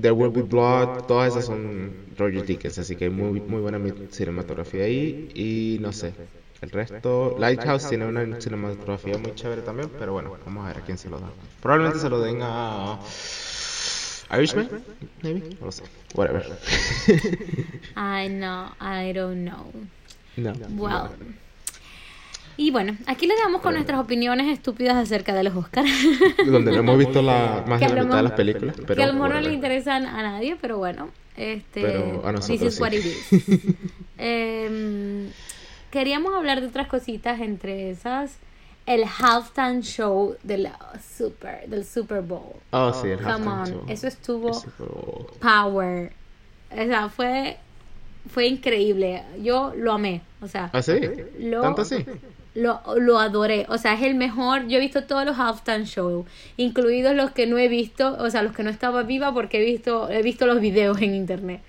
There 0.01 0.13
Will 0.13 0.31
Be 0.31 0.43
Blood, 0.43 0.91
todas 1.07 1.29
esas 1.29 1.45
son 1.45 1.95
Roger 2.17 2.45
Dickens, 2.45 2.79
así 2.79 2.97
que 2.97 3.11
muy, 3.11 3.43
muy 3.47 3.61
buena 3.61 3.81
cinematografía 4.11 4.85
ahí, 4.85 5.17
y 5.35 5.79
no 5.81 5.93
sé, 5.93 6.17
el 6.61 6.71
resto, 6.71 7.33
Lighthouse 7.37 7.87
tiene 7.87 8.07
una 8.07 8.27
cinematografía 8.41 9.19
muy 9.19 9.33
chévere 9.33 9.63
también, 9.63 9.91
pero 9.97 10.13
bueno, 10.13 10.35
vamos 10.45 10.65
a 10.65 10.69
ver 10.69 10.79
a 10.79 10.83
quién 10.83 10.99
se 10.99 11.09
lo 11.11 11.21
da. 11.21 11.35
Probablemente 11.61 11.99
se 12.01 12.09
lo 12.09 12.21
den 12.21 12.41
a 12.43 12.99
Irishman, 14.31 14.69
maybe, 15.23 15.41
no 15.61 15.67
lo 15.67 15.73
sé, 15.73 15.83
whatever. 16.15 16.45
I 17.97 18.29
know, 18.29 18.71
I 18.81 19.13
don't 19.13 19.45
know. 19.45 19.73
no, 20.37 20.53
Well. 20.77 21.11
Y 22.57 22.71
bueno, 22.71 22.97
aquí 23.07 23.27
les 23.27 23.37
damos 23.39 23.63
con 23.63 23.75
nuestras 23.75 23.99
opiniones 23.99 24.47
estúpidas 24.47 24.95
acerca 24.95 25.35
de 25.35 25.43
los 25.43 25.57
Oscars. 25.57 25.91
donde 26.47 26.71
no 26.71 26.79
hemos 26.79 26.99
visto 26.99 27.21
la, 27.21 27.65
más 27.67 27.81
de 27.81 27.89
la 27.89 27.95
lo 27.97 28.05
mitad 28.05 28.17
de 28.19 28.23
las 28.23 28.33
películas, 28.33 28.77
pero 28.77 28.95
que 28.95 29.03
a 29.03 29.07
lo 29.09 29.15
mejor 29.15 29.31
no 29.31 29.41
le 29.41 29.53
interesan 29.53 30.07
a 30.07 30.23
nadie, 30.23 30.57
pero 30.61 30.79
bueno, 30.79 31.11
este, 31.37 31.83
Pero 31.83 32.23
a 32.25 32.33
this 32.33 32.49
nosotros 32.49 32.75
is 32.75 32.81
what 32.81 32.93
sí. 32.93 32.97
it 32.99 33.05
is. 33.05 33.75
Em, 34.19 35.31
queríamos 35.91 36.33
hablar 36.35 36.61
de 36.61 36.69
otras 36.69 36.87
cositas, 36.87 37.41
entre 37.41 37.91
esas, 37.91 38.39
el 38.87 39.05
halftime 39.05 39.81
show 39.83 40.37
del 40.43 40.69
Super, 41.17 41.69
del 41.69 41.85
Super 41.85 42.21
Bowl. 42.23 42.55
Oh, 42.71 42.93
sí, 42.93 43.09
el 43.09 43.21
Come 43.23 43.47
on, 43.49 43.67
show. 43.67 43.85
eso 43.89 44.07
estuvo 44.09 44.51
power. 45.41 46.13
O 46.71 46.75
sea, 46.77 47.09
fue, 47.09 47.57
fue 48.31 48.47
increíble. 48.47 49.23
Yo 49.43 49.73
lo 49.77 49.93
amé. 49.93 50.23
O 50.43 50.49
sea, 50.49 50.71
¿Ah, 50.73 50.83
sí? 50.83 51.01
Lo- 51.39 51.63
¿Tanto 51.63 51.83
así? 51.83 52.05
lo, 52.55 52.81
lo 52.97 53.19
adoré. 53.19 53.65
O 53.71 53.79
sea, 53.79 53.95
es 53.95 54.03
el 54.03 54.15
mejor. 54.17 54.67
Yo 54.67 54.77
he 54.79 54.81
visto 54.81 55.05
todos 55.05 55.25
los 55.25 55.39
halftime 55.39 55.85
show, 55.87 56.27
incluidos 56.57 57.15
los 57.15 57.31
que 57.31 57.47
no 57.47 57.57
he 57.59 57.69
visto, 57.69 58.17
o 58.19 58.29
sea, 58.31 58.43
los 58.43 58.53
que 58.53 58.63
no 58.65 58.71
estaba 58.71 59.03
viva 59.03 59.33
porque 59.33 59.63
he 59.63 59.65
visto, 59.65 60.11
he 60.11 60.23
visto 60.23 60.47
los 60.47 60.61
videos 60.61 61.01
en 61.01 61.15
internet. 61.15 61.63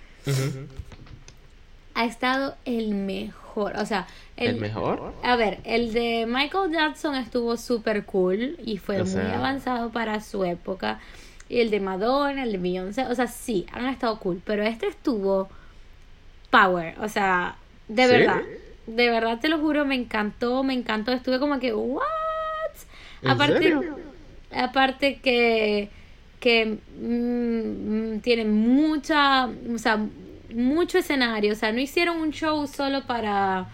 Ha 1.93 2.05
estado 2.05 2.55
el 2.65 2.93
mejor. 2.93 3.77
O 3.77 3.85
sea, 3.85 4.05
¿El 4.37 4.57
mejor? 4.57 5.13
A 5.23 5.35
ver, 5.37 5.59
el 5.63 5.93
de 5.93 6.25
Michael 6.27 6.71
Jackson 6.71 7.15
estuvo 7.15 7.55
súper 7.57 8.03
cool 8.05 8.57
y 8.65 8.77
fue 8.77 8.97
O 9.01 9.05
muy 9.05 9.13
sea- 9.13 9.37
avanzado 9.37 9.91
para 9.91 10.19
su 10.19 10.43
época. 10.43 10.99
Y 11.47 11.59
el 11.61 11.69
de 11.69 11.79
Madonna, 11.79 12.43
el 12.43 12.51
de 12.51 12.57
Beyoncé, 12.57 13.03
o 13.05 13.15
sea, 13.15 13.27
sí, 13.27 13.65
han 13.71 13.85
estado 13.85 14.19
cool, 14.19 14.41
pero 14.43 14.63
este 14.63 14.87
estuvo 14.87 15.47
power, 16.49 16.95
o 16.99 17.07
sea, 17.07 17.55
de 17.87 18.03
¿Sí? 18.05 18.09
verdad, 18.11 18.41
de 18.87 19.09
verdad 19.09 19.39
te 19.39 19.49
lo 19.49 19.59
juro, 19.59 19.85
me 19.85 19.95
encantó, 19.95 20.63
me 20.63 20.73
encantó, 20.73 21.11
estuve 21.11 21.39
como 21.39 21.59
que, 21.59 21.73
¿what? 21.73 22.01
¿En 23.21 23.29
Aparte, 23.29 23.59
serio? 23.61 23.97
aparte 24.55 25.19
que, 25.19 25.89
que 26.39 26.77
mm, 26.99 28.15
mm, 28.15 28.19
tienen 28.21 28.51
mucha, 28.53 29.45
o 29.47 29.77
sea, 29.77 29.99
mucho 30.53 30.97
escenario, 30.97 31.53
o 31.53 31.55
sea, 31.55 31.71
no 31.71 31.79
hicieron 31.79 32.17
un 32.17 32.31
show 32.31 32.65
solo 32.67 33.03
para 33.05 33.67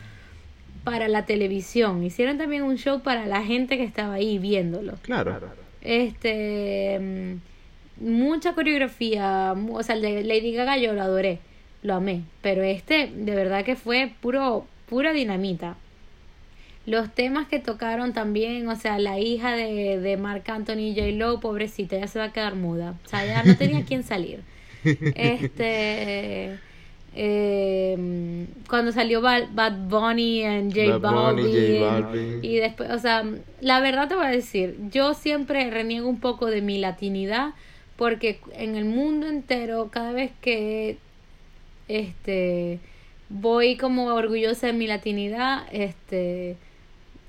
para 0.83 1.07
la 1.07 1.25
televisión, 1.25 2.03
hicieron 2.03 2.37
también 2.37 2.63
un 2.63 2.77
show 2.77 3.01
para 3.01 3.25
la 3.25 3.43
gente 3.43 3.77
que 3.77 3.83
estaba 3.83 4.15
ahí 4.15 4.39
viéndolo. 4.39 4.93
Claro. 5.03 5.39
Este 5.81 6.99
mm, 6.99 8.05
mucha 8.09 8.53
coreografía, 8.53 9.53
o 9.71 9.83
sea, 9.83 9.95
el 9.95 10.01
de 10.01 10.23
Lady 10.23 10.53
Gaga 10.53 10.77
yo 10.77 10.93
lo 10.93 11.01
adoré, 11.01 11.39
lo 11.83 11.95
amé, 11.95 12.23
pero 12.41 12.63
este 12.63 13.11
de 13.13 13.35
verdad 13.35 13.63
que 13.63 13.75
fue 13.75 14.11
puro 14.21 14.65
pura 14.87 15.13
dinamita. 15.13 15.77
Los 16.85 17.13
temas 17.13 17.47
que 17.47 17.59
tocaron 17.59 18.11
también, 18.11 18.67
o 18.67 18.75
sea, 18.75 18.97
la 18.97 19.19
hija 19.19 19.55
de, 19.55 19.99
de 19.99 20.17
Marc 20.17 20.49
Anthony 20.49 20.95
J. 20.95 21.11
Lo, 21.11 21.39
pobrecita, 21.39 21.97
ya 21.97 22.07
se 22.07 22.17
va 22.17 22.25
a 22.25 22.33
quedar 22.33 22.55
muda. 22.55 22.95
O 23.05 23.07
sea, 23.07 23.23
ya 23.23 23.43
no 23.43 23.55
tenía 23.55 23.85
quien 23.87 24.03
salir. 24.03 24.41
Este. 24.83 26.57
Eh, 27.13 28.47
cuando 28.69 28.91
salió 28.91 29.21
Bad, 29.21 29.49
Bad 29.53 29.89
Bunny 29.89 30.43
J 30.73 30.97
Balvin, 30.97 31.79
J 31.79 31.85
Balvin. 31.85 32.39
y 32.41 32.55
después, 32.57 32.89
o 32.91 32.99
sea, 32.99 33.25
la 33.59 33.79
verdad 33.81 34.07
te 34.07 34.15
voy 34.15 34.25
a 34.25 34.29
decir, 34.29 34.77
yo 34.91 35.13
siempre 35.13 35.69
reniego 35.69 36.07
un 36.07 36.19
poco 36.19 36.45
de 36.47 36.61
mi 36.61 36.77
latinidad 36.77 37.53
porque 37.97 38.39
en 38.53 38.75
el 38.75 38.85
mundo 38.85 39.27
entero, 39.27 39.89
cada 39.91 40.11
vez 40.11 40.31
que 40.41 40.97
este 41.87 42.79
voy 43.29 43.77
como 43.77 44.05
orgullosa 44.05 44.67
de 44.67 44.73
mi 44.73 44.87
latinidad, 44.87 45.63
este 45.71 46.57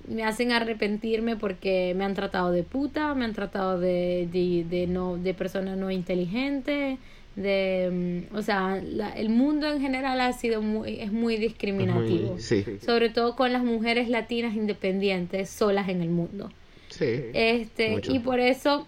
me 0.08 0.24
hacen 0.24 0.50
arrepentirme 0.52 1.36
porque 1.36 1.94
me 1.96 2.04
han 2.04 2.14
tratado 2.14 2.50
de 2.50 2.62
puta, 2.62 3.14
me 3.14 3.24
han 3.24 3.34
tratado 3.34 3.78
de, 3.78 4.28
de, 4.32 4.64
de 4.68 4.86
no 4.86 5.16
de 5.16 5.34
persona 5.34 5.76
no 5.76 5.90
inteligente, 5.90 6.98
de 7.36 8.26
mm, 8.30 8.36
o 8.36 8.42
sea, 8.42 8.80
el 9.16 9.28
mundo 9.28 9.66
en 9.70 9.80
general 9.80 10.20
ha 10.20 10.32
sido 10.32 10.62
muy 10.62 11.00
es 11.00 11.12
muy 11.12 11.36
discriminativo, 11.36 12.36
sobre 12.84 13.10
todo 13.10 13.36
con 13.36 13.52
las 13.52 13.64
mujeres 13.64 14.08
latinas 14.08 14.54
independientes 14.54 15.48
solas 15.48 15.88
en 15.88 16.02
el 16.02 16.10
mundo. 16.10 16.50
Sí. 16.88 17.24
Este, 17.32 18.00
y 18.08 18.18
por 18.18 18.38
eso 18.40 18.86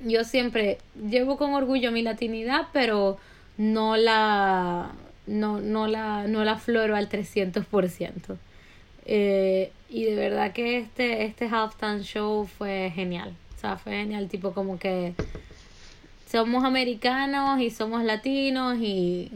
yo 0.00 0.24
siempre 0.24 0.78
llevo 1.08 1.36
con 1.36 1.54
orgullo 1.54 1.92
mi 1.92 2.02
latinidad, 2.02 2.68
pero 2.72 3.18
no 3.56 3.96
la 3.96 4.92
no 5.26 5.60
no 5.60 5.86
la 5.86 6.26
no 6.26 6.44
la 6.44 6.56
floro 6.56 6.96
al 6.96 7.08
300%. 7.08 8.36
Eh, 9.04 9.72
y 9.88 10.04
de 10.04 10.14
verdad 10.14 10.52
que 10.52 10.78
este, 10.78 11.24
este 11.24 11.48
halftime 11.48 12.02
show 12.02 12.46
fue 12.46 12.90
genial. 12.94 13.34
O 13.56 13.60
sea, 13.60 13.76
fue 13.76 13.92
genial, 13.92 14.28
tipo 14.28 14.52
como 14.52 14.78
que 14.78 15.14
somos 16.32 16.64
americanos 16.64 17.60
y 17.60 17.68
somos 17.68 18.02
latinos 18.02 18.78
y 18.80 19.30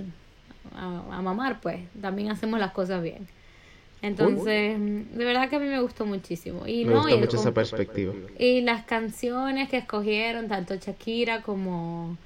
a, 0.74 1.20
mamar, 1.20 1.60
pues, 1.60 1.80
también 2.00 2.30
hacemos 2.30 2.58
las 2.58 2.72
cosas 2.72 3.02
bien. 3.02 3.28
Entonces, 4.00 4.78
de 4.78 5.24
verdad 5.24 5.50
que 5.50 5.56
a 5.56 5.58
mí 5.58 5.66
me 5.66 5.80
gustó 5.80 6.06
muchísimo. 6.06 6.66
Y 6.66 6.86
me 6.86 6.94
no, 6.94 7.02
gusta 7.02 7.16
mucho 7.16 7.36
esa 7.36 7.52
perspectiva. 7.52 8.14
Y 8.38 8.62
las 8.62 8.84
canciones 8.86 9.68
que 9.68 9.76
escogieron, 9.76 10.48
tanto 10.48 10.74
Shakira 10.74 11.42
como 11.42 12.16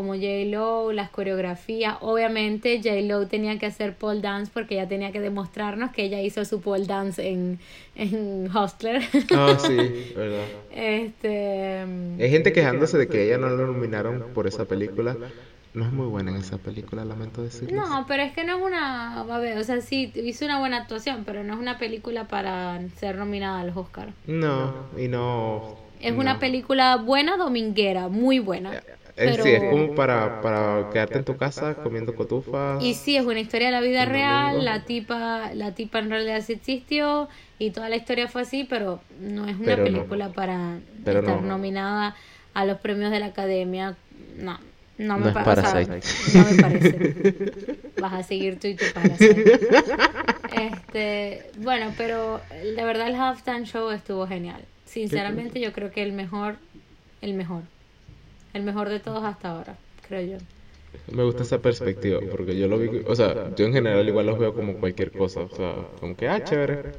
como 0.00 0.14
J-Lo, 0.14 0.92
las 0.92 1.10
coreografías. 1.10 1.98
Obviamente 2.00 2.80
J-Lo 2.82 3.26
tenía 3.26 3.58
que 3.58 3.66
hacer 3.66 3.94
pole 3.94 4.22
dance 4.22 4.50
porque 4.50 4.76
ella 4.76 4.88
tenía 4.88 5.12
que 5.12 5.20
demostrarnos 5.20 5.90
que 5.90 6.04
ella 6.04 6.22
hizo 6.22 6.42
su 6.46 6.62
pole 6.62 6.86
dance 6.86 7.28
en, 7.28 7.58
en 7.96 8.48
Hostler. 8.50 9.02
Ah, 9.36 9.58
sí, 9.60 10.14
verdad. 10.16 10.46
Este... 10.74 11.80
Hay 12.18 12.30
gente 12.30 12.54
quejándose 12.54 12.96
de 12.96 13.08
que 13.08 13.26
ella 13.26 13.36
no 13.36 13.50
lo 13.50 13.66
nominaron 13.66 14.24
por 14.32 14.46
esa 14.46 14.64
película. 14.64 15.18
No 15.74 15.84
es 15.84 15.92
muy 15.92 16.06
buena 16.06 16.30
en 16.30 16.38
esa 16.38 16.56
película, 16.56 17.04
lamento 17.04 17.42
decirlo. 17.42 17.86
No, 17.86 18.06
pero 18.08 18.22
es 18.22 18.32
que 18.32 18.42
no 18.42 18.56
es 18.56 18.64
una... 18.64 19.20
A 19.20 19.38
ver, 19.38 19.58
o 19.58 19.64
sea, 19.64 19.82
sí, 19.82 20.10
hizo 20.14 20.46
una 20.46 20.60
buena 20.60 20.78
actuación, 20.78 21.24
pero 21.26 21.44
no 21.44 21.52
es 21.52 21.60
una 21.60 21.76
película 21.76 22.26
para 22.26 22.80
ser 22.96 23.16
nominada 23.16 23.60
a 23.60 23.64
los 23.64 23.76
Oscars. 23.76 24.14
No, 24.26 24.72
y 24.96 25.08
no... 25.08 25.76
Es 26.00 26.16
una 26.16 26.38
película 26.38 26.96
buena 26.96 27.36
dominguera, 27.36 28.08
muy 28.08 28.38
buena. 28.38 28.82
Sí, 29.20 29.50
es 29.50 29.64
como 29.64 29.94
para, 29.94 30.40
para 30.40 30.88
quedarte 30.90 31.18
en 31.18 31.24
tu 31.24 31.36
casa 31.36 31.74
comiendo 31.74 32.14
cotufas. 32.14 32.82
Y 32.82 32.94
sí, 32.94 33.16
es 33.16 33.24
una 33.24 33.40
historia 33.40 33.66
de 33.66 33.72
la 33.72 33.80
vida 33.80 34.06
real, 34.06 34.64
la 34.64 34.84
tipa, 34.84 35.52
la 35.54 35.72
tipa 35.72 35.98
en 35.98 36.10
realidad 36.10 36.42
sí 36.44 36.54
existió 36.54 37.28
y 37.58 37.70
toda 37.70 37.88
la 37.90 37.96
historia 37.96 38.28
fue 38.28 38.42
así, 38.42 38.64
pero 38.64 39.00
no 39.20 39.46
es 39.46 39.56
una 39.58 39.76
película 39.76 40.30
para 40.30 40.78
estar 41.04 41.42
nominada 41.42 42.16
a 42.54 42.64
los 42.64 42.78
premios 42.78 43.10
de 43.10 43.20
la 43.20 43.26
academia. 43.26 43.96
No, 44.38 44.58
no 44.96 45.18
me, 45.18 45.32
parece. 45.32 46.00
no 46.34 46.44
me 46.44 46.62
parece. 46.62 47.78
Vas 48.00 48.12
a 48.12 48.22
seguir 48.22 48.58
tú 48.58 48.68
y 48.68 48.74
tu 48.74 48.84
Parasite. 48.94 49.58
Este, 50.52 51.50
bueno, 51.58 51.92
pero 51.96 52.40
de 52.50 52.84
verdad 52.84 53.08
el 53.08 53.14
halftime 53.14 53.64
show 53.64 53.90
estuvo 53.90 54.26
genial. 54.26 54.62
Sinceramente 54.84 55.60
yo 55.60 55.72
creo 55.72 55.90
que 55.90 56.02
el 56.02 56.12
mejor, 56.12 56.56
el 57.20 57.34
mejor. 57.34 57.62
El 58.52 58.62
mejor 58.62 58.88
de 58.88 59.00
todos 59.00 59.24
hasta 59.24 59.50
ahora, 59.50 59.76
creo 60.08 60.38
yo. 60.38 60.44
Me 61.12 61.22
gusta 61.22 61.42
esa 61.42 61.58
perspectiva, 61.58 62.20
porque 62.30 62.58
yo 62.58 62.66
lo 62.66 62.78
vi, 62.78 63.02
o 63.06 63.14
sea, 63.14 63.54
yo 63.54 63.64
en 63.64 63.72
general 63.72 64.08
igual 64.08 64.26
los 64.26 64.38
veo 64.38 64.54
como 64.54 64.74
cualquier 64.74 65.12
cosa, 65.12 65.40
o 65.40 65.48
sea, 65.48 65.74
como 66.00 66.16
que, 66.16 66.28
ah, 66.28 66.42
chévere. 66.42 66.92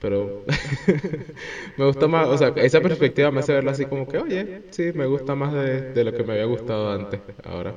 Pero 0.00 0.44
me 1.78 1.86
gusta 1.86 2.08
más, 2.08 2.28
o 2.28 2.36
sea, 2.36 2.52
esa 2.56 2.80
perspectiva 2.80 3.30
me 3.30 3.40
hace 3.40 3.52
verlo 3.52 3.70
así 3.70 3.86
como 3.86 4.06
que, 4.08 4.18
oye, 4.18 4.62
sí, 4.70 4.90
me 4.94 5.06
gusta 5.06 5.34
más 5.34 5.52
de, 5.52 5.92
de 5.92 6.04
lo 6.04 6.12
que 6.12 6.24
me 6.24 6.34
había 6.34 6.44
gustado 6.44 6.92
antes, 6.92 7.20
ahora. 7.44 7.72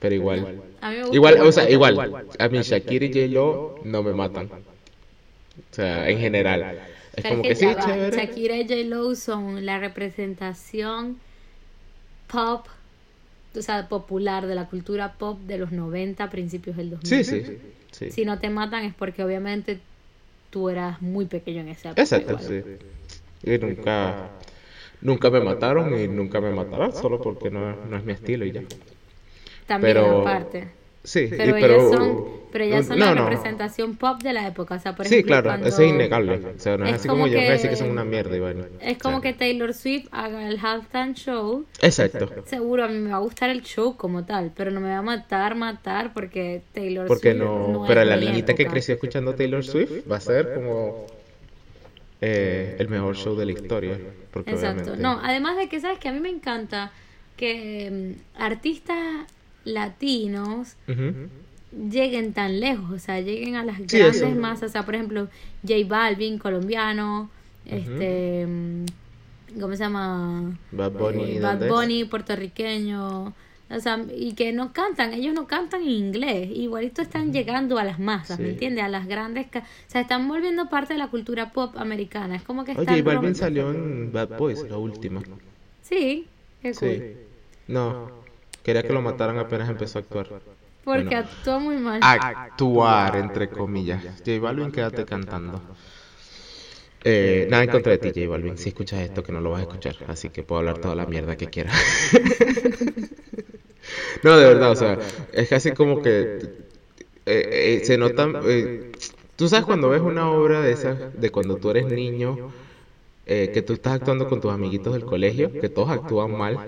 Pero 0.00 0.14
igual. 0.14 0.62
igual, 1.12 1.40
o 1.42 1.52
sea, 1.52 1.70
igual. 1.70 2.26
A 2.38 2.48
mí 2.48 2.58
Shakira 2.62 3.04
y 3.04 3.12
J-Lo 3.12 3.80
no 3.84 4.02
me 4.02 4.12
matan. 4.14 4.46
O 4.46 5.74
sea, 5.74 6.08
en 6.08 6.18
general. 6.18 6.80
Es 7.14 7.24
como 7.24 7.42
que, 7.42 7.54
sí, 7.54 7.66
chévere. 7.66 8.16
Shakira 8.16 8.56
y 8.56 8.66
J-Lo 8.66 9.14
son 9.14 9.66
la 9.66 9.78
representación 9.78 11.18
pop, 12.30 12.66
o 13.56 13.62
sea, 13.62 13.88
popular, 13.88 14.46
de 14.46 14.54
la 14.54 14.66
cultura 14.66 15.14
pop 15.14 15.38
de 15.40 15.58
los 15.58 15.72
90, 15.72 16.30
principios 16.30 16.76
del 16.76 16.90
2000. 16.90 17.24
Sí, 17.24 17.44
sí, 17.90 18.10
Si 18.10 18.24
no 18.24 18.38
te 18.38 18.50
matan 18.50 18.84
es 18.84 18.94
porque 18.94 19.24
obviamente 19.24 19.80
tú 20.50 20.68
eras 20.68 21.00
muy 21.02 21.26
pequeño 21.26 21.60
en 21.60 21.68
esa 21.68 21.90
época. 21.90 22.02
Exacto, 22.02 22.38
sí. 22.38 22.62
Y 23.42 23.58
nunca, 23.58 24.30
nunca 25.00 25.30
me 25.30 25.40
mataron 25.40 25.98
y 25.98 26.08
nunca 26.08 26.40
me 26.40 26.50
matarán, 26.50 26.92
solo 26.92 27.20
porque 27.20 27.50
no, 27.50 27.74
no 27.86 27.96
es 27.96 28.04
mi 28.04 28.12
estilo 28.12 28.44
y 28.44 28.52
ya. 28.52 28.62
También 29.66 29.94
Pero... 29.94 30.20
aparte. 30.20 30.79
Sí, 31.02 31.28
pero, 31.30 31.56
ellas 31.56 31.90
son, 31.90 32.26
pero 32.52 32.64
ellas 32.64 32.86
son 32.86 32.98
la 32.98 33.14
representación 33.14 33.96
pop 33.96 34.22
de 34.22 34.34
la 34.34 34.46
época. 34.46 34.74
O 34.74 34.78
sea, 34.78 34.94
por 34.94 35.06
sí, 35.06 35.22
claro, 35.24 35.54
eso 35.54 35.82
es 35.82 35.88
innegable. 35.88 36.34
O 36.34 36.58
sea, 36.58 36.76
no 36.76 36.84
es, 36.84 36.94
así 36.94 37.08
como, 37.08 37.26
yo 37.26 37.38
voy 37.38 37.46
a 37.46 37.52
decir 37.52 37.70
que 37.70 37.76
son 37.76 37.90
una 37.90 38.04
mierda. 38.04 38.36
Y 38.36 38.40
bueno, 38.40 38.66
es 38.80 38.98
como 38.98 39.22
que 39.22 39.32
Taylor 39.32 39.72
Swift 39.72 40.08
haga 40.10 40.46
el 40.46 40.58
halftime 40.62 41.14
show. 41.14 41.64
Exacto. 41.80 42.28
Seguro 42.44 42.84
a 42.84 42.88
mí 42.88 42.98
me 42.98 43.10
va 43.10 43.16
a 43.16 43.20
gustar 43.20 43.48
el 43.48 43.62
show 43.62 43.96
como 43.96 44.24
tal, 44.26 44.52
pero 44.54 44.70
no 44.70 44.80
me 44.80 44.88
va 44.88 44.98
a 44.98 45.02
matar, 45.02 45.54
matar, 45.54 46.12
porque 46.12 46.62
Taylor 46.74 47.06
porque 47.06 47.32
Swift. 47.32 47.42
no, 47.42 47.68
no 47.68 47.84
pero 47.86 48.04
la 48.04 48.16
niñita 48.16 48.54
que 48.54 48.66
creció 48.66 48.94
escuchando 48.94 49.34
Taylor 49.34 49.64
Swift 49.64 50.10
va 50.10 50.16
a 50.16 50.20
ser 50.20 50.54
como. 50.54 51.06
Eh, 52.22 52.76
el 52.78 52.88
mejor 52.88 53.16
show 53.16 53.34
de 53.34 53.46
la 53.46 53.52
historia. 53.52 53.98
Porque 54.30 54.50
Exacto. 54.50 54.96
No, 54.96 55.18
además 55.22 55.56
de 55.56 55.70
que, 55.70 55.80
¿sabes? 55.80 55.98
Que 55.98 56.10
a 56.10 56.12
mí 56.12 56.20
me 56.20 56.28
encanta 56.28 56.92
que 57.38 58.14
mm, 58.18 58.42
artistas 58.42 59.26
latinos 59.64 60.76
lleguen 61.72 62.32
tan 62.32 62.60
lejos, 62.60 62.90
o 62.90 62.98
sea, 62.98 63.20
lleguen 63.20 63.56
a 63.56 63.64
las 63.64 63.78
grandes 63.78 64.36
masas, 64.36 64.70
o 64.70 64.72
sea, 64.72 64.84
por 64.84 64.94
ejemplo, 64.94 65.28
J 65.62 65.74
Balvin, 65.86 66.38
colombiano, 66.38 67.30
este, 67.64 68.46
¿cómo 69.60 69.74
se 69.74 69.84
llama? 69.84 70.58
Bad 70.72 70.92
Bunny, 70.92 71.36
eh, 71.36 71.40
Bad 71.40 71.68
Bunny 71.68 72.04
puertorriqueño, 72.04 73.32
o 73.70 73.80
sea, 73.80 74.04
y 74.16 74.32
que 74.32 74.52
no 74.52 74.72
cantan, 74.72 75.14
ellos 75.14 75.32
no 75.32 75.46
cantan 75.46 75.82
en 75.82 75.90
inglés, 75.90 76.50
igualito 76.52 77.02
están 77.02 77.32
llegando 77.32 77.78
a 77.78 77.84
las 77.84 78.00
masas, 78.00 78.40
¿me 78.40 78.50
entiendes? 78.50 78.82
A 78.84 78.88
las 78.88 79.06
grandes, 79.06 79.46
o 79.46 79.60
sea, 79.86 80.00
están 80.00 80.26
volviendo 80.26 80.68
parte 80.68 80.94
de 80.94 80.98
la 80.98 81.08
cultura 81.08 81.52
pop 81.52 81.76
americana, 81.76 82.34
es 82.34 82.42
como 82.42 82.64
que 82.64 82.72
están... 82.72 82.92
Oye, 82.92 83.02
Balvin 83.02 83.36
salió 83.36 83.70
en 83.70 84.12
Bad 84.12 84.36
Boys. 84.38 84.64
Sí, 85.82 86.26
qué 86.62 86.74
sí. 86.74 87.02
No, 87.68 88.19
Quería 88.62 88.82
que 88.82 88.92
lo 88.92 89.02
mataran 89.02 89.38
apenas 89.38 89.68
empezó 89.68 89.98
a 89.98 90.02
actuar. 90.02 90.28
Porque 90.84 91.14
actuó 91.14 91.60
muy 91.60 91.76
mal. 91.76 92.00
Actuar, 92.02 93.16
entre 93.16 93.48
comillas. 93.48 94.02
J 94.18 94.40
Balvin, 94.40 94.72
quédate 94.72 95.04
cantando. 95.04 95.60
Eh, 97.02 97.46
nada 97.50 97.64
en 97.64 97.70
contra 97.70 97.92
de 97.92 97.98
ti, 97.98 98.08
J 98.08 98.30
Balvin. 98.30 98.58
Si 98.58 98.70
escuchas 98.70 99.00
esto, 99.00 99.22
que 99.22 99.32
no 99.32 99.40
lo 99.40 99.50
vas 99.50 99.60
a 99.60 99.62
escuchar. 99.62 99.96
Así 100.06 100.30
que 100.30 100.42
puedo 100.42 100.60
hablar 100.60 100.78
toda 100.78 100.94
la 100.94 101.06
mierda 101.06 101.36
que 101.36 101.46
quiera. 101.46 101.72
no, 104.22 104.36
de 104.36 104.46
verdad, 104.46 104.70
o 104.70 104.76
sea, 104.76 104.98
es 105.32 105.48
casi 105.48 105.72
como 105.72 106.02
que 106.02 106.38
eh, 107.26 107.26
eh, 107.26 107.80
se 107.84 107.96
nota. 107.96 108.28
Tú 109.36 109.48
sabes 109.48 109.64
cuando 109.64 109.88
ves 109.88 110.02
una 110.02 110.30
obra 110.30 110.60
de 110.60 110.72
esas, 110.72 110.98
de 111.18 111.30
cuando 111.30 111.56
tú 111.56 111.70
eres 111.70 111.86
niño, 111.86 112.52
que 113.24 113.62
tú 113.66 113.74
estás 113.74 113.94
actuando 113.94 114.28
con 114.28 114.40
tus 114.40 114.52
amiguitos 114.52 114.92
del 114.92 115.04
colegio, 115.04 115.52
que 115.52 115.70
todos 115.70 115.90
actúan 115.90 116.36
mal 116.36 116.58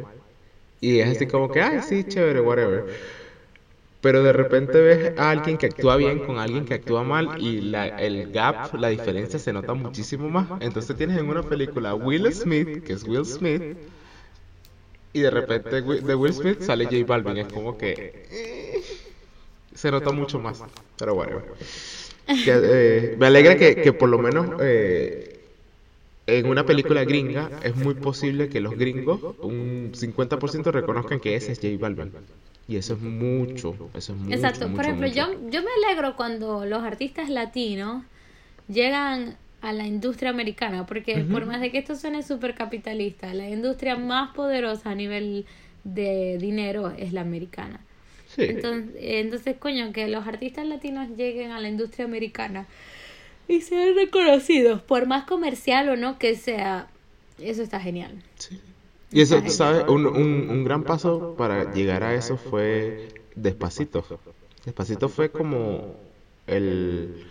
y 0.83 0.99
es 0.99 1.17
así 1.17 1.27
como 1.29 1.51
que, 1.51 1.63
ay, 1.63 1.81
sí, 1.81 2.05
chévere, 2.05 2.41
whatever. 2.41 2.85
Pero 4.01 4.25
de 4.25 4.33
repente 4.33 4.81
ves 4.81 5.17
a 5.17 5.31
alguien 5.31 5.57
que 5.57 5.67
actúa 5.67 5.97
bien 5.97 6.19
con 6.19 6.39
alguien 6.39 6.65
que 6.65 6.75
actúa 6.75 7.05
mal 7.05 7.41
y 7.41 7.61
la, 7.61 7.87
el 7.87 8.33
gap, 8.33 8.75
la 8.75 8.89
diferencia 8.89 9.39
se 9.39 9.53
nota 9.53 9.75
muchísimo 9.75 10.29
más. 10.29 10.49
Entonces 10.61 10.97
tienes 10.97 11.17
en 11.19 11.29
una 11.29 11.45
película 11.45 11.95
Will 11.95 12.33
Smith, 12.35 12.83
que 12.83 12.95
es 12.95 13.05
Will 13.05 13.25
Smith, 13.25 13.63
y 15.13 15.21
de 15.21 15.31
repente 15.31 15.83
de 15.83 16.15
Will 16.17 16.35
Smith 16.35 16.61
sale 16.63 16.87
J 16.87 16.97
Balvin. 17.07 17.37
Es 17.39 17.49
como 17.49 17.79
que 17.79 18.27
eh, 18.31 18.83
se 19.75 19.91
nota 19.93 20.11
mucho 20.11 20.41
más. 20.41 20.65
Pero 20.97 21.15
whatever. 21.15 21.45
Eh, 22.27 23.17
me 23.19 23.27
alegra 23.27 23.57
que, 23.57 23.81
que 23.81 23.93
por 23.93 24.09
lo 24.09 24.19
menos 24.19 24.49
eh, 24.61 25.32
en 26.27 26.47
una 26.47 26.65
película 26.65 27.05
gringa 27.05 27.51
es 27.63 27.77
muy 27.77 27.95
posible 27.95 28.49
que 28.49 28.61
los 28.61 28.77
gringos, 28.77 29.21
un 29.41 29.93
50% 29.93 30.71
reconozcan 30.71 31.21
que 31.21 31.35
ese 31.35 31.53
es 31.53 31.59
J 31.59 31.77
Balvin. 31.79 32.13
Y 32.69 32.77
eso 32.77 32.95
es 32.95 33.01
mucho, 33.01 33.75
eso 33.95 34.13
es 34.13 34.19
mucho. 34.19 34.35
Exacto, 34.35 34.73
por 34.73 34.85
ejemplo, 34.85 35.09
Yo, 35.09 35.33
yo 35.51 35.63
me 35.63 35.69
alegro 35.85 36.17
cuando 36.17 36.65
los 36.65 36.83
artistas 36.83 37.29
latinos 37.29 38.05
llegan 38.69 39.37
a 39.61 39.73
la 39.73 39.87
industria 39.87 40.31
americana, 40.31 40.87
porque 40.87 41.19
por 41.19 41.47
más 41.47 41.61
de 41.61 41.71
que 41.71 41.79
esto 41.79 41.95
suene 41.97 42.23
súper 42.23 42.55
capitalista, 42.55 43.33
la 43.35 43.49
industria 43.49 43.97
más 43.97 44.35
poderosa 44.35 44.91
a 44.91 44.95
nivel 44.95 45.45
de 45.85 46.39
dinero 46.39 46.93
es 46.97 47.13
la 47.13 47.23
americana. 47.23 47.81
Entonces, 48.37 48.95
entonces, 48.99 49.57
coño, 49.59 49.93
que 49.93 50.09
los 50.09 50.27
artistas 50.27 50.67
latinos 50.67 51.09
lleguen 51.17 51.51
a 51.51 51.61
la 51.61 51.69
industria 51.69 52.07
americana 52.07 52.67
y 53.49 53.61
sean 53.61 53.95
reconocidos, 53.95 54.83
por 54.83 55.07
más 55.07 55.25
comercial 55.25 55.89
o 55.89 55.97
no 55.97 56.19
que 56.19 56.37
sea, 56.37 56.89
eso 57.39 57.63
está 57.63 57.81
genial. 57.81 58.23
Sí. 58.37 58.61
Y 59.11 59.21
eso, 59.21 59.43
¿sabes? 59.49 59.85
Un, 59.89 60.07
un, 60.07 60.49
un 60.49 60.65
gran 60.65 60.85
paso 60.85 61.35
para 61.37 61.73
llegar 61.73 62.03
a 62.03 62.15
eso 62.15 62.39
fue 62.39 63.09
Despacito. 63.35 64.05
Despacito 64.65 65.09
fue 65.09 65.31
como 65.31 65.97
el, 66.47 67.27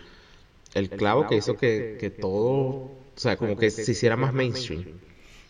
el 0.74 0.90
clavo 0.90 1.26
que 1.26 1.36
hizo 1.36 1.56
que, 1.56 1.96
que 1.98 2.10
todo, 2.10 2.50
o 2.50 2.90
sea, 3.16 3.36
como 3.36 3.56
que 3.56 3.70
se 3.70 3.90
hiciera 3.90 4.16
más 4.16 4.32
mainstream. 4.32 4.84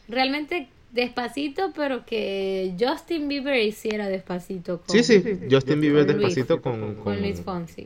Realmente 0.08 0.68
despacito, 0.92 1.72
pero 1.74 2.04
que 2.04 2.74
Justin 2.78 3.26
Bieber 3.26 3.56
hiciera 3.60 4.08
despacito. 4.08 4.82
Con, 4.82 4.90
sí, 4.90 5.02
sí, 5.02 5.40
Justin 5.50 5.80
Bieber 5.80 6.06
despacito 6.06 6.60
con, 6.60 6.94
con, 6.96 7.20
Luis 7.20 7.40
Fonsi. 7.40 7.84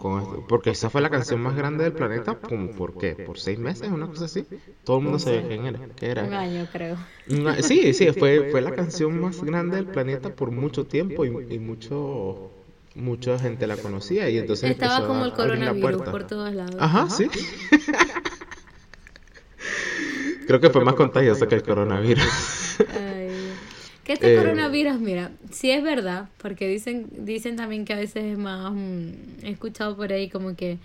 porque 0.48 0.70
esa 0.70 0.90
fue 0.90 1.00
la 1.00 1.08
canción 1.08 1.40
más 1.40 1.56
grande 1.56 1.84
del 1.84 1.92
planeta, 1.92 2.34
como, 2.34 2.72
¿por 2.72 2.98
qué? 2.98 3.14
¿Por 3.14 3.38
seis 3.38 3.58
meses? 3.58 3.88
Una 3.90 4.08
cosa 4.08 4.26
así. 4.26 4.44
Todo 4.84 4.98
el 4.98 5.04
mundo 5.04 5.18
sabía 5.18 5.46
quién 5.46 5.66
era. 5.66 5.78
¿Qué 5.96 6.06
era? 6.06 6.24
Un 6.24 6.34
año, 6.34 6.68
creo. 6.72 6.96
sí, 7.62 7.94
sí, 7.94 8.12
fue, 8.12 8.50
fue 8.50 8.60
la 8.60 8.72
canción 8.72 9.20
más 9.20 9.42
grande 9.42 9.76
del 9.76 9.86
planeta 9.86 10.34
por 10.34 10.50
mucho 10.50 10.84
tiempo 10.84 11.24
y, 11.24 11.54
y 11.54 11.58
mucho 11.58 12.50
mucha 12.96 13.38
gente 13.38 13.66
la 13.66 13.76
conocía 13.76 14.30
y 14.30 14.38
entonces 14.38 14.70
estaba 14.70 15.06
como 15.06 15.26
el 15.26 15.32
coronavirus 15.34 16.02
por 16.02 16.26
todos 16.26 16.52
lados. 16.54 16.76
Ajá, 16.78 17.10
sí. 17.10 17.28
Creo 20.46 20.60
que 20.60 20.70
fue 20.70 20.84
más 20.84 20.94
contagioso 20.94 21.46
que 21.46 21.56
el 21.56 21.62
coronavirus. 21.62 22.65
Que 24.06 24.12
este 24.12 24.34
eh, 24.34 24.38
coronavirus, 24.38 25.00
mira, 25.00 25.32
sí 25.50 25.72
es 25.72 25.82
verdad, 25.82 26.28
porque 26.40 26.68
dicen 26.68 27.08
dicen 27.10 27.56
también 27.56 27.84
que 27.84 27.92
a 27.92 27.96
veces 27.96 28.22
es 28.22 28.38
más 28.38 28.72
mm, 28.72 29.10
he 29.42 29.50
escuchado 29.50 29.96
por 29.96 30.12
ahí 30.12 30.30
como 30.30 30.54
que 30.54 30.78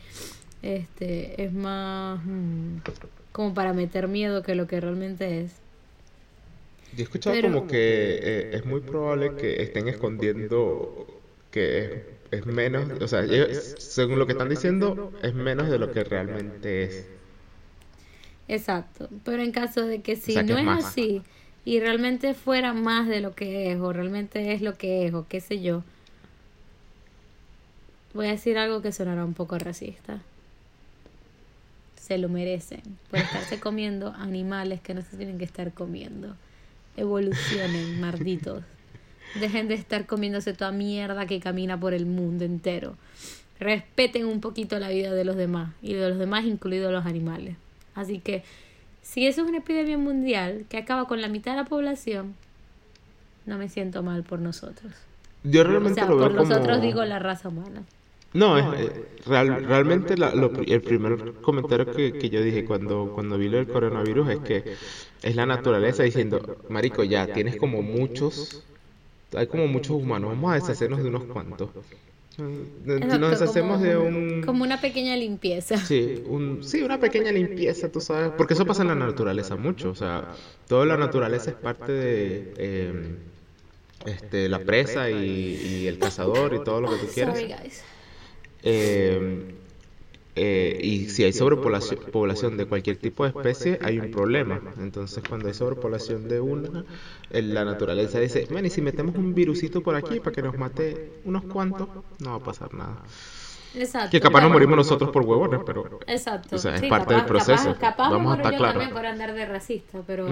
este 0.63 1.43
es 1.43 1.53
más 1.53 2.19
mm, 2.25 2.77
como 3.31 3.53
para 3.53 3.73
meter 3.73 4.07
miedo 4.07 4.41
que 4.41 4.55
lo 4.55 4.65
que 4.65 4.81
realmente 4.81 5.41
es. 5.41 5.51
Yo 6.93 7.01
he 7.01 7.03
escuchado 7.03 7.39
como 7.43 7.67
que 7.67 7.77
eh, 7.77 8.49
es 8.53 8.65
muy 8.65 8.81
probable 8.81 9.35
que 9.35 9.61
estén 9.61 9.87
escondiendo 9.87 11.05
que 11.51 12.03
es, 12.31 12.45
menos, 12.47 12.89
o 13.01 13.07
sea, 13.07 13.23
según 13.77 14.17
lo 14.17 14.25
que 14.25 14.31
están 14.31 14.49
diciendo, 14.49 15.13
es 15.21 15.35
menos 15.35 15.69
de 15.69 15.77
lo 15.77 15.91
que 15.91 16.03
realmente 16.03 16.83
es. 16.85 17.07
Exacto, 18.47 19.09
pero 19.23 19.43
en 19.43 19.51
caso 19.51 19.85
de 19.85 20.01
que 20.01 20.15
si 20.15 20.35
no 20.41 20.57
es, 20.57 20.67
así 20.67 21.21
y 21.63 21.79
realmente 21.79 22.33
fuera 22.33 22.73
más 22.73 23.07
de 23.07 23.21
lo 23.21 23.35
que 23.35 23.71
es 23.71 23.79
o 23.79 23.93
realmente 23.93 24.53
es 24.53 24.61
lo 24.61 24.77
que 24.77 25.05
es 25.05 25.13
o 25.13 25.27
qué 25.27 25.39
sé 25.41 25.61
yo, 25.61 25.83
voy 28.13 28.27
a 28.27 28.31
decir 28.31 28.57
algo 28.57 28.81
que 28.81 28.91
sonará 28.91 29.23
un 29.23 29.33
poco 29.33 29.57
racista. 29.57 30.21
Se 31.95 32.17
lo 32.17 32.29
merecen 32.29 32.81
por 33.09 33.19
estarse 33.19 33.59
comiendo 33.61 34.13
animales 34.17 34.81
que 34.81 34.93
no 34.93 35.01
se 35.01 35.17
tienen 35.17 35.37
que 35.37 35.45
estar 35.45 35.71
comiendo. 35.73 36.35
Evolucionen, 36.97 37.99
malditos. 38.01 38.63
Dejen 39.39 39.69
de 39.69 39.75
estar 39.75 40.07
comiéndose 40.07 40.53
toda 40.53 40.71
mierda 40.71 41.25
que 41.25 41.39
camina 41.39 41.79
por 41.79 41.93
el 41.93 42.05
mundo 42.05 42.43
entero. 42.43 42.97
Respeten 43.59 44.25
un 44.25 44.41
poquito 44.41 44.77
la 44.79 44.89
vida 44.89 45.13
de 45.13 45.23
los 45.23 45.37
demás 45.37 45.73
y 45.81 45.93
de 45.93 46.09
los 46.09 46.17
demás, 46.17 46.43
incluidos 46.45 46.91
los 46.91 47.05
animales. 47.05 47.55
Así 47.93 48.19
que, 48.19 48.43
si 49.01 49.27
eso 49.27 49.41
es 49.41 49.47
una 49.47 49.59
epidemia 49.59 49.97
mundial 49.97 50.65
que 50.69 50.77
acaba 50.77 51.07
con 51.07 51.21
la 51.21 51.27
mitad 51.27 51.51
de 51.51 51.57
la 51.57 51.65
población, 51.65 52.35
no 53.45 53.57
me 53.57 53.69
siento 53.69 54.03
mal 54.03 54.23
por 54.23 54.39
nosotros. 54.39 54.91
Yo 55.43 55.63
realmente 55.63 56.01
lo 56.01 56.17
veo 56.17 56.27
por 56.27 56.33
nosotros 56.33 56.81
digo 56.81 57.03
la 57.03 57.19
raza 57.19 57.49
humana. 57.49 57.83
No, 58.33 58.57
es, 58.57 58.65
eh, 58.79 59.05
real, 59.25 59.65
realmente 59.65 60.13
el 60.13 60.81
primer 60.81 61.33
comentario 61.41 61.91
que, 61.91 62.13
que, 62.13 62.29
yo 62.29 62.41
dije 62.41 62.63
cuando, 62.63 63.11
cuando 63.13 63.37
vi 63.37 63.49
lo 63.49 63.57
del 63.57 63.67
coronavirus 63.67 64.29
es 64.29 64.39
que 64.39 64.75
es 65.21 65.35
la 65.35 65.45
naturaleza 65.45 66.03
diciendo, 66.03 66.57
Marico, 66.69 67.03
ya 67.03 67.27
tienes 67.27 67.57
como 67.57 67.81
muchos 67.81 68.63
hay 69.37 69.47
como 69.47 69.67
muchos 69.67 69.91
humanos, 69.91 70.31
vamos 70.31 70.51
a 70.51 70.55
deshacernos 70.55 71.01
de 71.01 71.09
unos 71.09 71.23
cuantos. 71.23 71.69
Nos 72.37 73.31
deshacemos 73.31 73.81
de 73.81 73.97
un... 73.97 74.43
Como 74.43 74.63
una 74.63 74.79
pequeña 74.79 75.15
limpieza. 75.15 75.77
Sí, 75.77 76.23
un, 76.27 76.63
sí, 76.63 76.81
una 76.81 76.99
pequeña 76.99 77.31
limpieza, 77.31 77.91
tú 77.91 78.01
sabes. 78.01 78.31
Porque 78.37 78.53
eso 78.53 78.65
pasa 78.65 78.81
en 78.83 78.89
la 78.89 78.95
naturaleza 78.95 79.55
mucho. 79.55 79.89
O 79.91 79.95
sea, 79.95 80.33
toda 80.67 80.85
la 80.85 80.97
naturaleza 80.97 81.51
es 81.51 81.55
parte 81.57 81.91
de 81.91 82.53
eh, 82.57 83.15
este, 84.05 84.49
la 84.49 84.59
presa 84.59 85.09
y, 85.09 85.87
el 85.87 85.99
cazador 85.99 86.53
y 86.53 86.63
todo 86.63 86.81
lo 86.81 86.89
que 86.91 86.97
tú 86.97 87.07
quieras. 87.13 87.39
Eh, 88.63 89.55
eh, 90.35 90.79
y 90.81 91.09
si 91.09 91.23
hay 91.23 91.33
sobrepoblación 91.33 92.55
de 92.55 92.65
cualquier 92.65 92.97
tipo 92.97 93.23
de 93.23 93.29
especie, 93.29 93.79
hay 93.81 93.99
un 93.99 94.11
problema. 94.11 94.61
Entonces, 94.79 95.23
cuando 95.27 95.47
hay 95.47 95.53
sobrepoblación 95.53 96.27
de 96.27 96.39
una, 96.39 96.85
la 97.29 97.65
naturaleza 97.65 98.19
dice, 98.19 98.47
bueno, 98.49 98.67
y 98.67 98.69
si 98.69 98.81
metemos 98.81 99.15
un 99.15 99.33
virusito 99.33 99.81
por 99.81 99.95
aquí 99.95 100.19
para 100.19 100.31
que 100.31 100.41
nos 100.41 100.57
mate 100.57 101.11
unos 101.25 101.43
cuantos, 101.43 101.89
no 102.19 102.29
va 102.31 102.35
a 102.35 102.39
pasar 102.39 102.73
nada. 102.73 103.03
Exacto. 103.75 104.11
Que 104.11 104.19
capaz 104.19 104.41
nos 104.41 104.51
morimos 104.51 104.77
nosotros 104.77 105.11
por 105.11 105.23
huevones, 105.23 105.61
pero. 105.65 105.99
Exacto. 106.07 106.55
O 106.55 106.59
sea, 106.59 106.75
es 106.75 106.83
parte 106.83 107.13
del 107.13 107.25
proceso. 107.25 107.75
Capaz, 107.79 108.09
Vamos 108.09 108.33
a 108.33 108.37
estar 108.37 108.53
yo 108.53 108.59
también 108.59 108.91
por 108.91 109.05
andar 109.05 109.33
de 109.33 109.45
racista, 109.45 109.99
pero. 110.05 110.27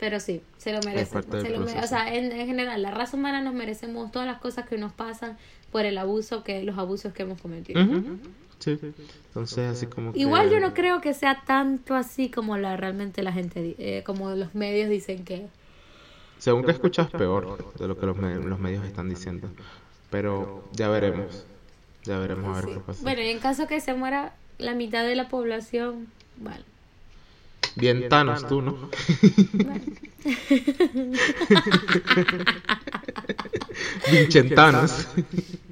Pero 0.00 0.20
sí, 0.20 0.42
se 0.58 0.72
lo 0.72 0.80
merece. 0.84 1.16
o 1.16 1.86
sea, 1.86 2.12
en, 2.14 2.32
en, 2.32 2.46
general, 2.46 2.82
la 2.82 2.90
raza 2.90 3.16
humana 3.16 3.40
nos 3.40 3.54
merecemos 3.54 4.10
todas 4.10 4.26
las 4.26 4.38
cosas 4.38 4.68
que 4.68 4.76
nos 4.76 4.92
pasan 4.92 5.38
por 5.70 5.86
el 5.86 5.96
abuso, 5.96 6.42
que 6.44 6.62
los 6.62 6.76
abusos 6.76 7.12
que 7.12 7.22
hemos 7.22 7.40
cometido. 7.40 7.80
Sí. 8.64 8.78
Entonces, 9.28 9.70
así 9.70 9.86
como 9.86 10.12
Igual 10.14 10.48
yo 10.48 10.58
no 10.58 10.72
creo 10.72 11.02
que 11.02 11.12
sea 11.12 11.42
tanto 11.46 11.94
así 11.94 12.30
como 12.30 12.56
la 12.56 12.78
realmente 12.78 13.22
la 13.22 13.30
gente, 13.30 13.74
eh, 13.78 14.02
como 14.06 14.30
los 14.30 14.54
medios 14.54 14.88
dicen 14.88 15.22
que... 15.24 15.48
Según 16.38 16.64
que 16.64 16.70
escuchas, 16.70 17.10
peor 17.10 17.58
de 17.78 17.88
lo 17.88 17.98
que 17.98 18.06
los, 18.06 18.16
los 18.16 18.58
medios 18.58 18.86
están 18.86 19.10
diciendo. 19.10 19.50
Pero 20.10 20.64
ya 20.72 20.88
veremos. 20.88 21.44
Ya 22.04 22.18
veremos 22.18 22.56
a 22.56 22.60
ver 22.60 22.74
qué 22.74 22.80
pasa. 22.80 23.02
Bueno, 23.02 23.20
y 23.20 23.28
en 23.28 23.38
caso 23.38 23.66
que 23.66 23.80
se 23.80 23.92
muera 23.92 24.34
la 24.56 24.74
mitad 24.74 25.04
de 25.04 25.14
la 25.14 25.28
población, 25.28 26.06
vale. 26.38 26.64
Bien 27.76 28.08
Thanos 28.08 28.46
tú, 28.48 28.62
¿no? 28.62 28.88
Vincentanos. 34.10 35.08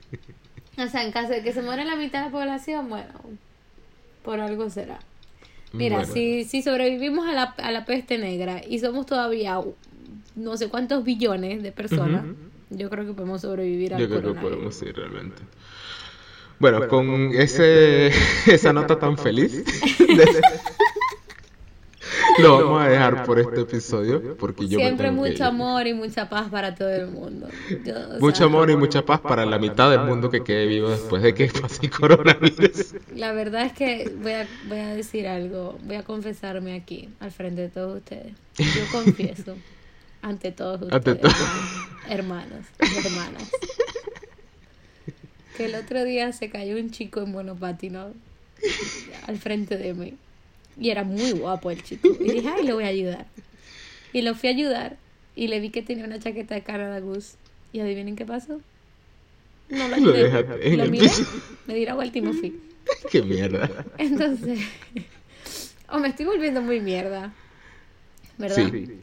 O 0.85 0.89
sea, 0.89 1.05
en 1.05 1.13
caso 1.13 1.33
de 1.33 1.43
que 1.43 1.53
se 1.53 1.63
muera 1.63 1.85
la 1.85 1.97
mitad 1.97 2.21
de 2.21 2.27
la 2.27 2.33
población, 2.33 2.89
bueno, 2.89 3.13
por 4.25 4.41
algo 4.41 4.71
será. 4.71 4.99
Mira, 5.73 6.05
si, 6.05 6.45
si 6.45 6.63
sobrevivimos 6.63 7.27
a 7.27 7.33
la, 7.33 7.43
a 7.45 7.71
la 7.73 7.87
peste 7.87 8.19
negra 8.19 8.61
y 8.67 8.79
somos 8.79 9.07
todavía 9.07 9.59
no 10.37 10.57
sé 10.57 10.69
cuántos 10.69 11.05
billones 11.05 11.63
de 11.63 11.73
personas, 11.73 12.25
yo 12.71 12.91
creo 12.91 13.07
que 13.07 13.13
podemos 13.13 13.41
sobrevivir 13.43 13.95
a 13.95 13.99
Yo 13.99 14.09
creo 14.09 14.35
que 14.35 14.41
podemos, 14.41 14.75
sí, 14.75 14.87
realmente. 14.93 15.43
Bueno, 16.59 16.87
con 16.89 17.33
ese, 17.35 18.13
esa 18.47 18.73
nota 18.73 18.99
tan 18.99 19.19
feliz 19.19 19.65
lo 22.39 22.65
vamos 22.65 22.83
a 22.83 22.89
dejar 22.89 23.25
por 23.25 23.39
este 23.39 23.61
episodio 23.63 24.37
porque 24.37 24.69
yo 24.69 24.79
siempre 24.79 25.11
mucho 25.11 25.45
amor 25.45 25.87
y 25.87 25.95
mucha 25.95 26.29
paz 26.29 26.49
para 26.51 26.75
todo 26.75 26.91
el 26.91 27.09
mundo. 27.09 27.49
Mucho 28.21 28.45
amor 28.45 28.71
y 28.71 28.77
mucha 28.77 29.05
paz 29.05 29.21
para 29.21 29.45
la 29.45 29.59
mitad 29.59 29.91
del 29.91 30.01
mundo 30.01 30.31
que 30.31 30.43
quede 30.43 30.67
vivo 30.67 30.91
después 30.91 31.23
de 31.23 31.35
que 31.35 31.49
pase 31.49 31.91
coronavirus. 31.91 32.95
la 33.15 33.33
verdad 33.33 33.67
es 33.67 33.73
que 33.73 34.13
voy 34.23 34.33
a, 34.33 34.47
voy 34.69 34.79
a 34.79 34.95
decir 34.95 35.27
algo 35.27 35.79
voy 35.85 35.97
a 35.97 36.03
confesarme 36.03 36.75
aquí 36.75 37.09
al 37.21 37.31
frente 37.31 37.63
de 37.63 37.69
todos 37.69 37.99
ustedes. 37.99 38.33
Yo 38.57 38.83
confieso 38.93 39.57
ante 40.23 40.53
todos 40.53 40.83
ustedes 40.83 41.25
ante 41.25 41.29
hermanos 42.09 42.67
y 42.81 43.07
hermanas. 43.07 43.51
Que 45.57 45.67
el 45.67 45.75
otro 45.75 46.05
día 46.05 46.33
se 46.33 46.49
cayó 46.49 46.77
un 46.77 46.91
chico 46.91 47.21
en 47.21 47.33
monopatino 47.33 48.13
al 49.27 49.39
frente 49.39 49.77
de 49.77 49.93
mí 49.93 50.15
y 50.79 50.91
era 50.91 51.05
muy 51.05 51.33
guapo 51.33 51.71
el 51.71 51.83
chico. 51.83 52.09
Y 52.21 52.33
dije, 52.33 52.49
ay, 52.49 52.65
le 52.65 52.73
voy 52.73 52.85
a 52.85 52.89
ayudar. 52.89 53.27
Y 54.13 54.23
lo 54.23 54.35
fui 54.35 54.49
a 54.49 54.53
ayudar. 54.53 54.97
Y 55.35 55.49
le 55.49 55.61
vi 55.61 55.71
que 55.71 55.83
tenía 55.83 56.05
una 56.05 56.19
chaqueta 56.19 56.55
de 56.55 56.63
Canada 56.63 57.01
Goose. 57.01 57.37
¿Y 57.73 57.81
adivinen 57.81 58.17
qué 58.17 58.27
pasó? 58.27 58.61
No 59.71 59.89
lo 59.89 59.95
ayudé. 59.95 60.77
Lo, 60.77 60.87
miré, 60.87 61.09
me 61.67 61.75
di 61.75 61.87
la 61.87 61.95
vuelta 61.95 62.19
y 62.19 62.23
me 62.23 62.33
fui. 62.35 62.61
Qué 63.11 63.23
mierda. 63.23 63.71
Entonces, 63.97 64.61
o 65.89 65.99
me 65.99 66.09
estoy 66.09 66.27
volviendo 66.27 66.61
muy 66.61 66.81
mierda. 66.81 67.33
¿Verdad? 68.37 68.71
Sí. 68.71 69.01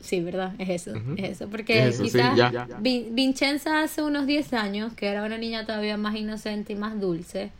Sí, 0.00 0.20
¿verdad? 0.20 0.54
Es 0.58 0.68
eso, 0.68 0.92
es 1.16 1.30
eso. 1.30 1.48
Porque 1.48 1.92
quizás 2.00 2.38
Vincenza 2.80 3.82
hace 3.82 4.02
unos 4.02 4.26
10 4.26 4.52
años, 4.52 4.92
que 4.94 5.08
era 5.08 5.24
una 5.24 5.36
niña 5.36 5.66
todavía 5.66 5.96
más 5.96 6.14
inocente 6.14 6.74
y 6.74 6.76
más 6.76 7.00
dulce, 7.00 7.50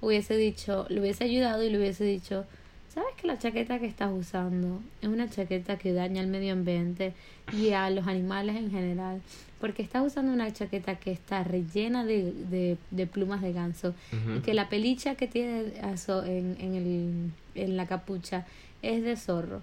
hubiese 0.00 0.36
dicho, 0.36 0.84
le 0.88 1.00
hubiese 1.00 1.22
ayudado 1.22 1.62
y 1.62 1.70
le 1.70 1.78
hubiese 1.78 2.02
dicho, 2.02 2.44
¿sabes 2.92 3.14
que 3.16 3.26
la 3.26 3.38
chaqueta 3.38 3.78
que 3.78 3.86
estás 3.86 4.10
usando 4.12 4.80
es 5.00 5.08
una 5.08 5.28
chaqueta 5.30 5.78
que 5.78 5.92
daña 5.92 6.20
al 6.20 6.26
medio 6.26 6.52
ambiente 6.52 7.14
y 7.52 7.70
a 7.70 7.88
los 7.90 8.06
animales 8.06 8.56
en 8.56 8.70
general? 8.70 9.22
Porque 9.60 9.82
estás 9.82 10.04
usando 10.04 10.32
una 10.32 10.52
chaqueta 10.52 10.96
que 10.96 11.12
está 11.12 11.44
rellena 11.44 12.04
de, 12.04 12.76
de, 12.90 13.06
plumas 13.06 13.40
de 13.40 13.52
ganso 13.52 13.94
y 14.36 14.40
que 14.40 14.54
la 14.54 14.68
pelicha 14.68 15.14
que 15.14 15.26
tiene 15.26 15.72
en, 15.80 16.56
en, 16.60 16.74
el, 16.74 17.30
en 17.54 17.76
la 17.76 17.86
capucha 17.86 18.46
es 18.82 19.02
de 19.02 19.16
zorro 19.16 19.62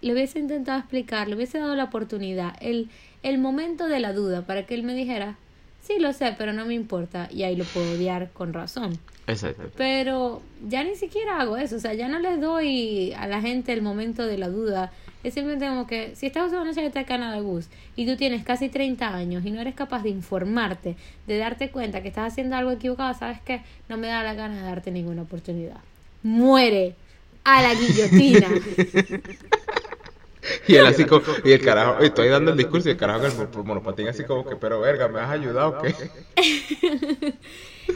le 0.00 0.12
hubiese 0.12 0.38
intentado 0.38 0.78
explicar, 0.78 1.28
le 1.28 1.36
hubiese 1.36 1.58
dado 1.58 1.74
la 1.74 1.84
oportunidad, 1.84 2.56
el, 2.60 2.88
el 3.22 3.38
momento 3.38 3.86
de 3.86 4.00
la 4.00 4.12
duda 4.12 4.46
para 4.46 4.64
que 4.64 4.74
él 4.74 4.82
me 4.82 4.94
dijera, 4.94 5.36
sí 5.82 5.98
lo 5.98 6.12
sé, 6.12 6.34
pero 6.38 6.52
no 6.52 6.64
me 6.64 6.74
importa 6.74 7.28
y 7.30 7.42
ahí 7.42 7.56
lo 7.56 7.64
puedo 7.64 7.92
odiar 7.92 8.30
con 8.32 8.52
razón. 8.52 8.98
Exacto. 9.30 9.70
Pero 9.76 10.42
ya 10.66 10.84
ni 10.84 10.96
siquiera 10.96 11.40
hago 11.40 11.56
eso, 11.56 11.76
o 11.76 11.78
sea, 11.78 11.94
ya 11.94 12.08
no 12.08 12.18
les 12.18 12.40
doy 12.40 13.12
a 13.14 13.26
la 13.26 13.40
gente 13.40 13.72
el 13.72 13.82
momento 13.82 14.26
de 14.26 14.38
la 14.38 14.48
duda. 14.48 14.92
Es 15.22 15.34
simplemente 15.34 15.68
como 15.68 15.86
que 15.86 16.16
si 16.16 16.26
estás 16.26 16.46
usando 16.46 16.62
una 16.62 16.74
chaqueta 16.74 17.00
de 17.00 17.04
Canada 17.04 17.38
Goose 17.40 17.68
y 17.94 18.06
tú 18.06 18.16
tienes 18.16 18.42
casi 18.42 18.70
30 18.70 19.14
años 19.14 19.44
y 19.44 19.50
no 19.50 19.60
eres 19.60 19.74
capaz 19.74 20.02
de 20.02 20.08
informarte, 20.08 20.96
de 21.26 21.38
darte 21.38 21.70
cuenta 21.70 22.02
que 22.02 22.08
estás 22.08 22.32
haciendo 22.32 22.56
algo 22.56 22.70
equivocado, 22.70 23.12
sabes 23.14 23.40
que 23.42 23.60
no 23.88 23.98
me 23.98 24.06
da 24.06 24.22
la 24.22 24.34
gana 24.34 24.56
de 24.56 24.62
darte 24.62 24.90
ninguna 24.90 25.22
oportunidad. 25.22 25.80
Muere 26.22 26.94
a 27.44 27.62
la 27.62 27.74
guillotina. 27.74 28.48
Y 30.66 30.76
él 30.76 30.86
así 30.86 31.04
como, 31.04 31.22
y 31.44 31.52
el 31.52 31.60
carajo, 31.60 32.00
estoy 32.00 32.28
dando 32.28 32.52
el 32.52 32.56
discurso 32.56 32.88
y 32.88 32.92
el 32.92 32.96
carajo 32.96 33.26
el 33.26 33.64
monopatín 33.64 34.08
así 34.08 34.24
como 34.24 34.44
que, 34.44 34.56
pero 34.56 34.80
verga, 34.80 35.08
¿me 35.08 35.20
has 35.20 35.30
ayudado 35.30 35.78
o 35.78 35.82
qué? 35.82 35.94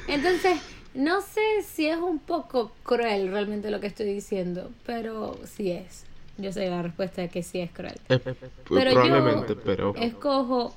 Entonces, 0.08 0.58
no 0.94 1.20
sé 1.20 1.62
si 1.66 1.88
es 1.88 1.98
un 1.98 2.18
poco 2.18 2.72
cruel 2.82 3.30
realmente 3.30 3.70
lo 3.70 3.80
que 3.80 3.88
estoy 3.88 4.06
diciendo, 4.06 4.70
pero 4.86 5.38
sí 5.44 5.70
es. 5.70 6.04
Yo 6.38 6.52
sé 6.52 6.68
la 6.68 6.82
respuesta 6.82 7.22
de 7.22 7.28
que 7.28 7.42
sí 7.42 7.60
es 7.60 7.70
cruel. 7.70 8.00
pero 8.08 8.92
probablemente, 8.92 9.54
pero... 9.56 9.94
Escojo 9.96 10.74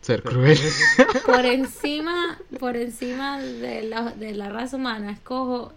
ser 0.00 0.22
cruel. 0.22 0.58
Por 1.26 1.46
encima, 1.46 2.38
por 2.60 2.76
encima 2.76 3.40
de 3.40 3.82
la, 3.84 4.10
de 4.10 4.34
la 4.34 4.50
raza 4.50 4.76
humana, 4.76 5.10
escojo 5.12 5.72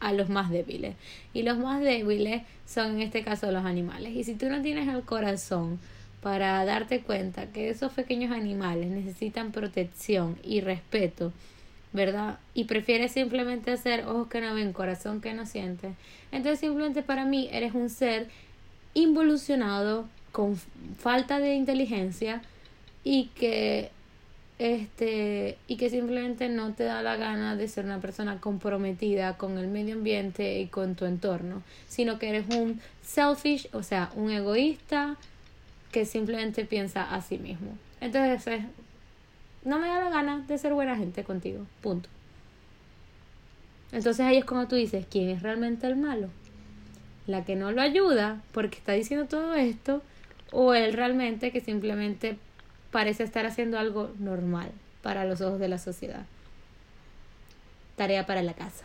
a 0.00 0.12
los 0.12 0.28
más 0.28 0.50
débiles. 0.50 0.96
Y 1.32 1.42
los 1.42 1.56
más 1.56 1.80
débiles 1.80 2.42
son 2.66 2.96
en 2.96 3.02
este 3.02 3.22
caso 3.22 3.52
los 3.52 3.64
animales. 3.64 4.16
Y 4.16 4.24
si 4.24 4.34
tú 4.34 4.48
no 4.48 4.60
tienes 4.62 4.88
el 4.88 5.02
corazón 5.02 5.78
para 6.22 6.64
darte 6.64 7.02
cuenta 7.02 7.46
que 7.46 7.70
esos 7.70 7.92
pequeños 7.92 8.32
animales 8.32 8.90
necesitan 8.90 9.52
protección 9.52 10.36
y 10.42 10.60
respeto, 10.60 11.32
¿verdad? 11.92 12.38
Y 12.54 12.64
prefieres 12.64 13.12
simplemente 13.12 13.72
hacer 13.72 14.06
ojos 14.06 14.28
que 14.28 14.40
no 14.40 14.54
ven, 14.54 14.72
corazón 14.72 15.20
que 15.20 15.34
no 15.34 15.46
siente, 15.46 15.94
entonces 16.32 16.60
simplemente 16.60 17.02
para 17.02 17.24
mí 17.24 17.48
eres 17.52 17.74
un 17.74 17.90
ser 17.90 18.28
involucionado, 18.94 20.08
con 20.32 20.56
falta 20.98 21.38
de 21.38 21.54
inteligencia 21.54 22.42
y 23.04 23.26
que 23.34 23.90
este 24.58 25.56
y 25.66 25.76
que 25.76 25.88
simplemente 25.88 26.48
no 26.48 26.74
te 26.74 26.84
da 26.84 27.02
la 27.02 27.16
gana 27.16 27.56
de 27.56 27.66
ser 27.66 27.86
una 27.86 28.00
persona 28.00 28.40
comprometida 28.40 29.36
con 29.38 29.56
el 29.58 29.68
medio 29.68 29.94
ambiente 29.94 30.60
y 30.60 30.66
con 30.66 30.94
tu 30.94 31.06
entorno, 31.06 31.62
sino 31.88 32.18
que 32.18 32.28
eres 32.28 32.46
un 32.54 32.80
selfish, 33.02 33.68
o 33.72 33.82
sea, 33.82 34.12
un 34.14 34.30
egoísta 34.30 35.16
que 35.92 36.04
simplemente 36.04 36.64
piensa 36.64 37.02
a 37.02 37.22
sí 37.22 37.38
mismo. 37.38 37.76
Entonces, 38.00 38.62
no 39.64 39.78
me 39.78 39.88
da 39.88 40.00
la 40.00 40.10
gana 40.10 40.44
de 40.46 40.58
ser 40.58 40.72
buena 40.74 40.96
gente 40.96 41.24
contigo, 41.24 41.66
punto. 41.80 42.08
Entonces 43.92 44.24
ahí 44.24 44.38
es 44.38 44.44
como 44.44 44.68
tú 44.68 44.76
dices, 44.76 45.06
¿quién 45.10 45.28
es 45.30 45.42
realmente 45.42 45.86
el 45.86 45.96
malo? 45.96 46.28
La 47.26 47.44
que 47.44 47.56
no 47.56 47.72
lo 47.72 47.82
ayuda 47.82 48.40
porque 48.52 48.78
está 48.78 48.92
diciendo 48.92 49.26
todo 49.26 49.54
esto 49.54 50.02
o 50.52 50.74
él 50.74 50.92
realmente 50.92 51.50
que 51.52 51.60
simplemente 51.60 52.38
parece 52.90 53.24
estar 53.24 53.46
haciendo 53.46 53.78
algo 53.78 54.10
normal 54.18 54.70
para 55.02 55.24
los 55.24 55.40
ojos 55.40 55.58
de 55.58 55.68
la 55.68 55.78
sociedad. 55.78 56.26
Tarea 57.96 58.26
para 58.26 58.42
la 58.42 58.54
casa. 58.54 58.84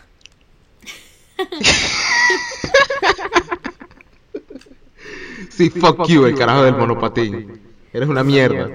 sí, 5.49 5.69
fuck 5.69 6.07
you, 6.07 6.25
el 6.25 6.37
carajo 6.37 6.63
del 6.63 6.75
monopatín. 6.75 7.61
Eres 7.93 8.09
una 8.09 8.23
mierda. 8.23 8.69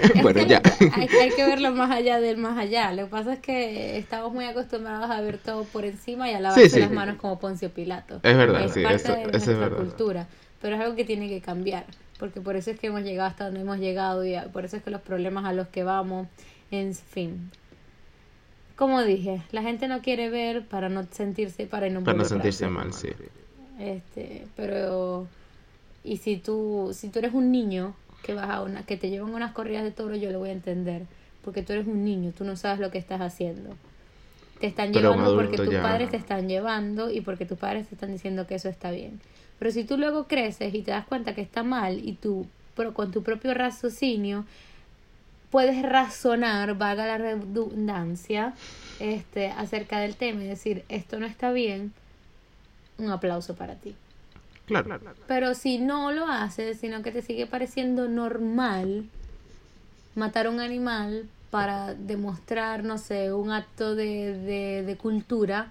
bueno, 0.22 0.42
ya. 0.42 0.62
Hay, 0.94 1.30
que 1.30 1.44
verlo 1.46 1.72
más 1.72 1.90
allá 1.90 2.20
del 2.20 2.36
más 2.36 2.58
allá. 2.58 2.92
Lo 2.92 3.04
que 3.04 3.10
pasa 3.10 3.34
es 3.34 3.40
que 3.40 3.98
estamos 3.98 4.32
muy 4.32 4.44
acostumbrados 4.44 5.10
a 5.10 5.20
ver 5.20 5.38
todo 5.38 5.64
por 5.64 5.84
encima 5.84 6.30
y 6.30 6.34
a 6.34 6.40
lavarse 6.40 6.80
las 6.80 6.90
manos 6.90 7.16
como 7.16 7.38
Poncio 7.38 7.70
Pilato. 7.70 8.20
Es 8.22 8.36
verdad, 8.36 8.64
es 8.64 8.72
sí, 8.72 8.82
parte 8.82 8.96
eso, 8.96 9.14
de 9.14 9.26
nuestra 9.26 9.70
cultura. 9.70 10.26
Pero 10.60 10.76
es 10.76 10.80
algo 10.80 10.94
que 10.94 11.04
tiene 11.04 11.28
que 11.28 11.40
cambiar 11.40 11.84
porque 12.22 12.40
por 12.40 12.54
eso 12.54 12.70
es 12.70 12.78
que 12.78 12.86
hemos 12.86 13.02
llegado 13.02 13.28
hasta 13.28 13.46
donde 13.46 13.62
hemos 13.62 13.80
llegado 13.80 14.24
y 14.24 14.36
por 14.52 14.64
eso 14.64 14.76
es 14.76 14.84
que 14.84 14.92
los 14.92 15.00
problemas 15.00 15.44
a 15.44 15.52
los 15.52 15.66
que 15.66 15.82
vamos, 15.82 16.28
en 16.70 16.94
fin. 16.94 17.50
Como 18.76 19.02
dije, 19.02 19.42
la 19.50 19.62
gente 19.62 19.88
no 19.88 20.02
quiere 20.02 20.30
ver 20.30 20.64
para 20.64 20.88
no 20.88 21.04
sentirse, 21.10 21.66
para 21.66 21.88
no, 21.90 22.04
para 22.04 22.18
no 22.18 22.24
sentirse 22.24 22.68
mal, 22.68 22.92
sí. 22.92 23.08
Este, 23.80 24.46
pero 24.54 25.26
y 26.04 26.18
si 26.18 26.36
tú 26.36 26.92
si 26.94 27.08
tú 27.08 27.18
eres 27.18 27.34
un 27.34 27.50
niño 27.50 27.96
que 28.22 28.34
vas 28.34 28.50
a 28.50 28.62
una 28.62 28.84
que 28.84 28.96
te 28.96 29.10
llevan 29.10 29.34
unas 29.34 29.52
corridas 29.52 29.84
de 29.84 29.90
toro, 29.90 30.16
yo 30.16 30.30
lo 30.30 30.38
voy 30.38 30.50
a 30.50 30.52
entender, 30.52 31.02
porque 31.44 31.62
tú 31.62 31.72
eres 31.72 31.86
un 31.86 32.04
niño, 32.04 32.32
tú 32.36 32.44
no 32.44 32.56
sabes 32.56 32.80
lo 32.80 32.90
que 32.90 32.98
estás 32.98 33.20
haciendo. 33.20 33.76
Te 34.60 34.68
están 34.68 34.92
llevando 34.92 35.34
porque 35.34 35.56
tus 35.56 35.74
padres 35.74 36.10
te 36.10 36.16
están 36.16 36.48
llevando 36.48 37.10
y 37.10 37.20
porque 37.20 37.46
tus 37.46 37.58
padres 37.58 37.88
te 37.88 37.96
están 37.96 38.12
diciendo 38.12 38.46
que 38.46 38.54
eso 38.54 38.68
está 38.68 38.92
bien. 38.92 39.20
Pero 39.58 39.70
si 39.72 39.84
tú 39.84 39.96
luego 39.96 40.28
creces 40.28 40.72
y 40.74 40.82
te 40.82 40.92
das 40.92 41.04
cuenta 41.06 41.34
que 41.34 41.40
está 41.40 41.62
mal 41.62 41.98
y 41.98 42.12
tú, 42.12 42.46
pero 42.76 42.94
con 42.94 43.10
tu 43.10 43.22
propio 43.22 43.54
raciocinio, 43.54 44.44
puedes 45.50 45.82
razonar, 45.82 46.76
vaga 46.78 47.06
la 47.06 47.18
redundancia, 47.18 48.54
este, 49.00 49.48
acerca 49.48 49.98
del 49.98 50.16
tema 50.16 50.42
y 50.42 50.46
decir, 50.46 50.84
esto 50.88 51.18
no 51.20 51.26
está 51.26 51.52
bien, 51.52 51.92
un 52.98 53.10
aplauso 53.10 53.54
para 53.54 53.74
ti. 53.74 53.94
Claro. 54.66 54.98
Pero 55.26 55.54
si 55.54 55.78
no 55.78 56.12
lo 56.12 56.26
haces, 56.26 56.78
sino 56.78 57.02
que 57.02 57.10
te 57.10 57.22
sigue 57.22 57.46
pareciendo 57.46 58.08
normal 58.08 59.04
matar 60.14 60.46
a 60.46 60.50
un 60.50 60.60
animal 60.60 61.26
para 61.50 61.94
demostrar, 61.94 62.84
no 62.84 62.96
sé, 62.96 63.32
un 63.32 63.50
acto 63.50 63.94
de, 63.94 64.38
de, 64.38 64.82
de 64.82 64.96
cultura, 64.96 65.70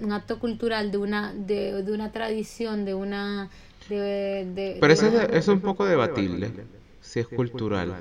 un 0.00 0.12
acto 0.12 0.38
cultural 0.38 0.90
de 0.90 0.98
una 0.98 1.32
de, 1.32 1.82
de 1.82 1.92
una 1.92 2.10
tradición 2.10 2.84
de 2.84 2.94
una 2.94 3.48
de, 3.88 4.76
pero 4.80 4.92
eso 4.92 5.06
es, 5.06 5.48
un 5.48 5.60
poco 5.60 5.84
debatible 5.84 6.52
si 7.00 7.20
es 7.20 7.26
cultural 7.26 7.92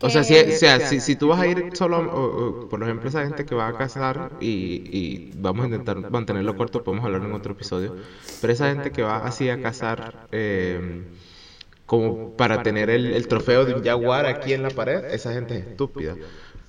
o 0.00 0.10
sea, 0.10 0.24
si, 0.24 0.34
sea 0.52 0.80
si, 0.80 1.00
si, 1.00 1.16
tú 1.16 1.28
vas 1.28 1.40
a 1.40 1.46
ir 1.46 1.70
solo, 1.74 2.68
por 2.70 2.82
ejemplo, 2.82 3.08
esa 3.08 3.22
gente 3.22 3.44
que 3.44 3.54
va 3.54 3.68
a 3.68 3.76
cazar 3.76 4.32
y, 4.40 4.48
y 4.90 5.32
vamos 5.36 5.64
a 5.64 5.66
intentar 5.66 6.10
mantenerlo 6.10 6.56
corto, 6.56 6.82
podemos 6.82 7.04
hablar 7.04 7.22
en 7.22 7.32
otro 7.32 7.52
episodio, 7.52 7.96
pero 8.40 8.52
esa 8.52 8.68
gente 8.68 8.90
que 8.90 9.02
va 9.02 9.18
así 9.26 9.50
a 9.50 9.60
cazar 9.60 10.28
eh, 10.32 11.04
como 11.84 12.32
para 12.36 12.62
tener 12.62 12.88
el, 12.90 13.06
el, 13.12 13.28
trofeo 13.28 13.64
de 13.64 13.74
un 13.74 13.84
jaguar 13.84 14.26
aquí 14.26 14.54
en 14.54 14.62
la 14.62 14.70
pared, 14.70 15.04
esa 15.06 15.32
gente 15.32 15.58
es 15.58 15.66
estúpida. 15.66 16.16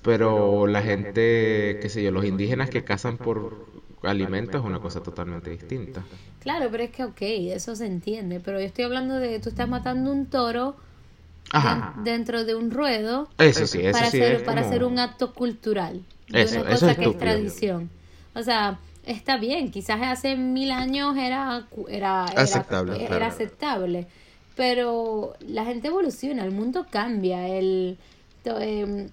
Pero 0.02 0.66
la 0.66 0.80
gente, 0.80 1.78
qué 1.82 1.88
sé 1.88 2.02
yo, 2.02 2.12
los 2.12 2.24
indígenas 2.24 2.70
que 2.70 2.84
cazan 2.84 3.18
por 3.18 3.66
alimentos 4.02 4.60
es 4.60 4.66
una 4.66 4.80
cosa 4.80 5.02
totalmente 5.02 5.50
distinta. 5.50 6.04
Claro, 6.40 6.68
pero 6.70 6.84
es 6.84 6.90
que, 6.90 7.04
ok, 7.04 7.20
eso 7.20 7.74
se 7.74 7.86
entiende, 7.86 8.40
pero 8.40 8.60
yo 8.60 8.66
estoy 8.66 8.84
hablando 8.84 9.16
de 9.16 9.40
tú 9.40 9.48
estás 9.48 9.68
matando 9.68 10.12
un 10.12 10.26
toro 10.26 10.76
dentro 12.04 12.44
de 12.44 12.54
un 12.54 12.70
ruedo 12.70 13.28
eso 13.38 13.66
sí, 13.66 13.80
eso 13.80 13.92
para, 13.92 14.06
hacer, 14.06 14.44
para 14.44 14.60
hacer 14.60 14.84
un 14.84 14.98
acto 14.98 15.32
cultural, 15.32 16.02
de 16.28 16.42
eso, 16.42 16.60
una 16.60 16.70
cosa 16.70 16.94
que 16.94 17.04
es 17.06 17.18
tradición. 17.18 17.90
O 18.34 18.42
sea, 18.42 18.78
está 19.06 19.38
bien, 19.38 19.70
quizás 19.70 20.00
hace 20.02 20.36
mil 20.36 20.70
años 20.70 21.16
era, 21.16 21.66
era, 21.88 22.24
aceptable, 22.24 23.04
era 23.04 23.26
aceptable 23.26 24.06
pero 24.58 25.34
la 25.38 25.64
gente 25.64 25.86
evoluciona, 25.86 26.44
el 26.44 26.50
mundo 26.50 26.88
cambia, 26.90 27.46
el... 27.46 27.96
Eh, 28.44 29.08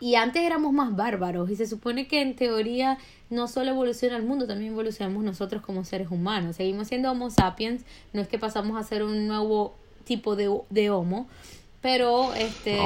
y 0.00 0.16
antes 0.16 0.42
éramos 0.42 0.72
más 0.72 0.96
bárbaros 0.96 1.48
y 1.48 1.54
se 1.54 1.64
supone 1.68 2.08
que 2.08 2.20
en 2.22 2.34
teoría 2.34 2.98
no 3.30 3.46
solo 3.46 3.70
evoluciona 3.70 4.16
el 4.16 4.24
mundo, 4.24 4.48
también 4.48 4.72
evolucionamos 4.72 5.22
nosotros 5.22 5.62
como 5.62 5.84
seres 5.84 6.08
humanos. 6.10 6.56
Seguimos 6.56 6.88
siendo 6.88 7.08
Homo 7.08 7.30
sapiens, 7.30 7.84
no 8.12 8.20
es 8.20 8.26
que 8.26 8.36
pasamos 8.36 8.76
a 8.76 8.82
ser 8.82 9.04
un 9.04 9.28
nuevo 9.28 9.76
tipo 10.08 10.34
de, 10.34 10.50
de 10.70 10.90
Homo, 10.90 11.28
pero 11.80 12.34
este 12.34 12.76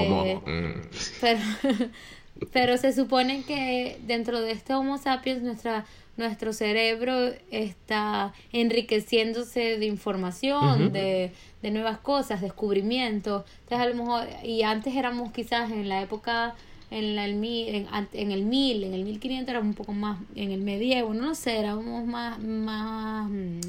mm. 0.45 0.81
pero, 1.21 1.41
pero 2.53 2.77
se 2.77 2.93
supone 2.93 3.45
que 3.45 3.99
dentro 4.07 4.43
de 4.43 4.53
este 4.53 4.75
Homo 4.75 4.99
sapiens 4.99 5.43
nuestra 5.43 5.87
nuestro 6.19 6.53
cerebro 6.53 7.33
está 7.51 8.35
enriqueciéndose 8.53 9.79
de 9.79 9.87
información, 9.87 10.93
de, 10.93 11.33
de 11.63 11.71
nuevas 11.71 11.99
cosas, 11.99 12.43
descubrimientos. 12.43 13.45
Entonces 13.63 13.79
a 13.79 13.89
lo 13.89 13.95
mejor 13.95 14.29
y 14.45 14.63
antes 14.63 14.95
éramos 14.95 15.33
quizás 15.33 15.71
en 15.71 15.89
la 15.89 16.03
época 16.03 16.55
en, 16.93 17.17
la, 17.17 17.25
el 17.25 17.37
mil, 17.37 17.75
en, 17.75 17.89
en, 18.13 18.31
el 18.31 18.45
1000, 18.45 18.85
en 18.85 18.95
el 18.95 19.05
1500 19.05 19.49
era 19.49 19.61
un 19.61 19.73
poco 19.73 19.93
más, 19.95 20.21
en 20.37 20.51
el 20.51 20.61
medievo, 20.61 21.15
no, 21.15 21.35
sé, 21.35 21.59
éramos 21.59 22.05
más, 22.05 22.39
más 22.39 23.31
mm, 23.31 23.61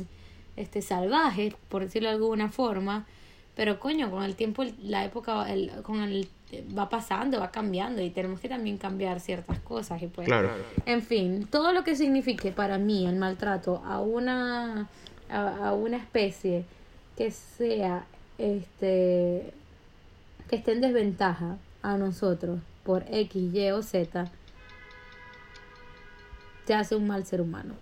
este, 0.57 0.81
salvajes, 0.81 1.53
por 1.69 1.83
decirlo 1.83 2.09
de 2.09 2.15
alguna 2.15 2.49
forma, 2.49 3.07
pero 3.55 3.79
coño, 3.79 4.09
con 4.09 4.23
el 4.23 4.35
tiempo, 4.35 4.63
la 4.81 5.05
época, 5.05 5.51
el, 5.51 5.71
con 5.83 6.01
el 6.01 6.27
va 6.77 6.89
pasando, 6.89 7.39
va 7.39 7.51
cambiando 7.51 8.01
y 8.01 8.09
tenemos 8.09 8.39
que 8.39 8.49
también 8.49 8.77
cambiar 8.77 9.19
ciertas 9.19 9.59
cosas 9.59 10.01
y 10.01 10.07
pues 10.07 10.27
en 10.85 11.01
fin, 11.01 11.47
todo 11.49 11.71
lo 11.73 11.83
que 11.83 11.95
signifique 11.95 12.51
para 12.51 12.77
mí 12.77 13.07
el 13.07 13.15
maltrato 13.15 13.81
a 13.85 13.99
una 13.99 14.87
a, 15.29 15.67
a 15.69 15.73
una 15.73 15.97
especie 15.97 16.65
que 17.17 17.31
sea 17.31 18.05
este 18.37 19.51
que 20.49 20.55
esté 20.55 20.73
en 20.73 20.81
desventaja 20.81 21.57
a 21.81 21.97
nosotros 21.97 22.59
por 22.83 23.03
X, 23.09 23.53
Y 23.53 23.71
o 23.71 23.81
Z, 23.81 24.29
te 26.65 26.73
hace 26.73 26.95
un 26.95 27.07
mal 27.07 27.25
ser 27.25 27.41
humano. 27.41 27.75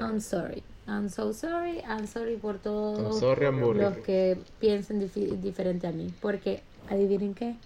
I'm 0.00 0.20
sorry. 0.20 0.62
I'm 0.86 1.08
so 1.08 1.32
sorry. 1.32 1.80
I'm 1.88 2.06
sorry 2.06 2.36
por 2.36 2.58
todos 2.58 3.22
los 3.22 3.96
que 3.98 4.36
piensen 4.60 4.98
diferente 5.40 5.86
a 5.86 5.92
mí. 5.92 6.12
Porque, 6.20 6.62
adivinen 6.90 7.34
qué, 7.34 7.56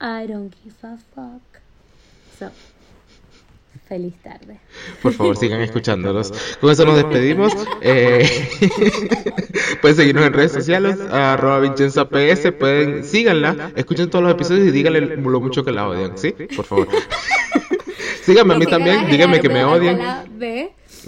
I 0.00 0.26
don't 0.26 0.54
give 0.62 0.76
a 0.82 0.96
fuck. 1.14 1.42
So, 2.38 2.50
feliz 3.88 4.14
tarde. 4.22 4.60
Por 5.02 5.12
favor, 5.12 5.36
sigan 5.40 5.60
escuchándolos. 5.60 6.32
Con 6.60 6.70
eso 6.70 6.84
nos 6.84 6.96
despedimos. 6.96 7.52
Eh, 7.80 8.28
pueden 9.80 9.96
seguirnos 9.96 10.26
en 10.26 10.32
redes 10.32 10.52
sociales, 10.52 11.00
arroba 11.10 11.60
Vincenza 11.60 12.08
PS. 12.08 12.52
Pueden, 12.58 13.04
síganla, 13.04 13.72
escuchen 13.76 14.10
todos 14.10 14.24
los 14.24 14.32
episodios 14.32 14.66
y 14.66 14.70
díganle 14.72 15.00
lo 15.16 15.40
mucho 15.40 15.64
que 15.64 15.70
la 15.70 15.88
odian, 15.88 16.18
¿sí? 16.18 16.32
Por 16.56 16.64
favor. 16.64 16.88
Síganme 18.22 18.54
a 18.54 18.58
mí 18.58 18.66
también, 18.66 19.08
díganme 19.08 19.40
que 19.40 19.48
me 19.48 19.64
odian. 19.64 20.28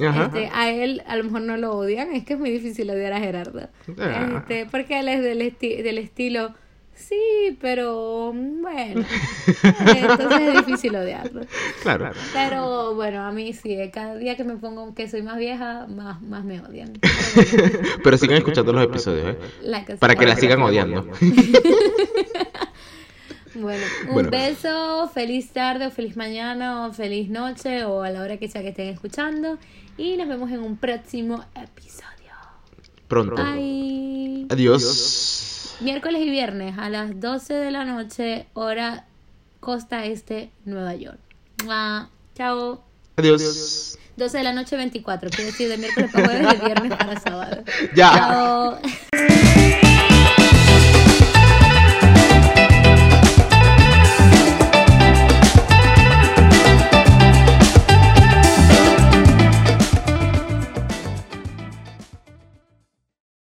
Este, 0.01 0.51
a 0.53 0.71
él 0.71 1.03
a 1.07 1.17
lo 1.17 1.25
mejor 1.25 1.43
no 1.43 1.57
lo 1.57 1.73
odian, 1.73 2.13
es 2.15 2.25
que 2.25 2.35
es 2.35 2.39
muy 2.39 2.51
difícil 2.51 2.91
odiar 2.91 3.13
a 3.13 3.21
Gerardo. 3.21 3.69
Este, 3.87 4.67
porque 4.67 5.01
él 5.01 5.09
es 5.09 5.23
del, 5.23 5.39
del 5.61 5.99
estilo 5.99 6.55
Sí, 7.01 7.59
pero 7.61 8.33
bueno. 8.33 9.05
Entonces 9.63 10.41
es 10.41 10.67
difícil 10.67 10.95
odiarlo. 10.95 11.47
Claro. 11.83 12.11
Pero 12.33 12.95
bueno, 12.95 13.23
a 13.23 13.33
mí 13.33 13.53
sí, 13.55 13.77
cada 13.93 14.17
día 14.17 14.37
que 14.37 14.45
me 14.45 14.57
pongo 14.57 14.95
que 14.95 15.09
soy 15.09 15.23
más 15.23 15.39
vieja, 15.39 15.87
más, 15.89 16.21
más 16.21 16.45
me 16.45 16.61
odian. 16.61 16.93
Pero, 18.05 18.19
sigan 18.19 18.37
escuchando 18.37 18.73
los 18.73 18.85
episodios, 18.85 19.35
¿eh? 19.35 19.97
Para 19.99 20.15
que 20.15 20.27
la 20.27 20.37
sigan 20.37 20.61
odiando. 20.61 21.09
Bueno, 23.61 23.85
un 24.11 24.31
beso, 24.31 25.09
feliz 25.13 25.51
tarde 25.51 25.87
o 25.87 25.91
feliz 25.91 26.17
mañana 26.17 26.87
o 26.87 26.93
feliz 26.93 27.29
noche 27.29 27.85
o 27.85 28.03
a 28.03 28.11
la 28.11 28.23
hora 28.23 28.37
que 28.37 28.49
sea 28.49 28.63
que 28.63 28.69
estén 28.69 28.89
escuchando 28.89 29.59
y 29.97 30.17
nos 30.17 30.29
vemos 30.29 30.51
en 30.51 30.61
un 30.61 30.77
próximo 30.77 31.45
episodio. 31.55 32.33
Pronto. 33.09 33.37
Bye. 33.37 34.47
Adiós 34.51 35.31
miércoles 35.81 36.23
y 36.23 36.31
viernes 36.31 36.79
a 36.79 36.89
las 36.89 37.21
12 37.21 37.55
de 37.55 37.71
la 37.71 37.85
noche, 37.85 38.47
hora 38.55 39.07
costa 39.61 40.05
este, 40.05 40.51
Nueva 40.65 40.95
York. 40.95 41.19
Chao. 42.35 42.83
Adiós. 43.17 43.99
12 44.17 44.39
de 44.39 44.45
la 44.45 44.53
noche 44.53 44.77
24, 44.77 45.31
quiero 45.31 45.51
decir 45.51 45.69
de 45.69 45.79
miércoles 45.79 46.11
para 46.13 46.27
jueves 46.27 46.55
y 46.55 46.59
de 46.59 46.65
viernes 46.65 46.99
para 46.99 47.21
sábado. 47.21 47.65
Ya. 47.95 48.11
Chao. 48.13 48.79